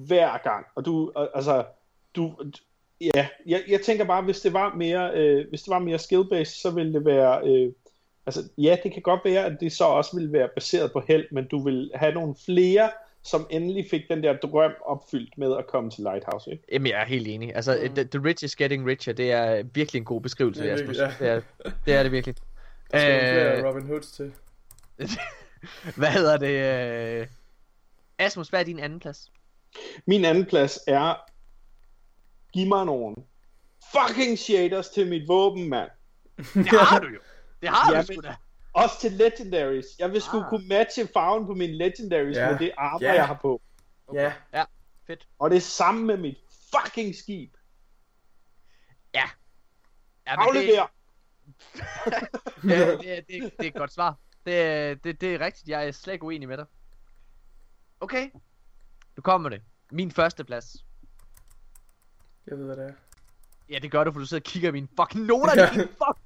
[0.07, 1.65] hver gang, og du, altså,
[2.15, 2.33] du,
[3.01, 6.61] ja, jeg, jeg tænker bare, hvis det var mere, øh, hvis det var mere skill-based,
[6.61, 7.71] så ville det være, øh,
[8.25, 11.25] altså ja, det kan godt være, at det så også ville være baseret på held,
[11.31, 12.89] men du vil have nogle flere,
[13.25, 16.63] som endelig fik den der drøm opfyldt med at komme til Lighthouse, ikke?
[16.71, 17.55] Jamen, jeg er helt enig.
[17.55, 17.95] Altså, mm.
[17.95, 21.15] the, the rich is getting richer, det er virkelig en god beskrivelse, Det er virkelig-
[21.19, 21.41] Det, er,
[21.85, 22.35] det er det virkelig.
[22.91, 24.33] Der skal flere Øh, Robin Hoods til.
[25.97, 27.19] hvad hedder det?
[27.21, 27.27] Øh...
[28.19, 29.31] Asmus, hvad er din anden plads?
[30.07, 31.15] Min anden plads er,
[32.53, 33.15] giv mig nogle
[33.95, 35.89] fucking shaders til mit våben, mand.
[36.53, 37.19] Det har du jo.
[37.61, 38.35] Det har Ja, du sgu da.
[38.73, 39.85] Også til legendaries.
[39.99, 40.49] Jeg vil sgu Ah.
[40.49, 42.49] kunne matche farven på mine legendaries Ja.
[42.51, 43.13] med det armor, Ja.
[43.13, 43.61] jeg har på.
[44.13, 44.33] Ja,
[45.07, 45.27] Fedt.
[45.39, 46.37] Og det er samme med mit
[46.75, 47.53] fucking skib.
[49.13, 49.23] Ja.
[50.27, 50.87] ja men det, Aflever!
[52.69, 54.15] ja, det, det, det, det er et godt svar.
[54.45, 55.67] Det, det, det er rigtigt.
[55.67, 56.65] Jeg er slet ikke uenig med dig.
[57.99, 58.29] Okay.
[59.17, 59.61] Nu kommer det.
[59.91, 60.75] Min første plads.
[62.47, 62.93] jeg ved, hvad det er.
[63.69, 65.53] Ja, det gør du, for du sidder og kigger i mine fucking noter.
[65.55, 65.69] Ja.
[65.75, 65.81] Ja.
[65.81, 66.19] Din fuck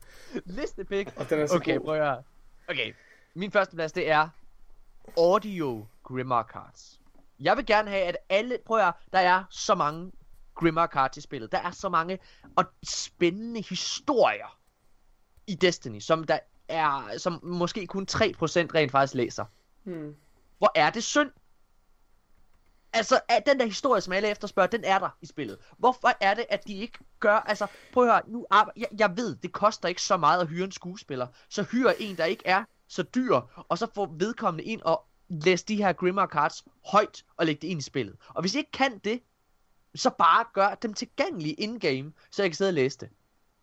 [0.45, 1.07] listepik.
[1.18, 1.86] Og den er så Okay, god.
[1.86, 2.24] prøv at høre.
[2.69, 2.94] Okay,
[3.34, 4.30] min første plads, det er
[5.18, 7.02] Audio Grimmer Cards.
[7.39, 8.57] Jeg vil gerne have, at alle...
[8.65, 10.11] Prøv at der er så mange
[10.56, 11.52] Grimmer Cards i spillet.
[11.52, 12.19] Der er så mange
[12.56, 14.60] og spændende historier
[15.48, 19.45] i Destiny, som der er, som måske kun 3% rent faktisk læser.
[19.84, 20.15] Hmm.
[20.57, 21.31] Hvor er det synd?
[22.93, 25.57] Altså, at den der historie, som alle efterspørger, den er der i spillet.
[25.77, 27.35] Hvorfor er det, at de ikke gør...
[27.35, 30.47] Altså, prøv at høre, nu arbe- jeg, jeg ved, det koster ikke så meget at
[30.47, 31.27] hyre en skuespiller.
[31.49, 35.65] Så hyr en, der ikke er så dyr, og så får vedkommende ind og læse
[35.65, 38.15] de her Grimmer Cards højt og lægge det ind i spillet.
[38.30, 39.22] Og hvis I ikke kan det,
[39.95, 43.09] så bare gør dem tilgængelige in-game, så jeg kan sidde og læse det.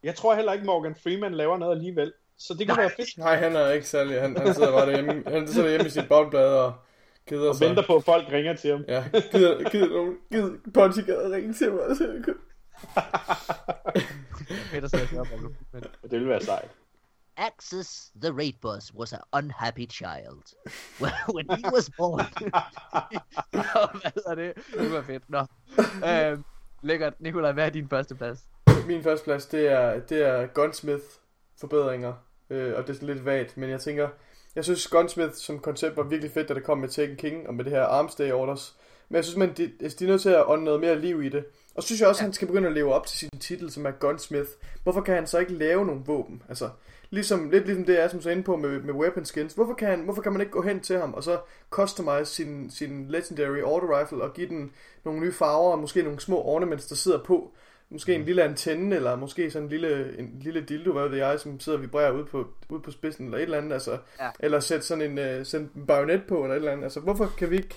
[0.02, 2.12] Jeg tror heller ikke, Morgan Freeman laver noget alligevel.
[2.38, 2.82] Så det kan Nej.
[2.82, 3.18] være fedt.
[3.18, 4.20] Nej, han er ikke særlig.
[4.20, 6.74] Han, han sidder bare derhjemme, han sidder hjemme i sit boldblad og
[7.28, 7.68] keder Og sig.
[7.68, 8.84] venter på, at folk ringer til ham.
[8.88, 12.36] Ja, gider, gider nogen, gider Ponty gad ringe til mig, så jeg kunne...
[16.02, 16.70] Det ville være sejt.
[17.36, 20.42] Axis, the raid boss, was an unhappy child.
[21.34, 22.20] when he was born,
[23.52, 24.52] Nå, hvad hedder det?
[24.78, 25.30] Det var fedt.
[25.30, 25.46] Nå.
[26.08, 26.44] Øhm,
[26.82, 27.20] lækkert.
[27.20, 28.44] Nikolaj, hvad er din første plads?
[28.86, 31.04] Min første plads, det er, det er Gunsmith
[31.60, 32.12] forbedringer,
[32.50, 34.08] øh, og det er sådan lidt vagt, men jeg tænker,
[34.56, 37.54] jeg synes Gunsmith som koncept var virkelig fedt, da det kom med Taken King og
[37.54, 38.76] med det her Arms Day Orders,
[39.08, 41.22] men jeg synes, man, de, altså, de er nødt til at ånde noget mere liv
[41.22, 41.44] i det.
[41.74, 43.70] Og så synes jeg også, at han skal begynde at leve op til sin titel,
[43.70, 44.48] som er Gunsmith.
[44.82, 46.42] Hvorfor kan han så ikke lave nogle våben?
[46.48, 46.70] Altså,
[47.10, 49.54] ligesom, lidt ligesom det er, som så inde på med, med weapon skins.
[49.54, 51.38] Hvorfor kan, han, hvorfor kan man ikke gå hen til ham og så
[51.70, 54.72] customize sin, sin legendary auto rifle og give den
[55.04, 57.52] nogle nye farver og måske nogle små ornaments, der sidder på?
[57.94, 61.40] Måske en lille antenne, eller måske sådan en lille, en lille dildo, hvad ved jeg,
[61.40, 63.98] som sidder og vibrerer ude på, ude på spidsen, eller et eller andet, altså.
[64.20, 64.30] Ja.
[64.40, 66.84] Eller sætte sådan en, uh, sætte en bajonet på, eller et eller andet.
[66.84, 67.74] Altså, hvorfor kan vi ikke...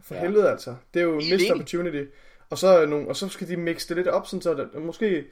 [0.00, 0.20] For Ja.
[0.20, 0.74] helvede, altså.
[0.94, 2.10] Det er jo Helt missed opportunity.
[2.50, 5.24] Og så, nogle, og så skal de mixe det lidt op, sådan så der, måske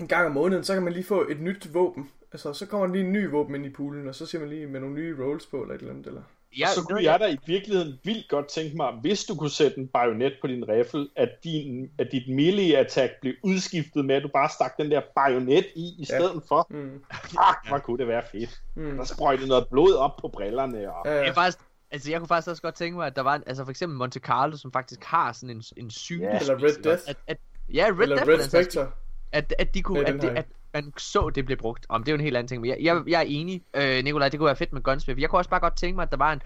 [0.00, 2.10] en gang om måneden, så kan man lige få et nyt våben.
[2.32, 4.48] Altså, så kommer der lige en ny våben ind i poolen, og så ser man
[4.48, 6.22] lige med nogle nye rolls på, eller et eller andet, eller...
[6.58, 9.78] Ja, så kunne jeg da i virkeligheden vildt godt tænke mig, hvis du kunne sætte
[9.78, 14.28] en bajonet på din riffel, at, din, at dit melee-attack blev udskiftet med, at du
[14.28, 16.40] bare stak den der bajonet i, i stedet ja.
[16.48, 16.66] for.
[16.70, 17.04] Mm.
[17.30, 18.60] Fuck, hvor kunne det være fedt.
[18.74, 18.96] Mm.
[18.96, 20.94] Der sprøjtede noget blod op på brillerne.
[20.94, 21.06] Og...
[21.06, 21.28] Ja, ja.
[21.28, 21.58] er faktisk,
[21.90, 23.98] altså jeg kunne faktisk også godt tænke mig, at der var, en, altså for eksempel
[23.98, 26.26] Monte Carlo, som faktisk har sådan en, en syge.
[26.26, 27.02] Ja, eller Red Death.
[27.06, 27.38] At, at,
[27.72, 28.64] ja, Red Eller Death, Red skyld.
[28.64, 28.90] Spectre.
[29.32, 31.86] at, at de kunne, at, at man så, det blev brugt.
[31.88, 34.04] Om det er jo en helt anden ting, men jeg, jeg, jeg er enig, øh,
[34.04, 35.20] Nikolaj, det kunne være fedt med Gunsmith.
[35.20, 36.40] Jeg kunne også bare godt tænke mig, at der var en,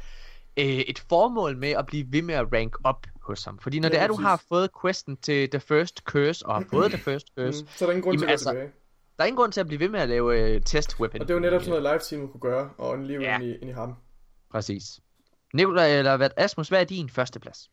[0.57, 3.59] øh, et formål med at blive ved med at rank op hos ham.
[3.59, 6.65] Fordi når Ja, det er, du har fået questen til The First Curse, og har
[6.71, 7.69] fået The First Curse, Mm.
[7.77, 8.71] Så er der ingen grund til Jamen, at gå altså, tilbage.
[9.17, 11.21] der er ingen grund til at blive ved med at lave øh, test weapon.
[11.21, 13.35] Og det er jo netop sådan noget live team kunne gøre, og en liv Ja.
[13.35, 13.95] ind, i, ind i ham.
[14.51, 15.01] Præcis.
[15.55, 17.71] Nikolaj, eller hvad, Asmus, hvad er din første plads?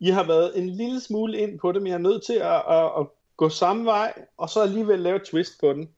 [0.00, 2.62] I har været en lille smule ind på det, men jeg er nødt til at,
[2.70, 3.06] at, at
[3.38, 5.88] gå samme vej, og så alligevel lave et twist på den.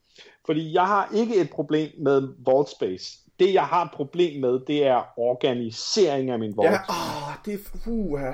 [0.47, 3.19] Fordi jeg har ikke et problem med vault space.
[3.41, 6.71] Det, jeg har et problem med, det er organisering af min vault.
[6.71, 7.79] Ja, åh, det er...
[7.85, 8.33] Puha.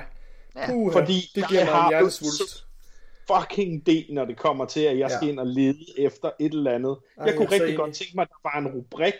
[0.55, 0.99] Ja, Puha.
[0.99, 2.11] fordi det giver jeg mig har en
[3.27, 5.17] fucking del, når det kommer til, at jeg Ja.
[5.17, 6.97] skal ind og lede efter et eller andet.
[7.17, 9.13] Ej, jeg kunne jeg rigtig godt tænke mig, at der var en rubrik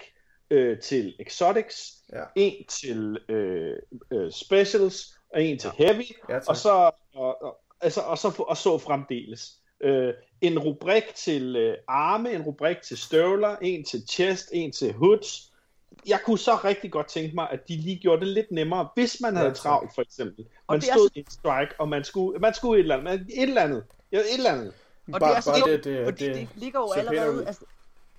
[0.50, 2.24] øh, til exotics, Ja.
[2.36, 3.76] en til øh,
[4.12, 6.44] øh, specials, og en til heavy, Ja, tak.
[6.50, 9.58] og så, og, og, altså, og, så, og så fremdeles.
[9.82, 14.94] Øh, en rubrik til øh, arme, en rubrik til støvler, en til chest, en til
[14.94, 15.52] hoods.
[16.08, 19.22] Jeg kunne så rigtig godt tænke mig, at de lige gjorde det lidt nemmere, hvis
[19.22, 20.46] man havde travlt, for eksempel.
[20.70, 23.28] Man stod i en strike, og man skulle, man skulle et eller andet.
[23.30, 23.84] Et eller andet.
[24.12, 24.74] Ja, et eller andet.
[25.14, 27.66] Og bare, det er så det, det, det, det, det ligger jo allerede, altså,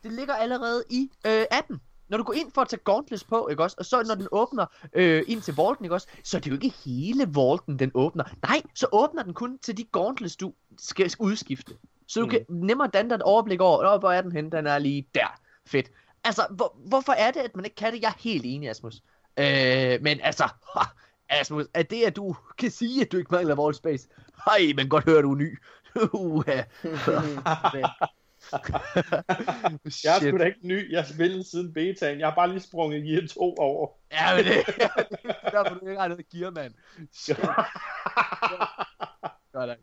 [0.02, 1.80] det ligger allerede i øh, appen.
[2.08, 3.76] Når du går ind for at tage Gauntless på, ikke også?
[3.78, 6.08] Og så når den åbner øh, ind til Vaulten, ikke også?
[6.24, 8.24] Så er det jo ikke hele Vaulten, den åbner.
[8.42, 11.74] Nej, så åbner den kun til de Gauntless, du skal udskifte.
[12.06, 12.30] Så du mm.
[12.30, 14.50] kan nemmere danne dig et overblik over, "Nå, hvor er den henne?
[14.50, 15.40] Den er lige der.
[15.66, 15.90] Fedt.
[16.24, 18.02] Altså, hvor, hvorfor er det, at man ikke kan det?
[18.02, 18.94] Jeg er helt enig, Asmus.
[19.38, 20.84] Øh, men altså, ha,
[21.28, 24.08] Asmus, er det, at du kan sige, at du ikke mangler Vault Space?
[24.44, 25.58] Hej, men godt høre, du er ny.
[26.12, 26.62] Uha.
[30.04, 30.92] Jeg er sgu da ikke ny.
[30.92, 32.20] Jeg har spillet siden betaen.
[32.20, 33.88] Jeg har bare lige sprunget Gear 2 over.
[34.12, 34.66] Ja, men det
[35.52, 36.74] derfor du ikke har noget gear, mand.
[39.52, 39.76] Sådan.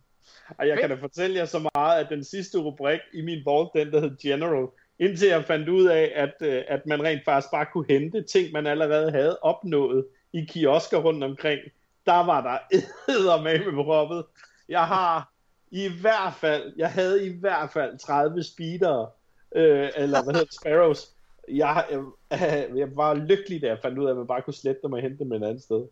[0.58, 3.72] Og jeg kan da fortælle jer så meget, at den sidste rubrik i min vault,
[3.76, 4.68] den der hed General,
[5.00, 8.52] indtil jeg fandt ud af, at, øh, at man rent faktisk bare kunne hente ting,
[8.52, 11.60] man allerede havde opnået i kiosker rundt omkring,
[12.06, 14.26] der var der med proppet.
[14.70, 15.35] Jeg har
[15.84, 19.10] i hvert fald, jeg havde i hvert fald 30 speedere,
[19.56, 21.08] øh, eller hvad hedder det, sparrows.
[21.52, 24.82] Jeg, øh, jeg var lykkelig, da jeg fandt ud af, at man bare kunne slette
[24.84, 25.86] dem og hente dem et andet sted.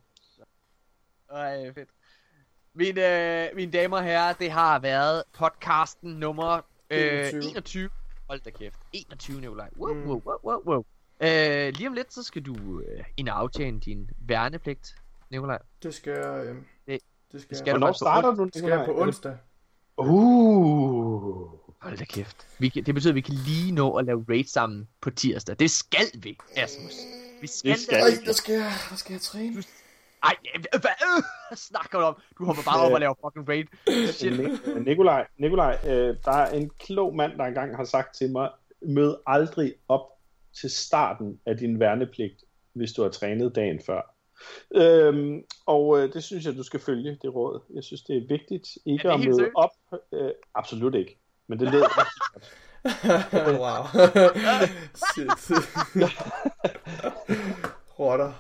[1.32, 1.90] Ej, fedt.
[2.74, 3.02] Mine,
[3.50, 7.42] øh, mine damer og herrer, det har været podcasten nummer øh, 21.
[7.52, 7.90] 21.
[8.28, 8.80] Hold da kæft.
[8.94, 9.70] 21, Nikolaj.
[9.78, 10.84] Wow, wow, wow, wow, wow.
[11.22, 14.96] Øh, lige om lidt, så skal du øh, ind og aftjene din værnepligt,
[15.30, 15.60] Nikolaj.
[15.84, 16.46] det skal jeg...
[16.46, 16.56] Øh,
[16.88, 17.02] Det-
[17.32, 17.76] det skal, skal jeg.
[17.76, 18.44] du Hvornår starter du?
[18.44, 19.38] Det skal jeg på onsdag.
[19.98, 21.50] Uh.
[21.82, 22.48] Hold da kæft.
[22.60, 25.56] Vi kan, det betyder, at vi kan lige nå at lave raid sammen på tirsdag.
[25.60, 26.94] Det skal vi, Asmus.
[27.42, 29.64] Vi skal Det skal Ej, der skal jeg, der skal jeg træne.
[30.24, 30.36] Ej,
[30.72, 30.92] hvad
[31.52, 32.16] øh, snakker du om?
[32.40, 33.66] Du hopper bare op og laver fucking raid.
[34.14, 34.40] Shit.
[34.40, 38.50] Ni- Nikolaj, Nikolaj øh, der er en klog mand, der engang har sagt til mig,
[38.82, 40.02] mød aldrig op
[40.62, 42.44] til starten af din værnepligt,
[42.74, 44.16] hvis du har trænet dagen før.
[44.76, 47.62] Øhm, og øh, det synes jeg, du skal følge, det råd.
[47.74, 49.54] Jeg synes, det er vigtigt ikke Er det at møde seriøst?
[49.56, 49.70] op.
[50.12, 51.20] Øh, absolut ikke.
[51.48, 51.82] Men det lød
[53.64, 53.84] wow.
[55.14, 55.58] Shit.
[58.00, 58.32] Rotter.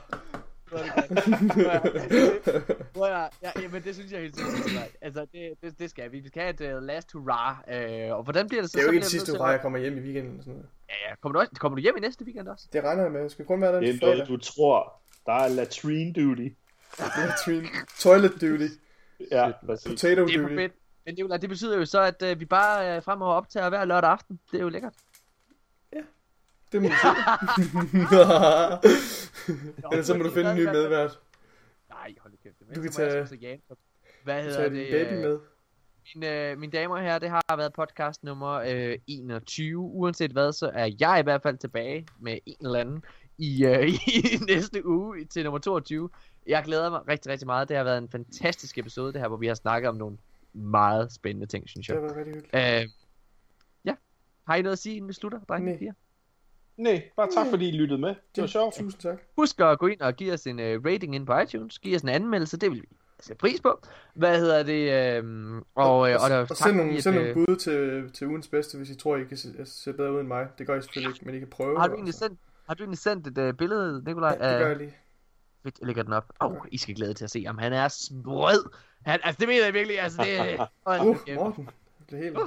[2.93, 4.89] Prøv at, ja, men det synes jeg helt sikkert.
[5.01, 6.19] Altså, det, det, det skal vi.
[6.19, 7.55] Vi skal have et uh, last hurrah.
[7.67, 8.77] Uh, og hvordan bliver det så?
[8.77, 10.39] Det er jo ikke sidste at- jeg kommer hjem i weekenden.
[10.41, 10.67] Sådan noget.
[10.89, 11.15] Ja, ja.
[11.21, 12.67] Kommer du, også, kommer du hjem i næste weekend også?
[12.73, 13.21] Det regner jeg med.
[13.21, 14.93] Jeg skal kun være der det er noget, du tror.
[15.25, 16.47] Der er latrine duty.
[16.99, 17.67] Latrine.
[17.99, 18.67] Toilet duty.
[19.31, 19.87] Ja, præcis.
[19.87, 20.55] Potato Det er duty.
[20.55, 20.73] fedt.
[21.05, 24.09] Men Nicolaj, det betyder jo så, at uh, vi bare uh, fremover optager hver lørdag
[24.11, 24.39] aften.
[24.51, 24.93] Det er jo lækkert.
[26.71, 27.07] Det må du se.
[29.91, 31.19] Ellers så må du finde en ny medvært.
[31.89, 32.55] Nej, hold kæft.
[32.75, 33.59] Du kan tage- Jan.
[34.23, 34.87] Hvad hedder Tag det?
[34.91, 35.39] baby øh, med.
[36.15, 39.79] Mine, øh, mine damer og herrer, det har været podcast nummer øh, 21.
[39.79, 43.03] Uanset hvad, så er jeg i hvert fald tilbage med en eller anden
[43.37, 43.87] i, øh,
[44.17, 46.09] i næste uge til nummer 22.
[46.47, 47.69] Jeg glæder mig rigtig, rigtig meget.
[47.69, 50.17] Det har været en fantastisk episode, det her, hvor vi har snakket om nogle
[50.53, 52.01] meget spændende ting, synes Det jeg.
[52.01, 52.83] har været rigtig hyggeligt.
[52.83, 52.89] Øh,
[53.85, 53.93] ja.
[54.47, 55.73] Har I noget at sige, inden vi slutter, drenge Nej.
[55.73, 55.93] og piger?
[56.77, 58.15] Nej, bare tak fordi I lyttede med.
[58.35, 58.75] Det var sjovt.
[58.75, 59.17] Tusind tak.
[59.35, 61.79] Husk at gå ind og give os en uh, rating ind på iTunes.
[61.79, 62.87] Giv os en anmeldelse, det vil vi
[63.19, 63.81] sætte pris på.
[64.13, 65.17] Hvad hedder det?
[65.17, 68.77] Øh, og, øh, og, der, og send nogle, send nogle bud til, til ugens bedste,
[68.77, 70.47] hvis I tror, I kan se, se bedre ud end mig.
[70.57, 71.79] Det gør I selvfølgelig ikke, men I kan prøve.
[71.79, 72.19] Har du egentlig altså.
[72.19, 74.37] sendt, har du egentlig sendt et uh, billede, Nikolaj?
[74.41, 74.95] Ja, det gør jeg lige.
[75.65, 76.25] jeg lægger den op.
[76.41, 77.57] Åh, oh, I skal glæde til at se ham.
[77.57, 78.69] Han er sprød.
[79.05, 79.99] Han, altså, det mener jeg virkelig.
[79.99, 80.57] Altså, det
[80.87, 81.35] Hold Uh, kæft.
[81.39, 81.65] Morten.
[81.99, 82.37] Det blev helt...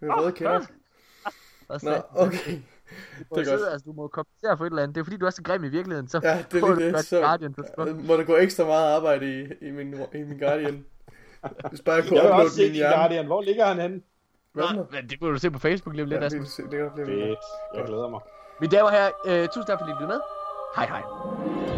[0.00, 0.60] Det røde kender.
[1.68, 2.58] Og Nå, så- okay.
[3.30, 3.68] Du det er godt.
[3.72, 4.94] altså, du må kompensere for et eller andet.
[4.94, 6.08] Det er fordi, du er så grim i virkeligheden.
[6.08, 7.04] Så Ja, det er lige det.
[7.04, 10.84] Så Guardian at må der gå ekstra meget arbejde i, i, min, i min Guardian.
[11.68, 12.96] Hvis bare jeg kunne Jeg uploade min din hjerne.
[12.96, 13.26] Guardian.
[13.26, 14.00] Hvor ligger han henne?
[14.52, 16.18] Hvad Nej, det må du se på Facebook lige lidt.
[16.20, 16.62] Ja, altså.
[16.62, 17.26] det, det, det, det, det, det.
[17.28, 17.38] Fedt.
[17.74, 18.20] Jeg glæder mig.
[18.60, 20.20] Mine damer og herrer, øh, tusind tak fordi I blev med.
[20.76, 21.77] Hej hej.